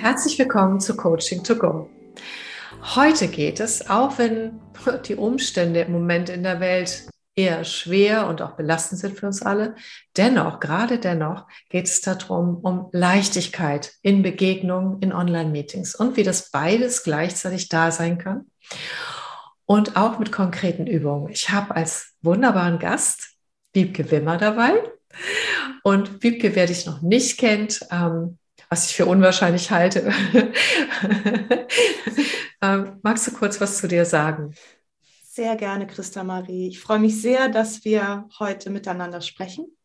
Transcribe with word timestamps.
Herzlich 0.00 0.38
willkommen 0.38 0.80
zu 0.80 0.96
Coaching 0.96 1.44
to 1.44 1.54
Go. 1.56 1.90
Heute 2.94 3.28
geht 3.28 3.60
es, 3.60 3.90
auch 3.90 4.16
wenn 4.16 4.58
die 5.04 5.14
Umstände 5.14 5.80
im 5.82 5.92
Moment 5.92 6.30
in 6.30 6.42
der 6.42 6.58
Welt 6.58 7.06
eher 7.36 7.64
schwer 7.64 8.26
und 8.26 8.40
auch 8.40 8.52
belastend 8.52 8.98
sind 8.98 9.18
für 9.18 9.26
uns 9.26 9.42
alle, 9.42 9.74
dennoch, 10.16 10.58
gerade 10.58 10.98
dennoch, 10.98 11.46
geht 11.68 11.84
es 11.84 12.00
darum, 12.00 12.60
um 12.62 12.88
Leichtigkeit 12.92 13.92
in 14.00 14.22
Begegnungen, 14.22 15.02
in 15.02 15.12
Online-Meetings 15.12 15.94
und 15.94 16.16
wie 16.16 16.22
das 16.22 16.50
beides 16.50 17.02
gleichzeitig 17.02 17.68
da 17.68 17.90
sein 17.90 18.16
kann. 18.16 18.46
Und 19.66 19.98
auch 19.98 20.18
mit 20.18 20.32
konkreten 20.32 20.86
Übungen. 20.86 21.28
Ich 21.28 21.50
habe 21.50 21.76
als 21.76 22.14
wunderbaren 22.22 22.78
Gast 22.78 23.34
Wiebke 23.74 24.10
Wimmer 24.10 24.38
dabei. 24.38 24.82
Und 25.82 26.22
Wiebke, 26.22 26.56
wer 26.56 26.64
dich 26.64 26.86
noch 26.86 27.02
nicht 27.02 27.36
kennt, 27.36 27.82
ähm, 27.90 28.38
was 28.70 28.86
ich 28.86 28.96
für 28.96 29.06
unwahrscheinlich 29.06 29.72
halte, 29.72 30.12
ähm, 32.62 33.00
magst 33.02 33.26
du 33.26 33.32
kurz 33.32 33.60
was 33.60 33.78
zu 33.78 33.88
dir 33.88 34.04
sagen? 34.04 34.54
Sehr 35.24 35.56
gerne, 35.56 35.88
Christa 35.88 36.22
Marie. 36.22 36.68
Ich 36.68 36.78
freue 36.78 37.00
mich 37.00 37.20
sehr, 37.20 37.48
dass 37.48 37.84
wir 37.84 38.28
heute 38.38 38.70
miteinander 38.70 39.20
sprechen. 39.22 39.76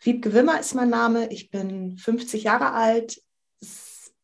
Wiebke 0.00 0.34
Wimmer 0.34 0.60
ist 0.60 0.74
mein 0.74 0.90
Name. 0.90 1.30
Ich 1.30 1.50
bin 1.50 1.96
50 1.96 2.44
Jahre 2.44 2.72
alt, 2.72 3.22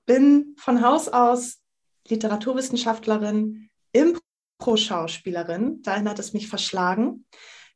bin 0.05 0.55
von 0.59 0.83
Haus 0.83 1.09
aus 1.09 1.62
Literaturwissenschaftlerin, 2.09 3.70
Impro-Schauspielerin. 3.92 5.80
Dahin 5.83 6.09
hat 6.11 6.19
es 6.19 6.34
mich 6.34 6.48
verschlagen 6.48 7.25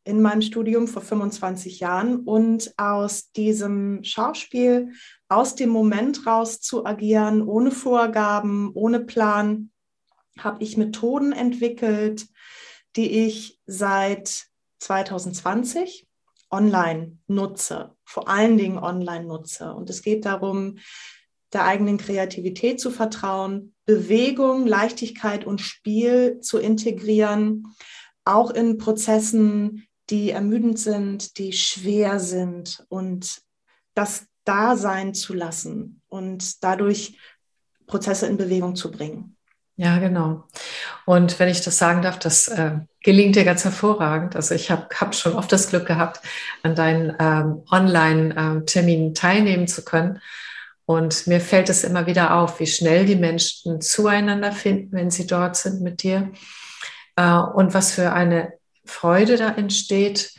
in 0.09 0.23
meinem 0.23 0.41
Studium 0.43 0.89
vor 0.89 1.03
25 1.03 1.81
Jahren. 1.81 2.21
Und 2.21 2.73
aus 2.79 3.31
diesem 3.33 4.03
Schauspiel, 4.03 4.93
aus 5.29 5.55
dem 5.55 5.69
Moment 5.69 6.27
raus 6.27 6.61
zu 6.61 6.87
agieren, 6.87 7.43
ohne 7.43 7.71
Vorgaben, 7.71 8.73
ohne 8.75 9.01
Plan, 9.01 9.71
habe 10.39 10.63
ich 10.65 10.77
Methoden 10.77 11.33
entwickelt, 11.33 12.27
die 12.97 13.27
ich 13.27 13.61
seit 13.67 14.47
2020 14.79 16.07
online 16.51 17.19
nutze, 17.27 17.95
vor 18.05 18.29
allen 18.29 18.57
Dingen 18.57 18.79
online 18.79 19.27
nutze. 19.27 19.75
Und 19.75 19.91
es 19.91 20.03
geht 20.03 20.25
darum, 20.25 20.79
der 21.53 21.65
eigenen 21.65 21.99
Kreativität 21.99 22.81
zu 22.81 22.91
vertrauen, 22.91 23.75
Bewegung, 23.85 24.67
Leichtigkeit 24.67 25.45
und 25.45 25.61
Spiel 25.61 26.41
zu 26.41 26.59
integrieren, 26.59 27.75
auch 28.25 28.51
in 28.51 28.79
Prozessen, 28.79 29.88
die 30.11 30.31
ermüdend 30.31 30.79
sind, 30.79 31.39
die 31.39 31.53
schwer 31.53 32.21
sind 32.21 32.85
und 32.89 33.43
das 33.95 34.27
da 34.45 34.77
sein 34.77 35.13
zu 35.15 35.35
lassen 35.35 36.01
und 36.09 36.65
dadurch 36.65 37.19
Prozesse 37.87 38.27
in 38.27 38.37
Bewegung 38.37 38.77
zu 38.77 38.91
bringen. 38.91 39.37
Ja, 39.77 39.99
genau. 39.99 40.45
Und 41.07 41.39
wenn 41.39 41.49
ich 41.49 41.61
das 41.61 41.79
sagen 41.79 42.03
darf, 42.03 42.19
das 42.19 42.49
äh, 42.49 42.79
gelingt 43.05 43.37
dir 43.37 43.45
ganz 43.45 43.63
hervorragend. 43.63 44.35
Also 44.35 44.55
ich 44.55 44.73
habe 44.73 44.89
hab 44.93 45.15
schon 45.15 45.35
oft 45.35 45.53
das 45.53 45.69
Glück 45.69 45.87
gehabt, 45.87 46.21
an 46.65 46.75
deinen 46.75 47.15
ähm, 47.21 47.63
Online-Terminen 47.71 49.15
teilnehmen 49.15 49.69
zu 49.69 49.85
können. 49.85 50.21
Und 50.85 51.29
mir 51.29 51.41
fällt 51.41 51.69
es 51.69 51.85
immer 51.85 52.07
wieder 52.07 52.35
auf, 52.35 52.59
wie 52.59 52.67
schnell 52.67 53.05
die 53.05 53.15
Menschen 53.15 53.81
zueinander 53.81 54.51
finden, 54.51 54.97
wenn 54.97 55.11
sie 55.13 55.29
dort 55.29 55.55
sind 55.55 55.81
mit 55.81 56.03
dir. 56.03 56.33
Äh, 57.15 57.35
und 57.35 57.73
was 57.73 57.93
für 57.93 58.13
eine 58.13 58.58
Freude 58.89 59.37
da 59.37 59.51
entsteht 59.51 60.35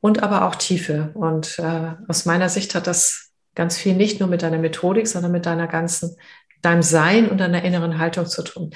und 0.00 0.22
aber 0.22 0.46
auch 0.46 0.56
Tiefe. 0.56 1.10
Und 1.14 1.58
äh, 1.58 1.92
aus 2.08 2.26
meiner 2.26 2.48
Sicht 2.48 2.74
hat 2.74 2.86
das 2.86 3.32
ganz 3.54 3.78
viel 3.78 3.94
nicht 3.94 4.20
nur 4.20 4.28
mit 4.28 4.42
deiner 4.42 4.58
Methodik, 4.58 5.06
sondern 5.06 5.32
mit 5.32 5.46
deiner 5.46 5.66
ganzen, 5.66 6.16
deinem 6.60 6.82
Sein 6.82 7.28
und 7.28 7.38
deiner 7.38 7.62
inneren 7.62 7.98
Haltung 7.98 8.26
zu 8.26 8.42
tun. 8.42 8.74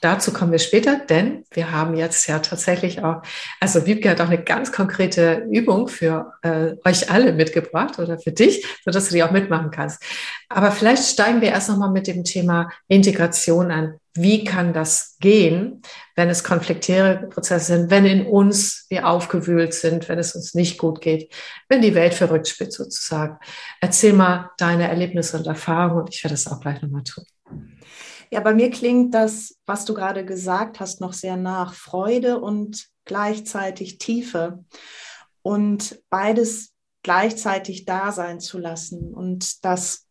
Dazu 0.00 0.32
kommen 0.32 0.52
wir 0.52 0.58
später, 0.58 0.98
denn 0.98 1.44
wir 1.50 1.72
haben 1.72 1.94
jetzt 1.94 2.26
ja 2.26 2.38
tatsächlich 2.38 3.04
auch, 3.04 3.22
also 3.60 3.84
Wiebke 3.84 4.08
hat 4.08 4.20
auch 4.20 4.28
eine 4.28 4.42
ganz 4.42 4.72
konkrete 4.72 5.46
Übung 5.50 5.88
für 5.88 6.32
äh, 6.42 6.74
euch 6.86 7.10
alle 7.10 7.32
mitgebracht 7.32 7.98
oder 7.98 8.18
für 8.18 8.32
dich, 8.32 8.66
sodass 8.84 9.08
du 9.08 9.14
die 9.14 9.22
auch 9.22 9.30
mitmachen 9.30 9.70
kannst. 9.70 10.02
Aber 10.48 10.72
vielleicht 10.72 11.04
steigen 11.04 11.42
wir 11.42 11.50
erst 11.50 11.68
nochmal 11.68 11.90
mit 11.90 12.06
dem 12.06 12.24
Thema 12.24 12.70
Integration 12.88 13.70
an. 13.70 13.94
Wie 14.14 14.42
kann 14.42 14.72
das 14.72 15.16
gehen, 15.20 15.82
wenn 16.16 16.28
es 16.28 16.42
konfliktäre 16.42 17.28
Prozesse 17.28 17.76
sind, 17.76 17.90
wenn 17.90 18.06
in 18.06 18.26
uns 18.26 18.86
wir 18.88 19.06
aufgewühlt 19.06 19.72
sind, 19.74 20.08
wenn 20.08 20.18
es 20.18 20.34
uns 20.34 20.54
nicht 20.54 20.78
gut 20.78 21.00
geht, 21.00 21.32
wenn 21.68 21.82
die 21.82 21.94
Welt 21.94 22.14
verrückt 22.14 22.48
spielt 22.48 22.72
sozusagen. 22.72 23.38
Erzähl 23.80 24.12
mal 24.14 24.50
deine 24.58 24.88
Erlebnisse 24.88 25.36
und 25.36 25.46
Erfahrungen 25.46 26.00
und 26.00 26.14
ich 26.14 26.24
werde 26.24 26.34
das 26.34 26.48
auch 26.48 26.60
gleich 26.60 26.82
nochmal 26.82 27.04
tun. 27.04 27.24
Ja, 28.30 28.40
bei 28.40 28.54
mir 28.54 28.70
klingt 28.70 29.12
das, 29.12 29.58
was 29.66 29.84
du 29.84 29.94
gerade 29.94 30.24
gesagt 30.24 30.78
hast, 30.78 31.00
noch 31.00 31.12
sehr 31.12 31.36
nach 31.36 31.74
Freude 31.74 32.40
und 32.40 32.88
gleichzeitig 33.04 33.98
Tiefe. 33.98 34.64
Und 35.42 36.00
beides 36.10 36.72
gleichzeitig 37.02 37.86
da 37.86 38.12
sein 38.12 38.40
zu 38.40 38.58
lassen. 38.58 39.12
Und 39.14 39.64
das 39.64 40.06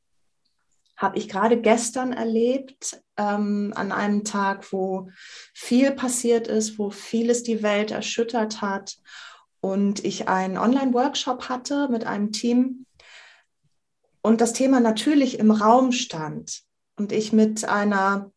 habe 0.97 1.17
ich 1.17 1.29
gerade 1.29 1.61
gestern 1.61 2.11
erlebt, 2.11 3.01
ähm, 3.15 3.71
an 3.75 3.93
einem 3.93 4.25
Tag, 4.25 4.73
wo 4.73 5.09
viel 5.53 5.91
passiert 5.91 6.47
ist, 6.47 6.77
wo 6.77 6.89
vieles 6.89 7.43
die 7.43 7.63
Welt 7.63 7.91
erschüttert 7.91 8.61
hat. 8.61 8.97
Und 9.61 10.03
ich 10.03 10.27
einen 10.27 10.57
Online-Workshop 10.57 11.47
hatte 11.47 11.87
mit 11.89 12.05
einem 12.05 12.33
Team 12.33 12.85
und 14.21 14.41
das 14.41 14.53
Thema 14.53 14.79
natürlich 14.79 15.39
im 15.39 15.51
Raum 15.51 15.91
stand 15.91 16.63
und 16.99 17.11
ich 17.11 17.33
mit 17.33 17.67
einer 17.67 18.31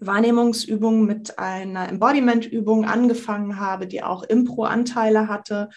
Wahrnehmungsübung, 0.00 1.06
mit 1.06 1.38
einer 1.38 1.88
Embodiment-Übung 1.88 2.84
angefangen 2.84 3.60
habe, 3.60 3.86
die 3.86 4.02
auch 4.02 4.24
Impro-Anteile 4.24 5.28
hatte. 5.28 5.68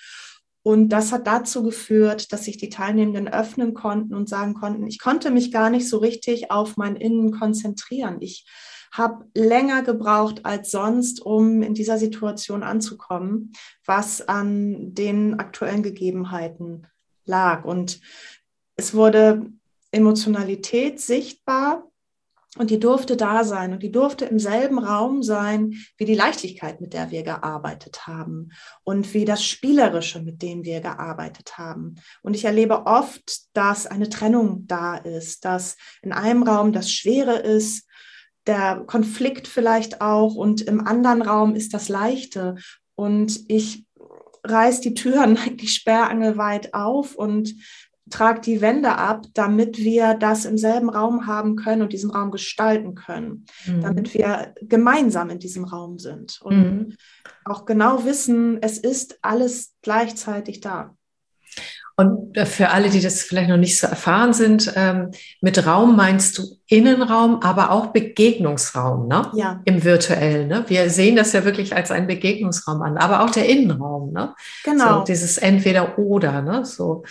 Und 0.63 0.89
das 0.89 1.11
hat 1.11 1.27
dazu 1.27 1.61
geführt, 1.61 2.33
dass 2.33 2.45
sich 2.45 2.57
die 2.57 2.69
Teilnehmenden 2.69 3.27
öffnen 3.27 3.75
konnten 3.75 4.15
und 4.15 4.27
sagen 4.27 4.55
konnten, 4.55 4.87
ich 4.87 4.99
konnte 4.99 5.29
mich 5.29 5.51
gar 5.51 5.69
nicht 5.69 5.87
so 5.87 5.97
richtig 5.97 6.49
auf 6.49 6.75
mein 6.75 6.95
Innen 6.95 7.31
konzentrieren. 7.31 8.17
Ich 8.21 8.47
habe 8.91 9.25
länger 9.35 9.83
gebraucht 9.83 10.45
als 10.45 10.71
sonst, 10.71 11.21
um 11.21 11.61
in 11.61 11.73
dieser 11.73 11.97
Situation 11.97 12.63
anzukommen, 12.63 13.51
was 13.85 14.27
an 14.27 14.93
den 14.95 15.37
aktuellen 15.39 15.83
Gegebenheiten 15.83 16.87
lag. 17.25 17.65
Und 17.65 17.99
es 18.75 18.93
wurde 18.93 19.51
Emotionalität 19.91 20.99
sichtbar, 20.99 21.91
und 22.57 22.69
die 22.69 22.79
durfte 22.79 23.17
da 23.17 23.43
sein 23.43 23.73
und 23.73 23.83
die 23.83 23.91
durfte 23.91 24.25
im 24.25 24.39
selben 24.39 24.79
Raum 24.79 25.23
sein 25.23 25.73
wie 25.97 26.05
die 26.05 26.15
Leichtigkeit, 26.15 26.81
mit 26.81 26.93
der 26.93 27.11
wir 27.11 27.23
gearbeitet 27.23 28.07
haben 28.07 28.49
und 28.83 29.13
wie 29.13 29.25
das 29.25 29.43
Spielerische, 29.43 30.21
mit 30.21 30.41
dem 30.41 30.63
wir 30.63 30.81
gearbeitet 30.81 31.57
haben. 31.57 31.95
Und 32.21 32.35
ich 32.35 32.45
erlebe 32.45 32.85
oft, 32.85 33.55
dass 33.55 33.87
eine 33.87 34.09
Trennung 34.09 34.67
da 34.67 34.95
ist, 34.95 35.45
dass 35.45 35.77
in 36.01 36.13
einem 36.13 36.43
Raum 36.43 36.71
das 36.71 36.91
Schwere 36.91 37.35
ist, 37.35 37.87
der 38.47 38.83
Konflikt 38.85 39.47
vielleicht 39.47 40.01
auch 40.01 40.35
und 40.35 40.61
im 40.61 40.85
anderen 40.85 41.21
Raum 41.21 41.55
ist 41.55 41.73
das 41.73 41.89
Leichte. 41.89 42.55
Und 42.95 43.39
ich 43.47 43.85
reiß 44.43 44.81
die 44.81 44.93
Türen 44.93 45.37
eigentlich 45.45 45.73
sperrangelweit 45.73 46.73
auf 46.73 47.15
und 47.15 47.55
tragt 48.09 48.45
die 48.45 48.61
Wände 48.61 48.95
ab, 48.95 49.25
damit 49.33 49.77
wir 49.77 50.13
das 50.13 50.45
im 50.45 50.57
selben 50.57 50.89
Raum 50.89 51.25
haben 51.25 51.55
können 51.55 51.81
und 51.81 51.93
diesen 51.93 52.11
Raum 52.11 52.31
gestalten 52.31 52.95
können, 52.95 53.45
mhm. 53.65 53.81
damit 53.81 54.13
wir 54.13 54.53
gemeinsam 54.61 55.29
in 55.29 55.39
diesem 55.39 55.65
Raum 55.65 55.97
sind 55.97 56.39
und 56.41 56.57
mhm. 56.57 56.93
auch 57.45 57.65
genau 57.65 58.05
wissen, 58.05 58.61
es 58.61 58.77
ist 58.77 59.19
alles 59.21 59.73
gleichzeitig 59.81 60.59
da. 60.59 60.95
Und 61.97 62.37
für 62.37 62.71
alle, 62.71 62.89
die 62.89 62.99
das 62.99 63.23
vielleicht 63.23 63.49
noch 63.49 63.57
nicht 63.57 63.79
so 63.79 63.87
erfahren 63.87 64.33
sind, 64.33 64.73
ähm, 64.75 65.11
mit 65.39 65.65
Raum 65.65 65.95
meinst 65.95 66.37
du 66.37 66.43
Innenraum, 66.67 67.41
aber 67.41 67.71
auch 67.71 67.87
Begegnungsraum, 67.87 69.07
ne? 69.07 69.31
Ja. 69.33 69.61
Im 69.63 69.81
virtuellen, 69.85 70.49
ne? 70.49 70.65
Wir 70.67 70.89
sehen 70.89 71.15
das 71.15 71.31
ja 71.31 71.45
wirklich 71.45 71.73
als 71.73 71.91
einen 71.91 72.07
Begegnungsraum 72.07 72.81
an, 72.81 72.97
aber 72.97 73.21
auch 73.21 73.29
der 73.29 73.47
Innenraum, 73.47 74.11
ne? 74.11 74.35
Genau. 74.65 74.99
So 74.99 75.03
dieses 75.05 75.37
Entweder-Oder, 75.37 76.41
ne? 76.41 76.65
So. 76.65 77.03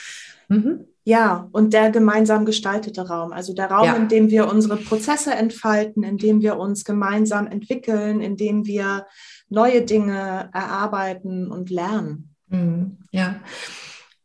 Mhm. 0.49 0.87
Ja, 1.07 1.49
und 1.53 1.75
der 1.75 1.91
gemeinsam 1.91 2.47
gestaltete 2.47 3.07
Raum, 3.07 3.33
also 3.33 3.53
der 3.53 3.71
Raum, 3.71 3.85
ja. 3.85 3.95
in 3.95 4.09
dem 4.09 4.31
wir 4.31 4.49
unsere 4.49 4.79
Prozesse 4.79 5.35
entfalten, 5.35 6.03
in 6.03 6.17
dem 6.17 6.41
wir 6.41 6.57
uns 6.57 6.85
gemeinsam 6.85 7.47
entwickeln, 7.47 8.23
in 8.23 8.39
dem 8.39 8.65
wir 8.65 9.07
neue 9.51 9.83
Dinge 9.83 10.49
erarbeiten 10.55 11.51
und 11.51 11.69
lernen. 11.69 12.35
Mhm. 12.49 12.99
Ja. 13.11 13.37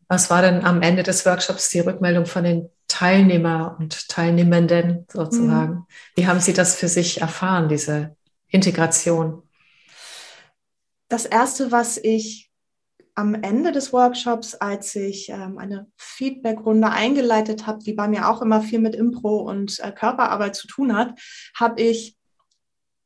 Was 0.08 0.30
war 0.30 0.42
denn 0.42 0.64
am 0.64 0.82
Ende 0.82 1.04
des 1.04 1.26
Workshops 1.26 1.70
die 1.70 1.82
Rückmeldung 1.82 2.26
von 2.26 2.44
den 2.44 2.70
Teilnehmer 2.88 3.76
und 3.78 4.08
Teilnehmenden 4.08 5.06
sozusagen? 5.12 5.74
Mhm. 5.74 5.86
Wie 6.16 6.28
haben 6.28 6.40
Sie 6.40 6.54
das 6.54 6.76
für 6.76 6.88
sich 6.88 7.22
erfahren, 7.22 7.68
diese 7.68 8.16
Integration? 8.48 9.44
Das 11.10 11.26
Erste, 11.26 11.72
was 11.72 11.98
ich 11.98 12.49
am 13.20 13.34
Ende 13.34 13.74
des 13.74 13.92
Workshops, 13.92 14.56
als 14.56 14.96
ich 14.96 15.28
ähm, 15.28 15.58
eine 15.58 15.88
Feedbackrunde 15.98 16.90
eingeleitet 16.90 17.68
habe, 17.68 17.84
die 17.84 17.92
bei 17.92 18.08
mir 18.08 18.30
auch 18.30 18.42
immer 18.42 18.62
viel 18.62 18.80
mit 18.80 18.96
Impro 18.96 19.40
und 19.40 19.78
äh, 19.82 19.92
Körperarbeit 19.92 20.56
zu 20.56 20.68
tun 20.68 20.96
hat, 20.96 21.20
habe 21.54 21.82
ich 21.82 22.16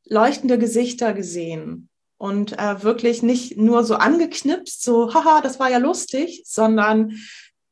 leuchtende 0.06 0.60
Gesichter 0.60 1.14
gesehen 1.14 1.90
und 2.18 2.60
äh, 2.60 2.84
wirklich 2.84 3.24
nicht 3.24 3.58
nur 3.58 3.84
so 3.84 3.96
angeknipst, 3.96 4.84
so, 4.84 5.12
haha, 5.16 5.42
das 5.42 5.60
war 5.60 5.72
ja 5.72 5.80
lustig, 5.80 6.44
sondern 6.46 7.18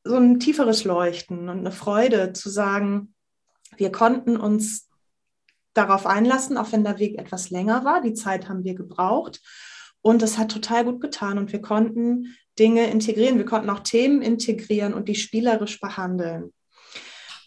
so 0.03 0.15
ein 0.15 0.39
tieferes 0.39 0.83
Leuchten 0.83 1.47
und 1.47 1.59
eine 1.59 1.71
Freude 1.71 2.33
zu 2.33 2.49
sagen, 2.49 3.13
wir 3.77 3.91
konnten 3.91 4.35
uns 4.35 4.89
darauf 5.75 6.07
einlassen, 6.07 6.57
auch 6.57 6.71
wenn 6.71 6.83
der 6.83 6.97
Weg 6.97 7.19
etwas 7.19 7.51
länger 7.51 7.85
war. 7.85 8.01
Die 8.01 8.15
Zeit 8.15 8.49
haben 8.49 8.63
wir 8.63 8.73
gebraucht. 8.73 9.41
Und 10.01 10.23
es 10.23 10.37
hat 10.37 10.51
total 10.51 10.85
gut 10.85 11.01
getan 11.01 11.37
und 11.37 11.51
wir 11.51 11.61
konnten 11.61 12.35
Dinge 12.57 12.89
integrieren. 12.89 13.37
Wir 13.37 13.45
konnten 13.45 13.69
auch 13.69 13.81
Themen 13.81 14.21
integrieren 14.21 14.93
und 14.93 15.07
die 15.07 15.15
spielerisch 15.15 15.79
behandeln. 15.79 16.53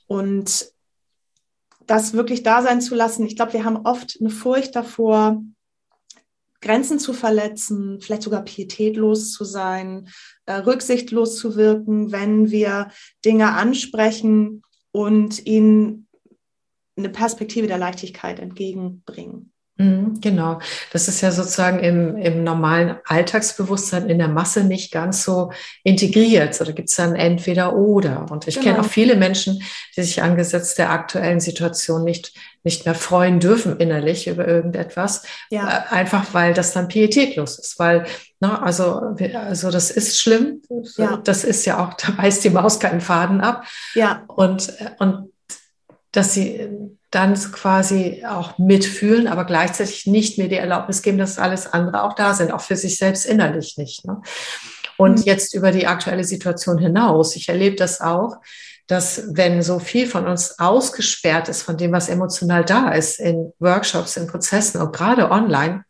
Und 0.07 0.73
das 1.87 2.15
wirklich 2.15 2.43
da 2.43 2.63
sein 2.63 2.81
zu 2.81 2.95
lassen. 2.95 3.27
Ich 3.27 3.37
glaube, 3.37 3.53
wir 3.53 3.65
haben 3.65 3.85
oft 3.85 4.19
eine 4.21 4.31
Furcht 4.31 4.75
davor, 4.75 5.43
Grenzen 6.61 6.99
zu 6.99 7.13
verletzen, 7.13 8.01
vielleicht 8.01 8.23
sogar 8.23 8.43
pietätlos 8.43 9.33
zu 9.33 9.45
sein, 9.45 10.09
äh, 10.47 10.55
rücksichtslos 10.55 11.37
zu 11.37 11.57
wirken, 11.57 12.11
wenn 12.11 12.51
wir 12.51 12.91
Dinge 13.23 13.53
ansprechen 13.53 14.63
und 14.91 15.45
ihnen 15.47 16.09
eine 16.97 17.11
Perspektive 17.11 17.67
der 17.67 17.77
Leichtigkeit 17.77 18.39
entgegenbringen. 18.39 19.54
Mhm, 19.77 20.21
genau, 20.21 20.61
das 20.93 21.09
ist 21.09 21.21
ja 21.21 21.33
sozusagen 21.33 21.81
im, 21.81 22.17
im 22.17 22.45
normalen 22.45 22.95
Alltagsbewusstsein 23.07 24.09
in 24.09 24.19
der 24.19 24.29
Masse 24.29 24.63
nicht 24.63 24.93
ganz 24.93 25.25
so 25.25 25.51
integriert. 25.83 26.55
So, 26.55 26.65
da 26.65 26.71
gibt 26.71 26.91
es 26.91 26.95
dann 26.95 27.17
entweder 27.17 27.75
oder. 27.75 28.31
Und 28.31 28.47
ich 28.47 28.55
genau. 28.55 28.67
kenne 28.67 28.81
auch 28.81 28.89
viele 28.89 29.17
Menschen, 29.17 29.61
die 29.97 30.03
sich 30.03 30.23
angesichts 30.23 30.77
der 30.77 30.91
aktuellen 30.91 31.41
Situation 31.41 32.05
nicht, 32.05 32.35
nicht 32.63 32.85
mehr 32.85 32.95
freuen 32.95 33.41
dürfen 33.41 33.77
innerlich 33.79 34.29
über 34.29 34.47
irgendetwas. 34.47 35.25
Ja. 35.51 35.69
Äh, 35.91 35.95
einfach 35.95 36.33
weil 36.35 36.55
das 36.55 36.73
dann 36.73 36.87
pietätlos 36.87 37.59
ist. 37.59 37.77
Weil, 37.81 38.07
na, 38.39 38.53
ne, 38.53 38.63
also, 38.63 39.17
also 39.35 39.73
das 39.73 39.91
ist 39.91 40.21
schlimm. 40.21 40.63
Ja. 40.97 41.17
Das 41.17 41.43
ist 41.43 41.65
ja 41.65 41.85
auch, 41.85 41.95
da 42.01 42.13
beißt 42.13 42.45
die 42.45 42.51
Maus 42.51 42.79
keinen 42.79 43.01
Faden 43.01 43.41
ab. 43.41 43.65
Ja. 43.95 44.23
Und, 44.29 44.73
und 45.01 45.33
dass 46.13 46.33
sie 46.33 46.71
dann 47.15 47.35
quasi 47.35 48.25
auch 48.27 48.59
mitfühlen, 48.59 49.29
aber 49.29 49.45
gleichzeitig 49.45 50.07
nicht 50.07 50.39
mehr 50.39 50.49
die 50.49 50.57
Erlaubnis 50.57 51.03
geben, 51.03 51.19
dass 51.19 51.39
alles 51.39 51.73
andere 51.73 52.03
auch 52.03 52.15
da 52.15 52.35
sind, 52.35 52.53
auch 52.53 52.61
für 52.61 52.77
sich 52.77 52.99
selbst 52.99 53.27
innerlich 53.27 53.77
nicht. 53.77 54.05
Ne? 54.05 54.21
Und 54.97 55.21
mhm. 55.21 55.25
jetzt 55.25 55.55
über 55.55 55.71
die 55.71 55.87
aktuelle 55.87 56.25
Situation 56.25 56.79
hinaus. 56.79 57.37
Ich 57.37 57.49
erlebe 57.49 57.77
das 57.77 58.01
auch, 58.01 58.37
dass 58.87 59.25
wenn 59.33 59.63
so 59.63 59.79
viel 59.79 60.07
von 60.07 60.27
uns 60.27 60.59
ausgesperrt 60.59 61.49
ist 61.49 61.63
von 61.63 61.77
dem, 61.77 61.93
was 61.93 62.09
emotional 62.09 62.65
da 62.65 62.91
ist, 62.91 63.19
in 63.19 63.53
Workshops, 63.59 64.17
in 64.17 64.27
Prozessen 64.27 64.81
und 64.81 64.95
gerade 64.95 65.31
online, 65.31 65.85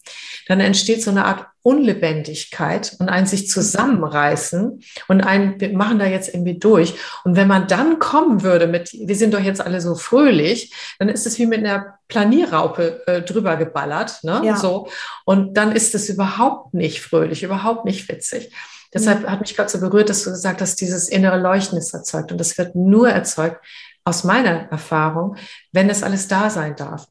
dann 0.46 0.60
entsteht 0.60 1.02
so 1.02 1.10
eine 1.10 1.24
Art 1.24 1.46
Unlebendigkeit 1.62 2.94
und 2.98 3.08
ein 3.08 3.26
sich 3.26 3.48
zusammenreißen 3.48 4.82
und 5.08 5.20
ein, 5.22 5.58
wir 5.58 5.72
machen 5.72 5.98
da 5.98 6.04
jetzt 6.04 6.28
irgendwie 6.28 6.58
durch. 6.58 6.94
Und 7.24 7.36
wenn 7.36 7.48
man 7.48 7.66
dann 7.66 7.98
kommen 7.98 8.42
würde 8.42 8.66
mit, 8.66 8.92
wir 8.92 9.16
sind 9.16 9.32
doch 9.32 9.40
jetzt 9.40 9.62
alle 9.62 9.80
so 9.80 9.94
fröhlich, 9.94 10.74
dann 10.98 11.08
ist 11.08 11.26
es 11.26 11.38
wie 11.38 11.46
mit 11.46 11.60
einer 11.60 11.98
Planierraupe 12.08 13.06
äh, 13.06 13.22
drüber 13.22 13.56
geballert, 13.56 14.22
ne? 14.24 14.42
Ja. 14.44 14.56
So. 14.56 14.88
Und 15.24 15.56
dann 15.56 15.72
ist 15.72 15.94
es 15.94 16.10
überhaupt 16.10 16.74
nicht 16.74 17.00
fröhlich, 17.00 17.42
überhaupt 17.42 17.86
nicht 17.86 18.08
witzig. 18.10 18.52
Deshalb 18.92 19.26
hat 19.26 19.40
mich 19.40 19.56
gerade 19.56 19.68
so 19.70 19.80
berührt, 19.80 20.08
dass 20.08 20.22
du 20.22 20.30
gesagt 20.30 20.60
hast, 20.60 20.80
dieses 20.80 21.08
innere 21.08 21.40
Leuchten 21.40 21.76
ist 21.76 21.92
erzeugt. 21.92 22.30
Und 22.30 22.38
das 22.38 22.56
wird 22.58 22.76
nur 22.76 23.08
erzeugt, 23.08 23.64
aus 24.04 24.22
meiner 24.22 24.70
Erfahrung, 24.70 25.36
wenn 25.72 25.90
es 25.90 26.02
alles 26.02 26.28
da 26.28 26.50
sein 26.50 26.76
darf. 26.76 27.08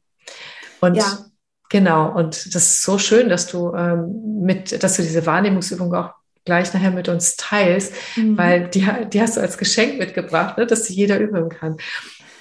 Und 0.80 0.94
ja. 0.94 1.18
Genau, 1.68 2.12
und 2.12 2.54
das 2.54 2.66
ist 2.66 2.82
so 2.82 2.98
schön, 2.98 3.28
dass 3.28 3.46
du 3.46 3.74
ähm, 3.74 4.42
mit, 4.42 4.82
dass 4.82 4.96
du 4.96 5.02
diese 5.02 5.26
Wahrnehmungsübung 5.26 5.94
auch 5.94 6.12
gleich 6.44 6.72
nachher 6.74 6.90
mit 6.90 7.08
uns 7.08 7.36
teilst, 7.36 7.94
mhm. 8.16 8.36
weil 8.36 8.68
die, 8.68 8.86
die 9.12 9.20
hast 9.20 9.36
du 9.36 9.40
als 9.40 9.58
Geschenk 9.58 9.98
mitgebracht, 9.98 10.58
ne, 10.58 10.66
dass 10.66 10.84
sie 10.86 10.94
jeder 10.94 11.18
üben 11.18 11.48
kann. 11.48 11.76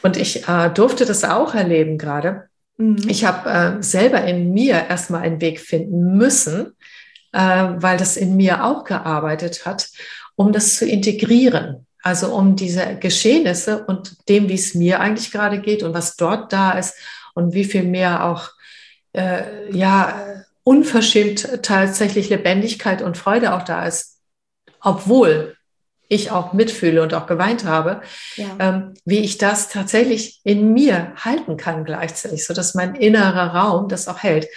Und 0.01 0.17
ich 0.17 0.47
äh, 0.47 0.69
durfte 0.69 1.05
das 1.05 1.23
auch 1.23 1.55
erleben 1.55 1.97
gerade. 1.97 2.49
Mhm. 2.77 3.05
Ich 3.07 3.25
habe 3.25 3.49
äh, 3.49 3.83
selber 3.83 4.23
in 4.25 4.53
mir 4.53 4.87
erstmal 4.89 5.21
einen 5.21 5.41
Weg 5.41 5.59
finden 5.59 6.17
müssen, 6.17 6.73
äh, 7.31 7.39
weil 7.39 7.97
das 7.97 8.17
in 8.17 8.35
mir 8.35 8.65
auch 8.65 8.83
gearbeitet 8.83 9.65
hat, 9.65 9.89
um 10.35 10.51
das 10.51 10.75
zu 10.75 10.85
integrieren. 10.85 11.87
Also 12.01 12.35
um 12.35 12.57
diese 12.57 12.97
Geschehnisse 12.99 13.85
und 13.85 14.27
dem, 14.27 14.49
wie 14.49 14.55
es 14.55 14.75
mir 14.75 14.99
eigentlich 14.99 15.31
gerade 15.31 15.61
geht 15.61 15.83
und 15.83 15.93
was 15.93 16.17
dort 16.17 16.51
da 16.51 16.71
ist 16.71 16.95
und 17.33 17.53
wie 17.53 17.63
viel 17.63 17.83
mehr 17.83 18.25
auch 18.25 18.49
äh, 19.13 19.71
ja 19.71 20.43
unverschämt 20.63 21.61
tatsächlich 21.63 22.29
Lebendigkeit 22.29 23.01
und 23.01 23.17
Freude 23.17 23.53
auch 23.53 23.63
da 23.63 23.85
ist, 23.85 24.19
obwohl 24.81 25.57
ich 26.07 26.31
auch 26.31 26.53
mitfühle 26.53 27.01
und 27.01 27.13
auch 27.13 27.27
geweint 27.27 27.65
habe, 27.65 28.01
ja. 28.35 28.55
ähm, 28.59 28.93
wie 29.05 29.19
ich 29.19 29.37
das 29.37 29.69
tatsächlich 29.69 30.41
in 30.43 30.73
mir 30.73 31.13
halten 31.15 31.57
kann 31.57 31.85
gleichzeitig, 31.85 32.45
so 32.45 32.53
dass 32.53 32.75
mein 32.75 32.95
innerer 32.95 33.55
Raum 33.55 33.89
das 33.89 34.07
auch 34.07 34.21
hält. 34.21 34.47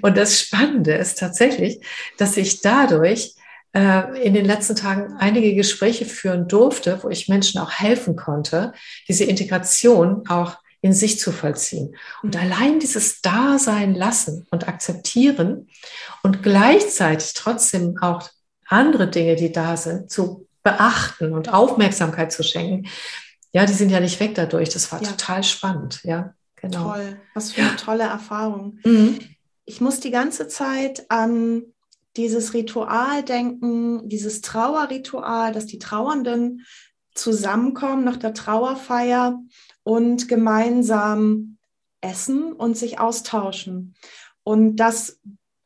Und 0.00 0.16
das 0.16 0.40
Spannende 0.40 0.94
ist 0.94 1.18
tatsächlich, 1.18 1.84
dass 2.18 2.36
ich 2.36 2.60
dadurch 2.60 3.34
äh, 3.74 4.22
in 4.22 4.32
den 4.34 4.44
letzten 4.44 4.76
Tagen 4.76 5.16
einige 5.18 5.54
Gespräche 5.54 6.04
führen 6.04 6.48
durfte, 6.48 7.02
wo 7.02 7.08
ich 7.08 7.28
Menschen 7.28 7.60
auch 7.60 7.72
helfen 7.72 8.16
konnte, 8.16 8.72
diese 9.08 9.24
Integration 9.24 10.24
auch 10.28 10.56
in 10.82 10.92
sich 10.92 11.18
zu 11.18 11.32
vollziehen. 11.32 11.96
Und 12.22 12.34
mhm. 12.34 12.40
allein 12.40 12.80
dieses 12.80 13.22
Dasein 13.22 13.94
lassen 13.94 14.46
und 14.50 14.68
akzeptieren 14.68 15.68
und 16.22 16.42
gleichzeitig 16.42 17.32
trotzdem 17.32 17.96
auch 18.00 18.28
andere 18.66 19.08
Dinge, 19.08 19.36
die 19.36 19.52
da 19.52 19.76
sind, 19.76 20.10
zu 20.10 20.46
beachten 20.62 21.32
und 21.32 21.52
Aufmerksamkeit 21.52 22.32
zu 22.32 22.42
schenken, 22.42 22.88
ja, 23.52 23.64
die 23.64 23.72
sind 23.72 23.90
ja 23.90 24.00
nicht 24.00 24.20
weg 24.20 24.34
dadurch. 24.34 24.68
Das 24.68 24.92
war 24.92 25.02
ja. 25.02 25.08
total 25.08 25.42
spannend, 25.42 26.00
ja. 26.04 26.34
Genau. 26.56 26.92
Toll, 26.92 27.20
was 27.34 27.52
für 27.52 27.62
eine 27.62 27.76
tolle 27.76 28.04
Erfahrung. 28.04 28.78
Mhm 28.84 29.18
ich 29.64 29.80
muss 29.80 30.00
die 30.00 30.10
ganze 30.10 30.48
Zeit 30.48 31.06
an 31.08 31.64
dieses 32.16 32.54
Ritual 32.54 33.22
denken, 33.22 34.08
dieses 34.08 34.42
Trauerritual, 34.42 35.52
dass 35.52 35.66
die 35.66 35.78
Trauernden 35.78 36.66
zusammenkommen 37.14 38.04
nach 38.04 38.16
der 38.16 38.34
Trauerfeier 38.34 39.40
und 39.84 40.28
gemeinsam 40.28 41.58
essen 42.00 42.52
und 42.52 42.76
sich 42.76 42.98
austauschen. 42.98 43.94
Und 44.44 44.76
das 44.76 45.20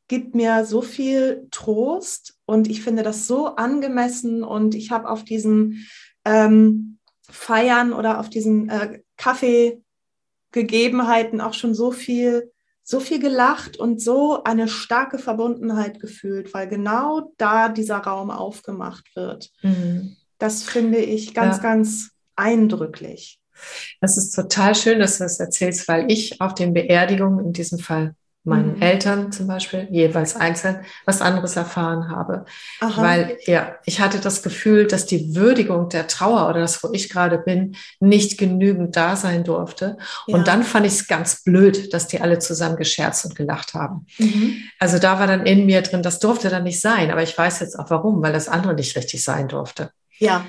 gibt 0.09 0.35
mir 0.35 0.65
so 0.65 0.83
viel 0.83 1.49
Trost 1.51 2.39
und 2.45 2.69
ich 2.69 2.83
finde 2.83 3.03
das 3.03 3.27
so 3.27 3.57
angemessen 3.57 4.45
und 4.45 4.75
ich 4.75 4.91
habe 4.91 5.09
auf 5.09 5.25
diesen 5.25 5.87
ähm, 6.25 6.99
Feiern 7.29 7.93
oder 7.93 8.21
auf 8.21 8.31
diesen 8.31 8.69
äh, 8.69 9.01
Kaffeegegebenheiten 9.17 11.41
auch 11.41 11.55
schon 11.55 11.75
so 11.75 11.91
viel 11.91 12.53
so 12.89 13.01
viel 13.01 13.19
gelacht 13.19 13.79
und 13.79 14.01
so 14.01 14.45
eine 14.45 14.69
starke 14.69 15.19
Verbundenheit 15.19 15.99
gefühlt, 15.99 16.55
weil 16.55 16.69
genau 16.69 17.33
da 17.37 17.69
dieser 17.69 17.97
Raum 17.97 18.31
aufgemacht 18.31 19.17
wird. 19.17 19.51
Mhm. 19.63 20.17
Das 20.39 20.63
finde 20.63 20.99
ich 20.99 21.35
ganz, 21.35 21.57
ja. 21.57 21.65
ganz 21.65 22.13
eindrücklich. 22.37 23.41
Das 24.01 24.17
ist 24.17 24.33
total 24.33 24.75
schön, 24.75 24.99
dass 24.99 25.19
du 25.19 25.25
das 25.25 25.41
erzählst, 25.41 25.89
weil 25.89 26.11
ich 26.11 26.41
auf 26.41 26.55
den 26.55 26.75
Beerdigungen 26.75 27.45
in 27.45 27.53
diesem 27.53 27.79
Fall 27.79 28.15
meinen 28.47 28.77
mhm. 28.77 28.83
Eltern 28.83 29.33
zum 29.33 29.49
Beispiel 29.49 29.89
jeweils 29.91 30.37
einzeln 30.37 30.81
was 31.05 31.21
anderes 31.21 31.57
erfahren 31.57 32.09
habe. 32.11 32.45
Aha. 32.81 33.03
Weil 33.03 33.39
ja, 33.45 33.77
ich 33.85 34.01
hatte 34.01 34.21
das 34.21 34.43
Gefühl, 34.43 34.87
dass 34.87 35.05
die 35.05 35.35
Würdigung 35.35 35.89
der 35.89 36.07
Trauer 36.07 36.49
oder 36.49 36.61
das, 36.61 36.83
wo 36.83 36.91
ich 36.93 37.11
gerade 37.11 37.39
bin, 37.39 37.77
nicht 37.99 38.39
genügend 38.39 38.97
da 38.97 39.17
sein 39.17 39.43
durfte. 39.43 39.99
Ja. 40.27 40.37
Und 40.37 40.47
dann 40.47 40.63
fand 40.63 40.87
ich 40.87 40.93
es 40.93 41.09
ganz 41.09 41.43
blöd, 41.43 41.93
dass 41.93 42.07
die 42.07 42.21
alle 42.21 42.39
zusammen 42.39 42.77
gescherzt 42.77 43.25
und 43.25 43.35
gelacht 43.35 43.75
haben. 43.75 44.07
Mhm. 44.19 44.57
Also 44.79 44.99
da 44.99 45.19
war 45.19 45.27
dann 45.27 45.45
in 45.45 45.67
mir 45.67 45.83
drin, 45.83 46.03
das 46.03 46.21
durfte 46.21 46.49
dann 46.49 46.63
nicht 46.63 46.81
sein. 46.81 47.11
Aber 47.11 47.23
ich 47.23 47.37
weiß 47.37 47.61
jetzt 47.61 47.77
auch 47.79 47.91
warum, 47.91 48.23
weil 48.23 48.33
das 48.33 48.49
andere 48.49 48.75
nicht 48.75 48.97
richtig 48.97 49.25
sein 49.25 49.49
durfte. 49.49 49.91
Ja. 50.19 50.47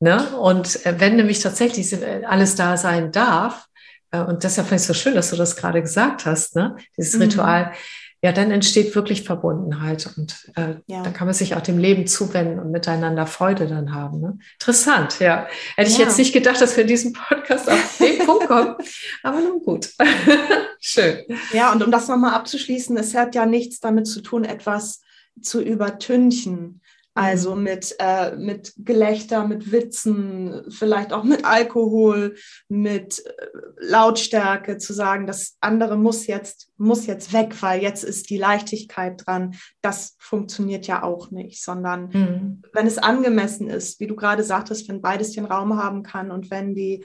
Ne? 0.00 0.36
Und 0.36 0.86
äh, 0.86 0.94
wenn 0.98 1.16
nämlich 1.16 1.40
tatsächlich 1.40 1.94
alles 2.26 2.54
da 2.54 2.76
sein 2.76 3.12
darf, 3.12 3.68
äh, 4.10 4.20
und 4.20 4.44
deshalb 4.44 4.68
finde 4.68 4.82
ich 4.82 4.88
es 4.88 4.88
so 4.88 4.94
schön, 4.94 5.14
dass 5.14 5.30
du 5.30 5.36
das 5.36 5.56
gerade 5.56 5.82
gesagt 5.82 6.26
hast, 6.26 6.56
ne? 6.56 6.76
dieses 6.96 7.14
mhm. 7.14 7.22
Ritual. 7.22 7.72
Ja, 8.20 8.32
dann 8.32 8.50
entsteht 8.50 8.96
wirklich 8.96 9.22
Verbundenheit 9.22 10.12
und 10.16 10.50
äh, 10.56 10.74
ja. 10.88 11.04
dann 11.04 11.12
kann 11.12 11.28
man 11.28 11.34
sich 11.34 11.54
auch 11.54 11.60
dem 11.60 11.78
Leben 11.78 12.08
zuwenden 12.08 12.58
und 12.58 12.72
miteinander 12.72 13.26
Freude 13.26 13.68
dann 13.68 13.94
haben. 13.94 14.20
Ne? 14.20 14.38
Interessant, 14.54 15.20
ja. 15.20 15.46
Hätte 15.76 15.88
ich 15.88 15.98
jetzt 15.98 16.18
nicht 16.18 16.32
gedacht, 16.32 16.60
dass 16.60 16.76
wir 16.76 16.82
in 16.82 16.88
diesem 16.88 17.12
Podcast 17.12 17.70
auf 17.70 17.98
den 17.98 18.18
Punkt 18.26 18.48
kommen, 18.48 18.74
aber 19.22 19.40
nun 19.40 19.62
gut. 19.62 19.90
Schön. 20.80 21.26
Ja, 21.52 21.70
und 21.70 21.80
um 21.84 21.92
das 21.92 22.08
nochmal 22.08 22.34
abzuschließen, 22.34 22.96
es 22.96 23.14
hat 23.14 23.36
ja 23.36 23.46
nichts 23.46 23.78
damit 23.78 24.08
zu 24.08 24.20
tun, 24.20 24.44
etwas 24.44 25.00
zu 25.40 25.62
übertünchen. 25.62 26.80
Also 27.14 27.56
mhm. 27.56 27.64
mit, 27.64 27.96
äh, 27.98 28.36
mit 28.36 28.74
Gelächter, 28.76 29.46
mit 29.46 29.72
Witzen, 29.72 30.62
vielleicht 30.70 31.12
auch 31.12 31.24
mit 31.24 31.44
Alkohol, 31.44 32.36
mit 32.68 33.26
äh, 33.26 33.32
Lautstärke 33.80 34.78
zu 34.78 34.92
sagen, 34.92 35.26
das 35.26 35.56
andere 35.60 35.96
muss 35.96 36.28
jetzt, 36.28 36.70
muss 36.76 37.06
jetzt 37.06 37.32
weg, 37.32 37.60
weil 37.60 37.82
jetzt 37.82 38.04
ist 38.04 38.30
die 38.30 38.38
Leichtigkeit 38.38 39.26
dran. 39.26 39.56
Das 39.82 40.14
funktioniert 40.20 40.86
ja 40.86 41.02
auch 41.02 41.32
nicht, 41.32 41.60
sondern 41.62 42.08
mhm. 42.10 42.62
wenn 42.72 42.86
es 42.86 42.98
angemessen 42.98 43.68
ist, 43.68 43.98
wie 43.98 44.06
du 44.06 44.14
gerade 44.14 44.44
sagtest, 44.44 44.88
wenn 44.88 45.02
beides 45.02 45.32
den 45.32 45.44
Raum 45.44 45.76
haben 45.76 46.04
kann 46.04 46.30
und 46.30 46.52
wenn 46.52 46.76
die, 46.76 47.04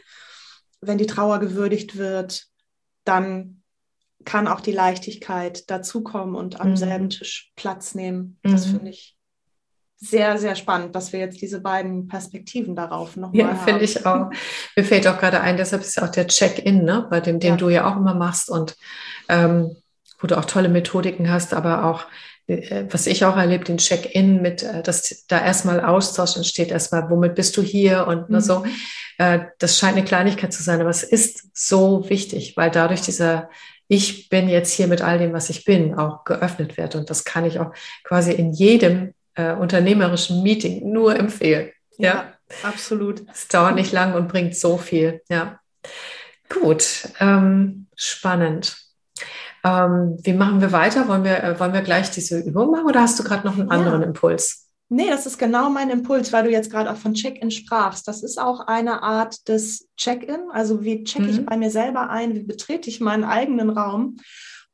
wenn 0.80 1.00
die 1.00 1.08
Trauer 1.08 1.40
gewürdigt 1.40 1.98
wird, 1.98 2.46
dann 3.04 3.64
kann 4.26 4.48
auch 4.48 4.62
die 4.62 4.72
Leichtigkeit 4.72 5.70
dazukommen 5.72 6.36
und 6.36 6.62
am 6.62 6.72
mhm. 6.72 6.78
selben 6.78 7.10
Tisch 7.10 7.52
Platz 7.56 7.96
nehmen. 7.96 8.38
Das 8.44 8.68
mhm. 8.68 8.72
finde 8.72 8.92
ich 8.92 9.18
sehr, 10.10 10.38
sehr 10.38 10.56
spannend, 10.56 10.96
dass 10.96 11.14
wir 11.14 11.20
jetzt 11.20 11.42
diese 11.42 11.62
beiden 11.62 12.08
Perspektiven 12.08 12.76
darauf 12.76 13.16
nochmal 13.16 13.38
ja, 13.38 13.48
haben. 13.48 13.58
Ja, 13.58 13.64
finde 13.64 13.84
ich 13.84 14.06
auch. 14.06 14.30
Mir 14.76 14.84
fällt 14.84 15.08
auch 15.08 15.20
gerade 15.20 15.42
ein, 15.42 15.58
deshalb 15.58 15.82
ist 15.82 15.96
ja 15.96 16.04
auch 16.04 16.12
der 16.12 16.28
Check-in, 16.28 16.84
ne, 16.84 17.08
bei 17.10 17.20
dem, 17.20 17.40
den 17.40 17.52
ja. 17.52 17.58
du 17.58 17.70
ja 17.70 17.92
auch 17.92 17.98
immer 17.98 18.14
machst 18.14 18.50
und 18.50 18.76
ähm, 19.30 19.76
wo 20.20 20.28
du 20.28 20.38
auch 20.38 20.46
tolle 20.46 20.70
Methodiken 20.70 21.30
hast, 21.30 21.54
aber 21.54 21.86
auch 21.86 22.06
äh, 22.48 22.86
was 22.90 23.08
ich 23.08 23.24
auch 23.26 23.38
erlebt, 23.38 23.68
den 23.68 23.78
Check-in 23.78 24.42
mit, 24.42 24.64
äh, 24.64 24.84
dass 24.84 25.26
da 25.28 25.44
erstmal 25.44 25.84
Austausch 25.84 26.36
entsteht, 26.36 26.72
erstmal, 26.72 27.10
womit 27.10 27.36
bist 27.36 27.56
du 27.58 27.62
hier 27.62 28.08
und 28.08 28.30
mhm. 28.30 28.40
so. 28.40 28.66
Äh, 29.18 29.40
das 29.60 29.78
scheint 29.78 29.96
eine 29.96 30.06
Kleinigkeit 30.06 30.52
zu 30.52 30.64
sein, 30.64 30.82
aber 30.82 30.90
es 30.90 31.04
ist 31.04 31.50
so 31.54 32.10
wichtig, 32.10 32.58
weil 32.58 32.72
dadurch 32.72 33.02
dieser 33.02 33.50
ich 33.88 34.30
bin 34.30 34.50
jetzt 34.50 34.74
hier 34.74 34.88
mit 34.88 35.02
all 35.02 35.20
dem, 35.20 35.34
was 35.34 35.50
ich 35.50 35.66
bin, 35.66 35.96
auch 35.96 36.24
geöffnet 36.24 36.78
wird. 36.78 36.96
Und 36.96 37.10
das 37.10 37.26
kann 37.26 37.46
ich 37.46 37.60
auch 37.60 37.72
quasi 38.04 38.32
in 38.32 38.52
jedem 38.52 39.13
äh, 39.36 39.54
unternehmerischen 39.54 40.44
Meeting 40.44 40.92
nur 40.92 41.16
empfehlen. 41.16 41.72
Ja, 41.98 42.14
ja 42.14 42.34
absolut. 42.64 43.24
Es 43.32 43.48
dauert 43.48 43.76
nicht 43.76 43.92
lang 43.92 44.14
und 44.14 44.28
bringt 44.28 44.56
so 44.56 44.78
viel. 44.78 45.22
Ja. 45.30 45.60
Gut, 46.50 47.10
ähm, 47.20 47.88
spannend. 47.96 48.78
Ähm, 49.64 50.18
wie 50.22 50.34
machen 50.34 50.62
wir 50.62 50.72
weiter? 50.72 51.08
Wollen 51.08 51.24
wir, 51.24 51.44
äh, 51.44 51.60
wollen 51.60 51.74
wir 51.74 51.82
gleich 51.82 52.12
diese 52.12 52.40
Übung 52.40 52.72
machen 52.72 52.86
oder 52.86 53.02
hast 53.02 53.20
du 53.20 53.24
gerade 53.24 53.48
noch 53.48 53.58
einen 53.58 53.72
anderen 53.72 54.02
ja. 54.02 54.08
Impuls? 54.08 54.64
Nee, 54.90 55.10
das 55.10 55.26
ist 55.26 55.40
genau 55.40 55.70
mein 55.70 55.90
Impuls, 55.90 56.32
weil 56.34 56.44
du 56.44 56.52
jetzt 56.52 56.70
gerade 56.70 56.92
auch 56.92 56.98
von 56.98 57.14
Check-in 57.16 57.50
sprachst. 57.50 58.08
Das 58.08 58.22
ist 58.22 58.40
auch 58.40 58.68
eine 58.68 59.02
Art 59.02 59.48
des 59.48 59.88
Check-in. 59.98 60.52
Also 60.52 60.84
wie 60.84 61.04
checke 61.04 61.30
ich 61.30 61.40
mhm. 61.40 61.46
bei 61.46 61.58
mir 61.58 61.72
selber 61.72 62.10
ein? 62.10 62.36
Wie 62.36 62.44
betrete 62.44 62.90
ich 62.90 63.00
meinen 63.00 63.24
eigenen 63.24 63.72
Raum? 63.72 64.18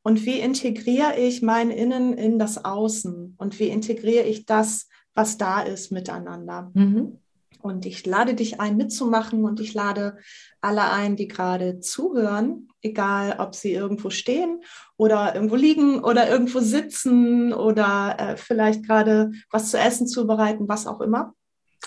Und 0.02 0.24
wie 0.24 0.40
integriere 0.40 1.18
ich 1.18 1.42
mein 1.42 1.70
Innen 1.70 2.14
in 2.14 2.38
das 2.38 2.64
Außen? 2.64 3.34
Und 3.36 3.58
wie 3.58 3.68
integriere 3.68 4.24
ich 4.24 4.46
das, 4.46 4.88
was 5.14 5.36
da 5.36 5.60
ist, 5.60 5.92
miteinander? 5.92 6.70
Mhm. 6.74 7.18
Und 7.62 7.84
ich 7.84 8.06
lade 8.06 8.34
dich 8.34 8.58
ein, 8.58 8.78
mitzumachen 8.78 9.44
und 9.44 9.60
ich 9.60 9.74
lade 9.74 10.16
alle 10.62 10.90
ein, 10.90 11.16
die 11.16 11.28
gerade 11.28 11.80
zuhören, 11.80 12.68
egal 12.80 13.36
ob 13.38 13.54
sie 13.54 13.72
irgendwo 13.72 14.08
stehen 14.08 14.62
oder 14.96 15.34
irgendwo 15.34 15.56
liegen 15.56 16.02
oder 16.02 16.28
irgendwo 16.30 16.60
sitzen 16.60 17.52
oder 17.52 18.16
äh, 18.18 18.36
vielleicht 18.38 18.86
gerade 18.86 19.32
was 19.50 19.70
zu 19.70 19.78
essen 19.78 20.06
zubereiten, 20.06 20.68
was 20.68 20.86
auch 20.86 21.02
immer. 21.02 21.34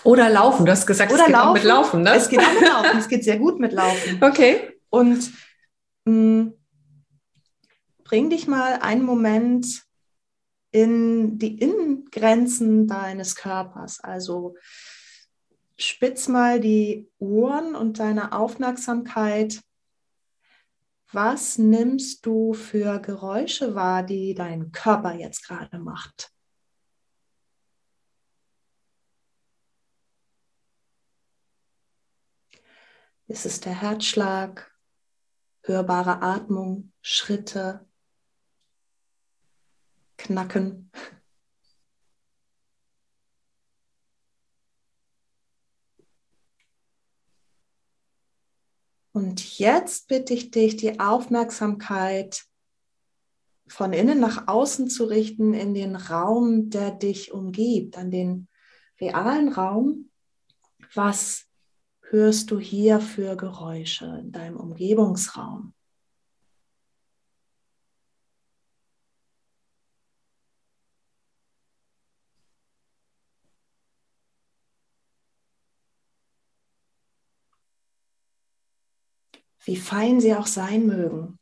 Oder 0.04 0.28
laufen, 0.28 0.66
du 0.66 0.72
hast 0.72 0.86
gesagt, 0.86 1.12
oder 1.12 1.22
es 1.22 1.26
geht 1.26 1.34
laufen. 1.34 1.48
auch 1.48 1.54
mit 1.54 1.64
Laufen, 1.64 2.02
ne? 2.02 2.14
Es 2.14 2.28
geht 2.28 2.40
auch 2.40 2.52
mit 2.52 2.68
Laufen, 2.68 2.98
es 2.98 3.08
geht 3.08 3.24
sehr 3.24 3.38
gut 3.38 3.58
mit 3.58 3.72
Laufen. 3.72 4.18
Okay. 4.22 4.60
Und 4.90 5.32
mh, 6.04 6.12
mm, 6.12 6.52
bring 8.04 8.30
dich 8.30 8.46
mal 8.46 8.78
einen 8.80 9.02
Moment 9.02 9.84
in 10.70 11.38
die 11.38 11.58
Innengrenzen 11.58 12.86
deines 12.86 13.34
Körpers. 13.34 14.00
Also 14.00 14.56
spitz 15.76 16.28
mal 16.28 16.60
die 16.60 17.10
Ohren 17.18 17.74
und 17.74 17.98
deine 17.98 18.32
Aufmerksamkeit. 18.32 19.60
Was 21.12 21.58
nimmst 21.58 22.26
du 22.26 22.54
für 22.54 22.98
Geräusche 23.00 23.74
wahr, 23.74 24.02
die 24.02 24.34
dein 24.34 24.72
Körper 24.72 25.14
jetzt 25.14 25.46
gerade 25.46 25.78
macht? 25.78 26.32
Ist 33.26 33.46
es 33.46 33.60
der 33.60 33.80
Herzschlag, 33.80 34.70
hörbare 35.62 36.20
Atmung, 36.20 36.92
Schritte, 37.00 37.86
Knacken? 40.24 40.90
Und 49.12 49.58
jetzt 49.58 50.08
bitte 50.08 50.34
ich 50.34 50.50
dich, 50.50 50.76
die 50.76 50.98
Aufmerksamkeit 50.98 52.44
von 53.68 53.92
innen 53.92 54.18
nach 54.18 54.48
außen 54.48 54.88
zu 54.88 55.04
richten 55.04 55.54
in 55.54 55.74
den 55.74 55.94
Raum, 55.94 56.70
der 56.70 56.90
dich 56.90 57.32
umgibt, 57.32 57.96
an 57.96 58.10
den 58.10 58.48
realen 59.00 59.52
Raum. 59.52 60.10
Was 60.94 61.46
hörst 62.08 62.50
du 62.50 62.58
hier 62.58 63.00
für 63.00 63.36
Geräusche 63.36 64.06
in 64.20 64.32
deinem 64.32 64.56
Umgebungsraum? 64.56 65.74
Wie 79.64 79.76
fein 79.76 80.20
sie 80.20 80.34
auch 80.34 80.46
sein 80.46 80.86
mögen. 80.86 81.38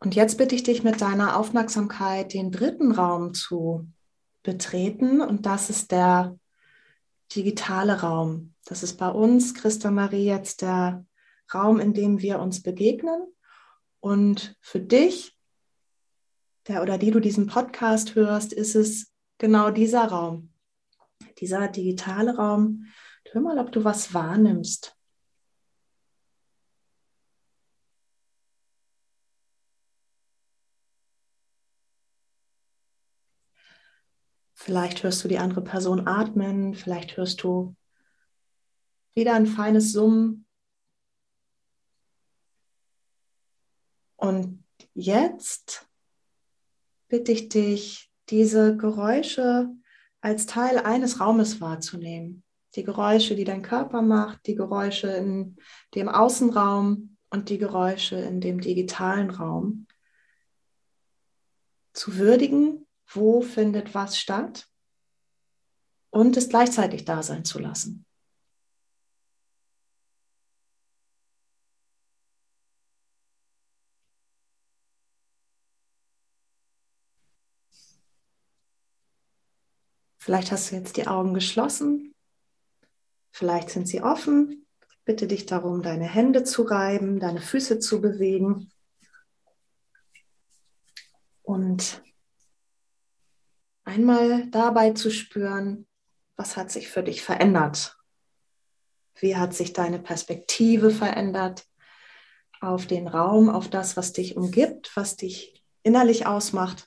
Und 0.00 0.14
jetzt 0.14 0.38
bitte 0.38 0.54
ich 0.54 0.62
dich 0.62 0.84
mit 0.84 1.00
deiner 1.00 1.36
Aufmerksamkeit 1.36 2.32
den 2.32 2.52
dritten 2.52 2.92
Raum 2.92 3.34
zu 3.34 3.90
betreten 4.42 5.20
und 5.20 5.44
das 5.44 5.70
ist 5.70 5.90
der 5.90 6.38
digitale 7.34 8.00
Raum. 8.00 8.54
Das 8.64 8.82
ist 8.82 8.96
bei 8.96 9.08
uns, 9.10 9.54
Christa 9.54 9.90
Marie, 9.90 10.24
jetzt 10.24 10.62
der 10.62 11.04
Raum, 11.52 11.80
in 11.80 11.94
dem 11.94 12.20
wir 12.20 12.38
uns 12.38 12.62
begegnen. 12.62 13.20
Und 14.00 14.56
für 14.60 14.80
dich, 14.80 15.36
der 16.68 16.82
oder 16.82 16.96
die 16.96 17.10
du 17.10 17.20
diesen 17.20 17.46
Podcast 17.46 18.14
hörst, 18.14 18.52
ist 18.52 18.76
es 18.76 19.12
genau 19.38 19.70
dieser 19.70 20.04
Raum, 20.04 20.52
dieser 21.40 21.68
digitale 21.68 22.36
Raum. 22.36 22.86
Hör 23.30 23.40
mal, 23.40 23.58
ob 23.58 23.72
du 23.72 23.84
was 23.84 24.14
wahrnimmst. 24.14 24.98
Vielleicht 34.54 35.02
hörst 35.02 35.24
du 35.24 35.28
die 35.28 35.38
andere 35.38 35.62
Person 35.62 36.06
atmen, 36.06 36.74
vielleicht 36.74 37.16
hörst 37.16 37.42
du 37.42 37.74
wieder 39.14 39.34
ein 39.34 39.46
feines 39.46 39.92
Summen. 39.92 40.46
Und 44.16 44.64
jetzt 44.94 45.88
bitte 47.08 47.32
ich 47.32 47.48
dich, 47.48 48.12
diese 48.28 48.76
Geräusche 48.76 49.70
als 50.20 50.46
Teil 50.46 50.78
eines 50.78 51.20
Raumes 51.20 51.60
wahrzunehmen. 51.60 52.42
Die 52.74 52.84
Geräusche, 52.84 53.34
die 53.34 53.44
dein 53.44 53.62
Körper 53.62 54.02
macht, 54.02 54.46
die 54.46 54.54
Geräusche 54.54 55.08
in 55.08 55.56
dem 55.94 56.08
Außenraum 56.08 57.16
und 57.30 57.48
die 57.48 57.58
Geräusche 57.58 58.16
in 58.16 58.40
dem 58.40 58.60
digitalen 58.60 59.30
Raum. 59.30 59.86
Zu 61.92 62.16
würdigen, 62.16 62.86
wo 63.10 63.40
findet 63.40 63.94
was 63.94 64.18
statt 64.18 64.68
und 66.10 66.36
es 66.36 66.48
gleichzeitig 66.48 67.04
da 67.04 67.22
sein 67.22 67.44
zu 67.44 67.58
lassen. 67.58 68.04
Vielleicht 80.28 80.52
hast 80.52 80.70
du 80.70 80.76
jetzt 80.76 80.98
die 80.98 81.06
Augen 81.06 81.32
geschlossen, 81.32 82.14
vielleicht 83.30 83.70
sind 83.70 83.88
sie 83.88 84.02
offen. 84.02 84.66
Ich 84.90 84.98
bitte 85.06 85.26
dich 85.26 85.46
darum, 85.46 85.80
deine 85.80 86.04
Hände 86.04 86.44
zu 86.44 86.64
reiben, 86.64 87.18
deine 87.18 87.40
Füße 87.40 87.78
zu 87.78 88.02
bewegen 88.02 88.70
und 91.40 92.02
einmal 93.84 94.50
dabei 94.50 94.90
zu 94.90 95.10
spüren, 95.10 95.86
was 96.36 96.58
hat 96.58 96.70
sich 96.70 96.90
für 96.90 97.02
dich 97.02 97.22
verändert? 97.22 97.96
Wie 99.18 99.34
hat 99.34 99.54
sich 99.54 99.72
deine 99.72 99.98
Perspektive 99.98 100.90
verändert 100.90 101.66
auf 102.60 102.86
den 102.86 103.08
Raum, 103.08 103.48
auf 103.48 103.70
das, 103.70 103.96
was 103.96 104.12
dich 104.12 104.36
umgibt, 104.36 104.94
was 104.94 105.16
dich 105.16 105.64
innerlich 105.82 106.26
ausmacht. 106.26 106.86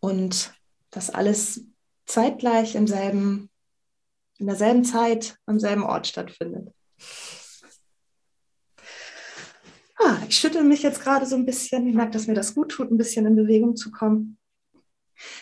Und 0.00 0.52
das 0.90 1.10
alles 1.10 1.62
zeitgleich 2.06 2.74
im 2.74 2.86
selben, 2.86 3.50
in 4.38 4.46
derselben 4.46 4.84
Zeit 4.84 5.36
am 5.46 5.60
selben 5.60 5.84
Ort 5.84 6.06
stattfindet. 6.06 6.72
Ah, 9.98 10.16
ich 10.28 10.36
schüttel 10.36 10.64
mich 10.64 10.82
jetzt 10.82 11.02
gerade 11.02 11.26
so 11.26 11.36
ein 11.36 11.44
bisschen. 11.44 11.86
Ich 11.86 11.94
merke, 11.94 12.12
dass 12.12 12.26
mir 12.26 12.34
das 12.34 12.54
gut 12.54 12.72
tut, 12.72 12.90
ein 12.90 12.96
bisschen 12.96 13.26
in 13.26 13.36
Bewegung 13.36 13.76
zu 13.76 13.90
kommen. 13.90 14.38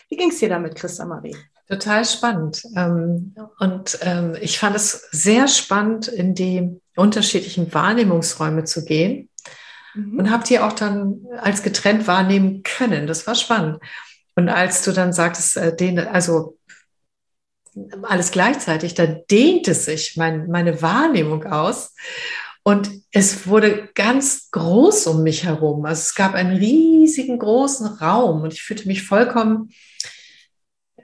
Wie 0.09 0.17
ging 0.17 0.29
es 0.29 0.39
dir 0.39 0.49
damit, 0.49 0.75
Christa 0.75 1.05
Marie? 1.05 1.35
Total 1.69 2.03
spannend. 2.03 2.63
Ähm, 2.75 3.35
und 3.59 3.99
ähm, 4.01 4.35
ich 4.41 4.59
fand 4.59 4.75
es 4.75 5.07
sehr 5.11 5.47
spannend, 5.47 6.07
in 6.07 6.35
die 6.35 6.81
unterschiedlichen 6.95 7.73
Wahrnehmungsräume 7.73 8.65
zu 8.65 8.83
gehen 8.83 9.29
mhm. 9.93 10.19
und 10.19 10.31
habe 10.31 10.43
die 10.43 10.59
auch 10.59 10.73
dann 10.73 11.25
als 11.37 11.63
getrennt 11.63 12.07
wahrnehmen 12.07 12.63
können. 12.63 13.07
Das 13.07 13.27
war 13.27 13.35
spannend. 13.35 13.79
Und 14.39 14.47
als 14.47 14.83
du 14.83 14.93
dann 14.93 15.11
sagtest, 15.11 15.57
äh, 15.57 15.75
den, 15.75 15.99
also 15.99 16.57
alles 18.03 18.31
gleichzeitig, 18.31 18.93
da 18.93 19.05
dehnte 19.05 19.73
sich 19.73 20.15
mein, 20.15 20.47
meine 20.47 20.81
Wahrnehmung 20.81 21.43
aus. 21.43 21.93
Und 22.63 22.89
es 23.11 23.47
wurde 23.47 23.89
ganz 23.95 24.49
groß 24.51 25.07
um 25.07 25.23
mich 25.23 25.43
herum. 25.43 25.83
Also 25.85 25.99
es 25.99 26.15
gab 26.15 26.35
einen 26.35 26.55
riesigen 26.55 27.37
großen 27.37 27.85
Raum 27.85 28.43
und 28.43 28.53
ich 28.53 28.61
fühlte 28.61 28.87
mich 28.87 29.03
vollkommen 29.03 29.71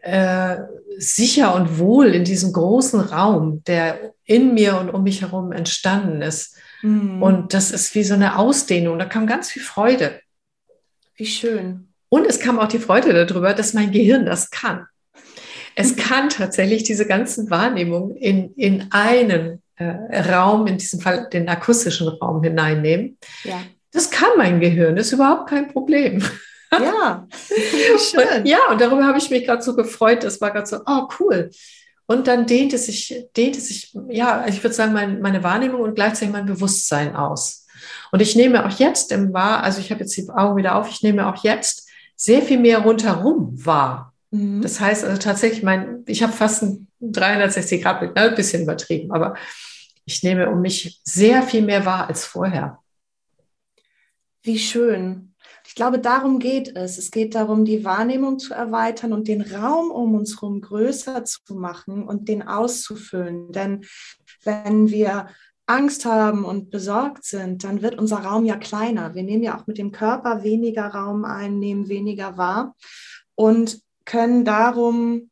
äh, 0.02 0.56
sicher 0.98 1.56
und 1.56 1.78
wohl 1.78 2.16
in 2.16 2.24
diesem 2.24 2.54
großen 2.54 3.02
Raum, 3.02 3.66
der 3.66 4.14
in 4.24 4.54
mir 4.54 4.80
und 4.80 4.90
um 4.90 5.04
mich 5.04 5.24
herum 5.24 5.52
entstanden 5.52 6.22
ist. 6.22 6.56
Mhm. 6.84 7.22
Und 7.22 7.54
das 7.54 7.72
ist 7.72 7.96
wie 7.96 8.04
so 8.06 8.14
eine 8.14 8.40
Ausdehnung. 8.40 8.98
Da 8.98 9.04
kam 9.04 9.28
ganz 9.28 9.50
viel 9.52 9.62
Freude. 9.62 10.22
Wie 11.18 11.26
schön. 11.26 11.90
Und 12.16 12.26
es 12.26 12.40
kam 12.40 12.60
auch 12.60 12.70
die 12.70 12.80
Freude 12.80 13.26
darüber, 13.26 13.54
dass 13.54 13.74
mein 13.74 13.92
Gehirn 13.92 14.26
das 14.26 14.50
kann. 14.50 14.88
Es 15.76 15.98
kann 15.98 16.30
tatsächlich 16.30 16.84
diese 16.84 17.06
ganzen 17.06 17.50
Wahrnehmungen 17.50 18.16
in, 18.16 18.54
in 18.54 18.88
einen 18.92 19.62
äh, 19.76 20.22
Raum, 20.32 20.66
in 20.66 20.78
diesem 20.78 21.02
Fall 21.02 21.28
den 21.28 21.50
akustischen 21.50 22.08
Raum 22.08 22.42
hineinnehmen. 22.42 23.18
Ja. 23.44 23.62
Das 23.92 24.10
kann 24.10 24.30
mein 24.38 24.62
Gehirn, 24.62 24.96
das 24.96 25.08
ist 25.08 25.12
überhaupt 25.12 25.50
kein 25.50 25.68
Problem. 25.68 26.24
Ja, 26.72 27.28
schön. 27.98 28.22
Und, 28.38 28.48
ja, 28.48 28.60
und 28.72 28.80
darüber 28.80 29.06
habe 29.06 29.18
ich 29.18 29.30
mich 29.30 29.46
gerade 29.46 29.62
so 29.62 29.76
gefreut. 29.76 30.24
Das 30.24 30.40
war 30.40 30.52
gerade 30.52 30.68
so, 30.68 30.78
oh 30.86 31.10
cool. 31.20 31.50
Und 32.06 32.28
dann 32.28 32.46
dehnte 32.46 32.78
sich, 32.78 33.26
dehnte 33.36 33.60
sich, 33.60 33.94
ja, 34.08 34.46
ich 34.48 34.64
würde 34.64 34.74
sagen, 34.74 34.94
mein, 34.94 35.20
meine 35.20 35.44
Wahrnehmung 35.44 35.82
und 35.82 35.96
gleichzeitig 35.96 36.32
mein 36.32 36.46
Bewusstsein 36.46 37.14
aus. 37.14 37.68
Und 38.14 38.22
ich 38.22 38.38
nehme 38.38 38.66
auch 38.66 38.80
jetzt 38.80 39.12
im 39.12 39.34
Wahr, 39.34 39.64
also 39.64 39.82
ich 39.82 39.92
habe 39.92 40.00
jetzt 40.00 40.16
die 40.16 40.30
Augen 40.30 40.56
wieder 40.56 40.76
auf, 40.78 40.90
ich 40.90 41.04
nehme 41.04 41.28
auch 41.28 41.44
jetzt 41.44 41.85
sehr 42.16 42.42
viel 42.42 42.60
mehr 42.60 42.80
rundherum 42.80 43.54
wahr. 43.66 44.14
Mhm. 44.32 44.62
Das 44.62 44.80
heißt 44.80 45.04
also 45.04 45.18
tatsächlich, 45.18 45.64
mein, 45.64 46.04
ich 46.08 46.24
habe 46.24 46.34
fast 46.34 46.64
ein 46.64 46.88
360 47.00 47.82
Grad 47.82 48.02
ne, 48.02 48.16
ein 48.16 48.36
bisschen 48.36 48.64
übertrieben, 48.64 49.12
aber 49.12 49.36
ich 50.06 50.24
nehme 50.24 50.50
um 50.50 50.62
mich 50.62 51.02
sehr 51.04 51.44
viel 51.44 51.62
mehr 51.62 51.86
wahr 51.86 52.08
als 52.08 52.26
vorher. 52.26 52.80
Wie 54.44 54.60
schön. 54.60 55.34
Ich 55.68 55.74
glaube, 55.74 55.98
darum 55.98 56.38
geht 56.38 56.76
es. 56.76 57.00
Es 57.00 57.10
geht 57.10 57.34
darum, 57.34 57.66
die 57.66 57.84
Wahrnehmung 57.84 58.38
zu 58.38 58.54
erweitern 58.54 59.14
und 59.14 59.28
den 59.28 59.42
Raum 59.42 59.90
um 59.90 60.14
uns 60.14 60.40
herum 60.40 60.62
größer 60.62 61.26
zu 61.26 61.56
machen 61.56 62.04
und 62.04 62.30
den 62.30 62.44
auszufüllen. 62.44 63.52
Denn 63.52 63.84
wenn 64.44 64.90
wir 64.90 65.28
Angst 65.68 66.06
haben 66.06 66.46
und 66.46 66.70
besorgt 66.70 67.26
sind, 67.26 67.64
dann 67.64 67.82
wird 67.82 67.98
unser 67.98 68.18
Raum 68.18 68.46
ja 68.46 68.56
kleiner. 68.56 69.16
Wir 69.16 69.24
nehmen 69.24 69.44
ja 69.44 69.60
auch 69.60 69.68
mit 69.68 69.78
dem 69.78 69.92
Körper 69.92 70.44
weniger 70.44 70.88
Raum 70.88 71.26
ein, 71.26 71.60
nehmen 71.60 71.90
weniger 71.90 72.38
wahr 72.38 72.76
und 73.34 73.82
können 74.06 74.46
darum 74.46 75.32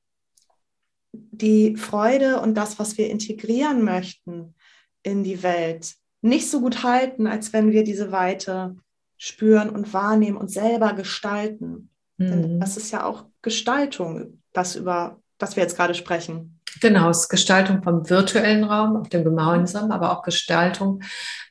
die 1.12 1.78
Freude 1.78 2.42
und 2.42 2.56
das, 2.56 2.80
was 2.80 2.98
wir 2.98 3.10
integrieren 3.10 3.84
möchten, 3.84 4.56
in 5.04 5.24
die 5.24 5.44
Welt 5.44 5.94
nicht 6.22 6.50
so 6.50 6.62
gut 6.62 6.84
halten, 6.84 7.28
als 7.28 7.54
wenn 7.54 7.72
wir 7.72 7.84
diese 7.84 8.12
Weite 8.12 8.76
spüren 9.18 9.70
und 9.70 9.94
wahrnehmen 9.94 10.38
und 10.38 10.50
selber 10.50 10.94
gestalten. 10.94 11.90
Mhm. 12.18 12.30
Denn 12.30 12.60
das 12.60 12.78
ist 12.78 12.92
ja 12.92 13.06
auch 13.06 13.26
Gestaltung, 13.42 14.42
das 14.54 14.76
über 14.76 15.20
das 15.38 15.56
wir 15.56 15.64
jetzt 15.64 15.76
gerade 15.76 15.94
sprechen. 15.94 16.60
Genau, 16.82 17.10
es 17.10 17.22
ist 17.22 17.30
Gestaltung 17.30 17.84
vom 17.84 18.10
virtuellen 18.10 18.64
Raum, 18.64 18.98
auf 18.98 19.10
dem 19.10 19.24
gemeinsamen, 19.24 19.92
aber 19.92 20.12
auch 20.12 20.24
Gestaltung 20.24 21.02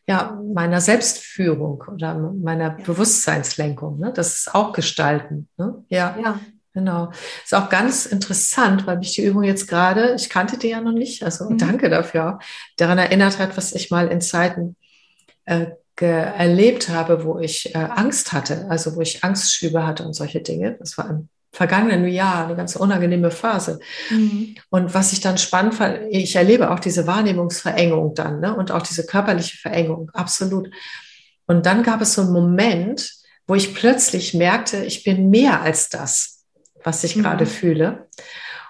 ja, 0.07 0.39
meiner 0.53 0.81
Selbstführung 0.81 1.85
oder 1.93 2.15
meiner 2.15 2.77
ja. 2.79 2.85
Bewusstseinslenkung. 2.85 3.99
Ne? 3.99 4.13
Das 4.15 4.35
ist 4.35 4.55
auch 4.55 4.73
Gestalten. 4.73 5.49
Ne? 5.57 5.85
Ja. 5.89 6.17
ja. 6.23 6.41
Genau. 6.75 7.13
Ist 7.45 7.55
auch 7.55 7.69
ganz 7.69 8.07
interessant, 8.07 8.87
weil 8.87 8.97
mich 8.97 9.13
die 9.13 9.25
Übung 9.25 9.43
jetzt 9.43 9.69
gerade, 9.69 10.15
ich 10.15 10.31
kannte 10.31 10.57
die 10.57 10.69
ja 10.69 10.81
noch 10.81 10.93
nicht, 10.93 11.23
also 11.23 11.51
mhm. 11.51 11.59
danke 11.59 11.91
dafür, 11.91 12.39
daran 12.79 12.97
erinnert 12.97 13.39
hat, 13.39 13.59
was 13.59 13.75
ich 13.75 13.91
mal 13.91 14.09
in 14.09 14.23
Zeiten 14.23 14.77
äh, 15.45 15.67
erlebt 16.01 16.89
habe, 16.89 17.25
wo 17.25 17.39
ich 17.39 17.75
äh, 17.75 17.79
Angst 17.79 18.33
hatte, 18.33 18.67
also 18.71 18.97
wo 18.97 19.03
ich 19.03 19.23
Angstschübe 19.23 19.87
hatte 19.87 20.05
und 20.05 20.15
solche 20.15 20.41
Dinge. 20.41 20.77
Das 20.79 20.97
war 20.97 21.11
im 21.11 21.29
vergangenen 21.53 22.09
Jahr 22.09 22.47
eine 22.47 22.57
ganz 22.57 22.77
unangenehme 22.77 23.31
Phase. 23.31 23.79
Mhm. 24.11 24.57
Und 24.71 24.95
was 24.95 25.13
ich 25.13 25.21
dann 25.21 25.39
spannend 25.39 25.75
fand, 25.75 26.01
ich 26.11 26.35
erlebe 26.35 26.71
auch 26.71 26.81
diese 26.81 27.07
Wahrnehmungsverengung 27.07 28.15
dann 28.15 28.41
ne? 28.41 28.55
und 28.57 28.73
auch 28.73 28.83
diese 28.83 29.07
körperliche 29.07 29.59
Verengung, 29.59 30.11
absolut. 30.15 30.71
Und 31.47 31.67
dann 31.67 31.83
gab 31.83 32.01
es 32.01 32.15
so 32.15 32.23
einen 32.23 32.33
Moment, 32.33 33.13
wo 33.47 33.55
ich 33.55 33.75
plötzlich 33.75 34.33
merkte, 34.33 34.85
ich 34.85 35.05
bin 35.05 35.29
mehr 35.31 35.61
als 35.61 35.89
das 35.89 36.33
was 36.85 37.05
ich 37.05 37.17
mhm. 37.17 37.23
gerade 37.23 37.47
fühle. 37.47 38.09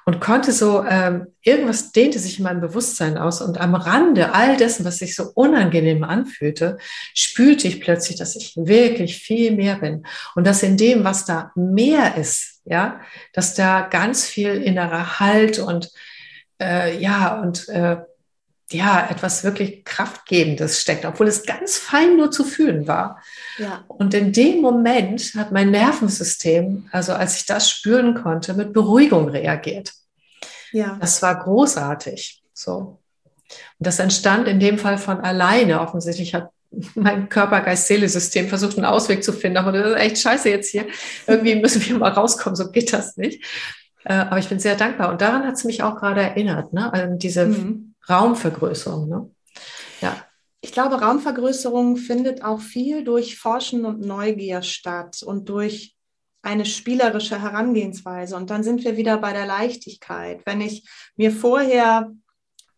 Und 0.05 0.21
konnte 0.21 0.51
so, 0.51 0.85
ähm, 0.85 1.29
irgendwas 1.42 1.92
dehnte 1.92 2.18
sich 2.18 2.38
in 2.38 2.45
meinem 2.45 2.61
Bewusstsein 2.61 3.16
aus 3.16 3.40
und 3.40 3.61
am 3.61 3.77
Rande 3.77 4.35
all 4.35 4.57
dessen, 4.57 4.85
was 4.85 4.99
sich 4.99 5.14
so 5.14 5.31
unangenehm 5.35 6.03
anfühlte, 6.03 6.77
spürte 7.14 7.68
ich 7.68 7.81
plötzlich, 7.81 8.18
dass 8.18 8.35
ich 8.35 8.55
wirklich 8.57 9.18
viel 9.18 9.53
mehr 9.53 9.77
bin. 9.77 10.05
Und 10.35 10.45
dass 10.45 10.64
in 10.64 10.77
dem, 10.77 11.05
was 11.05 11.25
da 11.25 11.53
mehr 11.55 12.16
ist, 12.16 12.52
ja, 12.64 13.01
dass 13.33 13.55
da 13.55 13.83
ganz 13.83 14.27
viel 14.27 14.62
innerer 14.62 15.20
Halt 15.20 15.59
und 15.59 15.90
äh, 16.61 16.98
ja, 16.98 17.40
und 17.40 17.68
äh, 17.68 17.98
ja, 18.70 19.07
etwas 19.11 19.44
wirklich 19.44 19.85
Kraftgebendes 19.85 20.81
steckt, 20.81 21.05
obwohl 21.05 21.29
es 21.29 21.44
ganz 21.44 21.77
fein 21.77 22.16
nur 22.16 22.31
zu 22.31 22.44
fühlen 22.44 22.87
war. 22.87 23.20
Ja. 23.59 23.85
Und 23.88 24.14
in 24.14 24.33
dem 24.33 24.61
Moment 24.61 25.35
hat 25.37 25.53
mein 25.53 25.70
Nervensystem, 25.70 26.88
also 26.90 27.12
als 27.12 27.37
ich 27.37 27.46
das 27.46 27.70
spüren 27.70 28.14
konnte, 28.14 28.55
mit 28.55 28.72
Beruhigung 28.72 29.29
reagiert. 29.29 29.92
Ja. 30.72 30.96
Das 31.01 31.20
war 31.20 31.38
großartig. 31.38 32.42
So. 32.55 32.98
Und 33.79 33.87
das 33.87 33.98
entstand 33.98 34.48
in 34.48 34.59
dem 34.59 34.79
Fall 34.79 34.96
von 34.96 35.20
alleine. 35.20 35.81
Offensichtlich 35.81 36.35
hat 36.35 36.48
mein 36.95 37.29
Körper-Geist-Seele-System 37.29 38.49
versucht, 38.49 38.77
einen 38.77 38.87
Ausweg 38.87 39.23
zu 39.23 39.33
finden. 39.33 39.59
Aber 39.59 39.73
das 39.73 39.91
ist 39.91 39.97
echt 39.97 40.19
scheiße 40.19 40.49
jetzt 40.49 40.71
hier. 40.71 40.87
Irgendwie 41.27 41.57
müssen 41.57 41.85
wir 41.85 41.99
mal 41.99 42.13
rauskommen, 42.13 42.57
so 42.57 42.71
geht 42.71 42.93
das 42.93 43.17
nicht. 43.17 43.45
Äh, 44.05 44.15
aber 44.15 44.39
ich 44.39 44.49
bin 44.49 44.59
sehr 44.59 44.77
dankbar. 44.77 45.11
Und 45.11 45.21
daran 45.21 45.47
hat 45.47 45.55
es 45.55 45.65
mich 45.65 45.83
auch 45.83 45.97
gerade 45.97 46.23
erinnert, 46.23 46.73
ne? 46.73 46.93
Also 46.93 47.15
diese 47.17 47.47
mhm 47.47 47.93
Raumvergrößerung. 48.09 49.09
Ne? 49.09 49.31
Ja. 50.01 50.17
Ich 50.61 50.73
glaube, 50.73 51.01
Raumvergrößerung 51.01 51.97
findet 51.97 52.45
auch 52.45 52.61
viel 52.61 53.05
durch 53.05 53.39
Forschen 53.39 53.85
und 53.85 54.01
Neugier 54.01 54.63
statt 54.63 55.23
und 55.23 55.49
durch 55.49 55.97
eine 56.43 56.65
spielerische 56.67 57.41
Herangehensweise. 57.41 58.37
Und 58.37 58.51
dann 58.51 58.63
sind 58.63 58.85
wir 58.85 58.97
wieder 58.97 59.19
bei 59.19 59.33
der 59.33 59.47
Leichtigkeit. 59.47 60.43
Wenn 60.45 60.61
ich 60.61 60.89
mir 61.17 61.31
vorher 61.31 62.11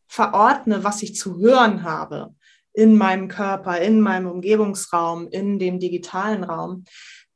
verordne, 0.06 0.84
was 0.84 1.02
ich 1.02 1.16
zu 1.16 1.38
hören 1.38 1.82
habe 1.82 2.34
in 2.74 2.96
meinem 2.96 3.28
Körper, 3.28 3.80
in 3.80 4.00
meinem 4.00 4.26
Umgebungsraum, 4.26 5.28
in 5.28 5.58
dem 5.58 5.78
digitalen 5.78 6.44
Raum, 6.44 6.84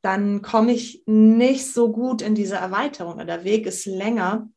dann 0.01 0.41
komme 0.41 0.73
ich 0.73 1.03
nicht 1.07 1.73
so 1.73 1.91
gut 1.91 2.21
in 2.21 2.35
diese 2.35 2.55
Erweiterung. 2.55 3.25
Der 3.25 3.43
Weg 3.43 3.65
ist 3.65 3.85
länger 3.85 4.47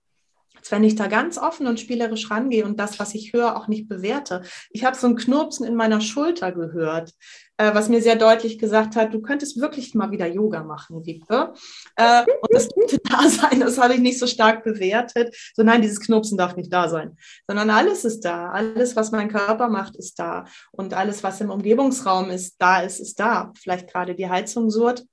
als 0.63 0.71
wenn 0.71 0.85
ich 0.85 0.95
da 0.95 1.09
ganz 1.09 1.39
offen 1.39 1.67
und 1.67 1.81
spielerisch 1.81 2.31
rangehe 2.31 2.65
und 2.65 2.79
das, 2.79 3.01
was 3.01 3.17
ich 3.17 3.33
höre, 3.33 3.57
auch 3.57 3.67
nicht 3.67 3.89
bewerte. 3.89 4.43
Ich 4.71 4.85
habe 4.85 4.97
so 4.97 5.09
ein 5.09 5.17
Knurpsen 5.17 5.67
in 5.67 5.75
meiner 5.75 6.01
Schulter 6.01 6.53
gehört, 6.53 7.15
äh, 7.57 7.75
was 7.75 7.89
mir 7.89 8.01
sehr 8.01 8.15
deutlich 8.15 8.61
gesagt 8.61 8.95
hat, 8.95 9.13
du 9.13 9.21
könntest 9.21 9.61
wirklich 9.61 9.97
mal 9.97 10.13
wieder 10.13 10.29
Yoga 10.29 10.63
machen, 10.63 11.05
Wiebke. 11.05 11.53
Äh, 11.97 12.21
und 12.21 12.53
das 12.53 12.69
könnte 12.69 13.01
da 13.03 13.29
sein, 13.29 13.59
das 13.59 13.77
habe 13.77 13.95
ich 13.95 14.01
nicht 14.01 14.21
so 14.21 14.29
stark 14.29 14.63
bewertet. 14.63 15.35
So 15.57 15.65
nein, 15.65 15.83
dieses 15.83 15.99
Knurpsen 15.99 16.39
darf 16.39 16.55
nicht 16.55 16.73
da 16.73 16.89
sein, 16.89 17.17
sondern 17.49 17.69
alles 17.69 18.05
ist 18.05 18.21
da. 18.21 18.53
Alles, 18.53 18.95
was 18.95 19.11
mein 19.11 19.31
Körper 19.33 19.69
macht, 19.69 19.97
ist 19.97 20.17
da. 20.21 20.45
Und 20.71 20.95
alles, 20.95 21.25
was 21.25 21.41
im 21.41 21.51
Umgebungsraum 21.51 22.31
ist, 22.31 22.55
da 22.61 22.83
ist, 22.83 23.01
ist 23.01 23.19
da. 23.19 23.53
Vielleicht 23.61 23.93
gerade 23.93 24.15
die 24.15 24.29
Heizung 24.29 24.71
surrt 24.71 25.05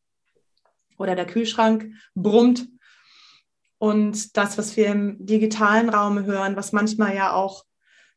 oder 0.99 1.15
der 1.15 1.25
Kühlschrank 1.25 1.87
brummt 2.13 2.67
und 3.79 4.37
das, 4.37 4.57
was 4.57 4.77
wir 4.77 4.87
im 4.87 5.25
digitalen 5.25 5.89
Raum 5.89 6.25
hören, 6.25 6.55
was 6.55 6.73
manchmal 6.73 7.15
ja 7.15 7.33
auch 7.33 7.63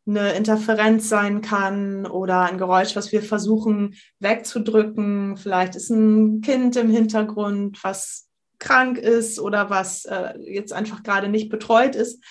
eine 0.04 0.32
Interferenz 0.32 1.08
sein 1.08 1.40
kann 1.40 2.06
oder 2.06 2.42
ein 2.42 2.58
Geräusch, 2.58 2.96
was 2.96 3.12
wir 3.12 3.22
versuchen 3.22 3.94
wegzudrücken. 4.18 5.36
Vielleicht 5.36 5.76
ist 5.76 5.90
ein 5.90 6.40
Kind 6.40 6.74
im 6.74 6.90
Hintergrund, 6.90 7.82
was 7.84 8.28
krank 8.58 8.98
ist 8.98 9.38
oder 9.38 9.70
was 9.70 10.04
äh, 10.04 10.34
jetzt 10.40 10.72
einfach 10.72 11.04
gerade 11.04 11.28
nicht 11.28 11.48
betreut 11.48 11.94
ist. 11.94 12.22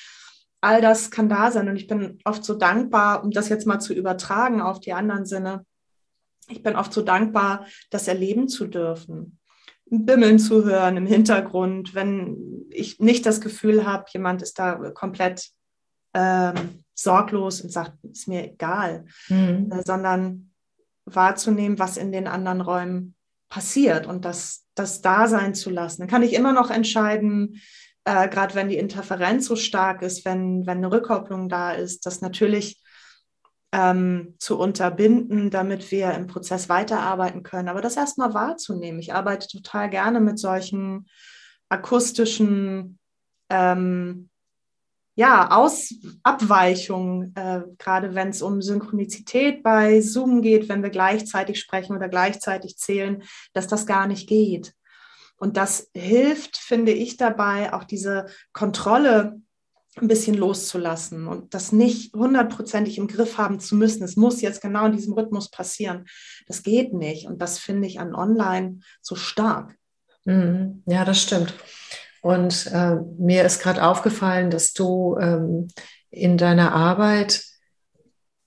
All 0.60 0.82
das 0.82 1.10
kann 1.10 1.30
da 1.30 1.50
sein 1.52 1.70
und 1.70 1.78
ich 1.78 1.88
bin 1.88 2.20
oft 2.26 2.44
so 2.44 2.54
dankbar, 2.56 3.24
um 3.24 3.32
das 3.32 3.48
jetzt 3.48 3.66
mal 3.66 3.80
zu 3.80 3.94
übertragen 3.94 4.62
auf 4.62 4.82
die 4.82 4.94
anderen 4.94 5.26
Sinne. 5.26 5.66
Ich 6.50 6.62
bin 6.62 6.76
oft 6.76 6.92
so 6.92 7.02
dankbar, 7.02 7.66
das 7.90 8.10
erleben 8.10 8.50
zu 8.50 8.68
dürfen. 8.68 9.40
Bimmeln 9.92 10.40
zu 10.40 10.64
hören 10.64 10.96
im 10.96 11.06
Hintergrund, 11.06 11.94
wenn 11.94 12.66
ich 12.70 13.00
nicht 13.00 13.26
das 13.26 13.42
Gefühl 13.42 13.86
habe, 13.86 14.06
jemand 14.14 14.42
ist 14.42 14.58
da 14.58 14.76
komplett 14.92 15.50
ähm, 16.14 16.84
sorglos 16.94 17.62
und 17.62 17.72
sagt, 17.72 17.94
ist 18.04 18.28
mir 18.28 18.46
egal, 18.46 19.06
mhm. 19.28 19.70
äh, 19.72 19.84
sondern 19.84 20.52
wahrzunehmen, 21.06 21.78
was 21.78 21.98
in 21.98 22.12
den 22.12 22.28
anderen 22.28 22.62
Räumen 22.62 23.16
passiert 23.50 24.08
und 24.08 24.24
das, 24.24 24.66
das 24.76 25.02
da 25.02 25.28
sein 25.28 25.54
zu 25.56 25.70
lassen. 25.70 26.02
Dann 26.02 26.10
kann 26.10 26.24
ich 26.24 26.34
immer 26.34 26.54
noch 26.54 26.70
entscheiden, 26.70 27.62
äh, 28.06 28.30
gerade 28.30 28.56
wenn 28.56 28.70
die 28.70 28.78
Interferenz 28.78 29.46
so 29.46 29.58
stark 29.58 30.02
ist, 30.04 30.24
wenn, 30.24 30.66
wenn 30.66 30.78
eine 30.78 30.92
Rückkopplung 30.92 31.50
da 31.50 31.72
ist, 31.72 32.06
das 32.06 32.22
natürlich 32.22 32.81
ähm, 33.72 34.36
zu 34.38 34.60
unterbinden, 34.60 35.50
damit 35.50 35.92
wir 35.92 36.14
im 36.14 36.28
Prozess 36.28 36.70
weiterarbeiten 36.70 37.44
können. 37.44 37.70
Aber 37.70 37.82
das 37.82 37.98
erstmal 37.98 38.34
wahrzunehmen. 38.34 39.00
Ich 39.00 39.14
arbeite 39.14 39.48
total 39.48 39.90
gerne 39.90 40.20
mit 40.20 40.40
solchen 40.40 41.08
akustischen 41.70 43.00
ähm, 43.50 44.30
ja, 45.16 45.52
Aus 45.52 45.94
Abweichungen, 46.24 47.36
äh, 47.36 47.62
gerade 47.78 48.16
wenn 48.16 48.30
es 48.30 48.42
um 48.42 48.62
Synchronizität 48.62 49.62
bei 49.62 50.02
Zoom 50.02 50.42
geht, 50.42 50.70
wenn 50.70 50.84
wir 50.84 50.90
gleichzeitig 50.90 51.60
sprechen 51.60 51.96
oder 51.96 52.08
gleichzeitig 52.08 52.78
zählen, 52.78 53.22
dass 53.54 53.68
das 53.68 53.86
gar 53.86 54.08
nicht 54.08 54.28
geht. 54.28 54.74
Und 55.38 55.58
das 55.58 55.90
hilft, 55.94 56.58
finde 56.58 56.92
ich, 56.92 57.18
dabei, 57.18 57.74
auch 57.74 57.84
diese 57.84 58.28
Kontrolle 58.54 59.42
ein 59.98 60.08
bisschen 60.08 60.36
loszulassen 60.36 61.28
und 61.28 61.54
das 61.54 61.72
nicht 61.72 62.14
hundertprozentig 62.14 62.98
im 62.98 63.08
Griff 63.08 63.38
haben 63.38 63.60
zu 63.60 63.76
müssen. 63.76 64.04
Es 64.04 64.16
muss 64.16 64.42
jetzt 64.42 64.62
genau 64.62 64.86
in 64.86 64.94
diesem 64.94 65.14
Rhythmus 65.14 65.52
passieren. 65.52 66.06
Das 66.48 66.64
geht 66.64 66.94
nicht. 66.94 67.28
Und 67.28 67.42
das 67.42 67.60
finde 67.60 67.88
ich 67.88 68.00
an 68.00 68.16
Online 68.16 68.80
so 69.02 69.16
stark. 69.16 69.76
Mhm. 70.24 70.84
Ja, 70.86 71.04
das 71.04 71.22
stimmt. 71.22 71.54
Und 72.22 72.68
äh, 72.72 72.98
mir 73.18 73.44
ist 73.44 73.62
gerade 73.62 73.84
aufgefallen, 73.84 74.50
dass 74.50 74.74
du 74.74 75.18
ähm, 75.20 75.68
in 76.10 76.38
deiner 76.38 76.74
Arbeit 76.74 77.44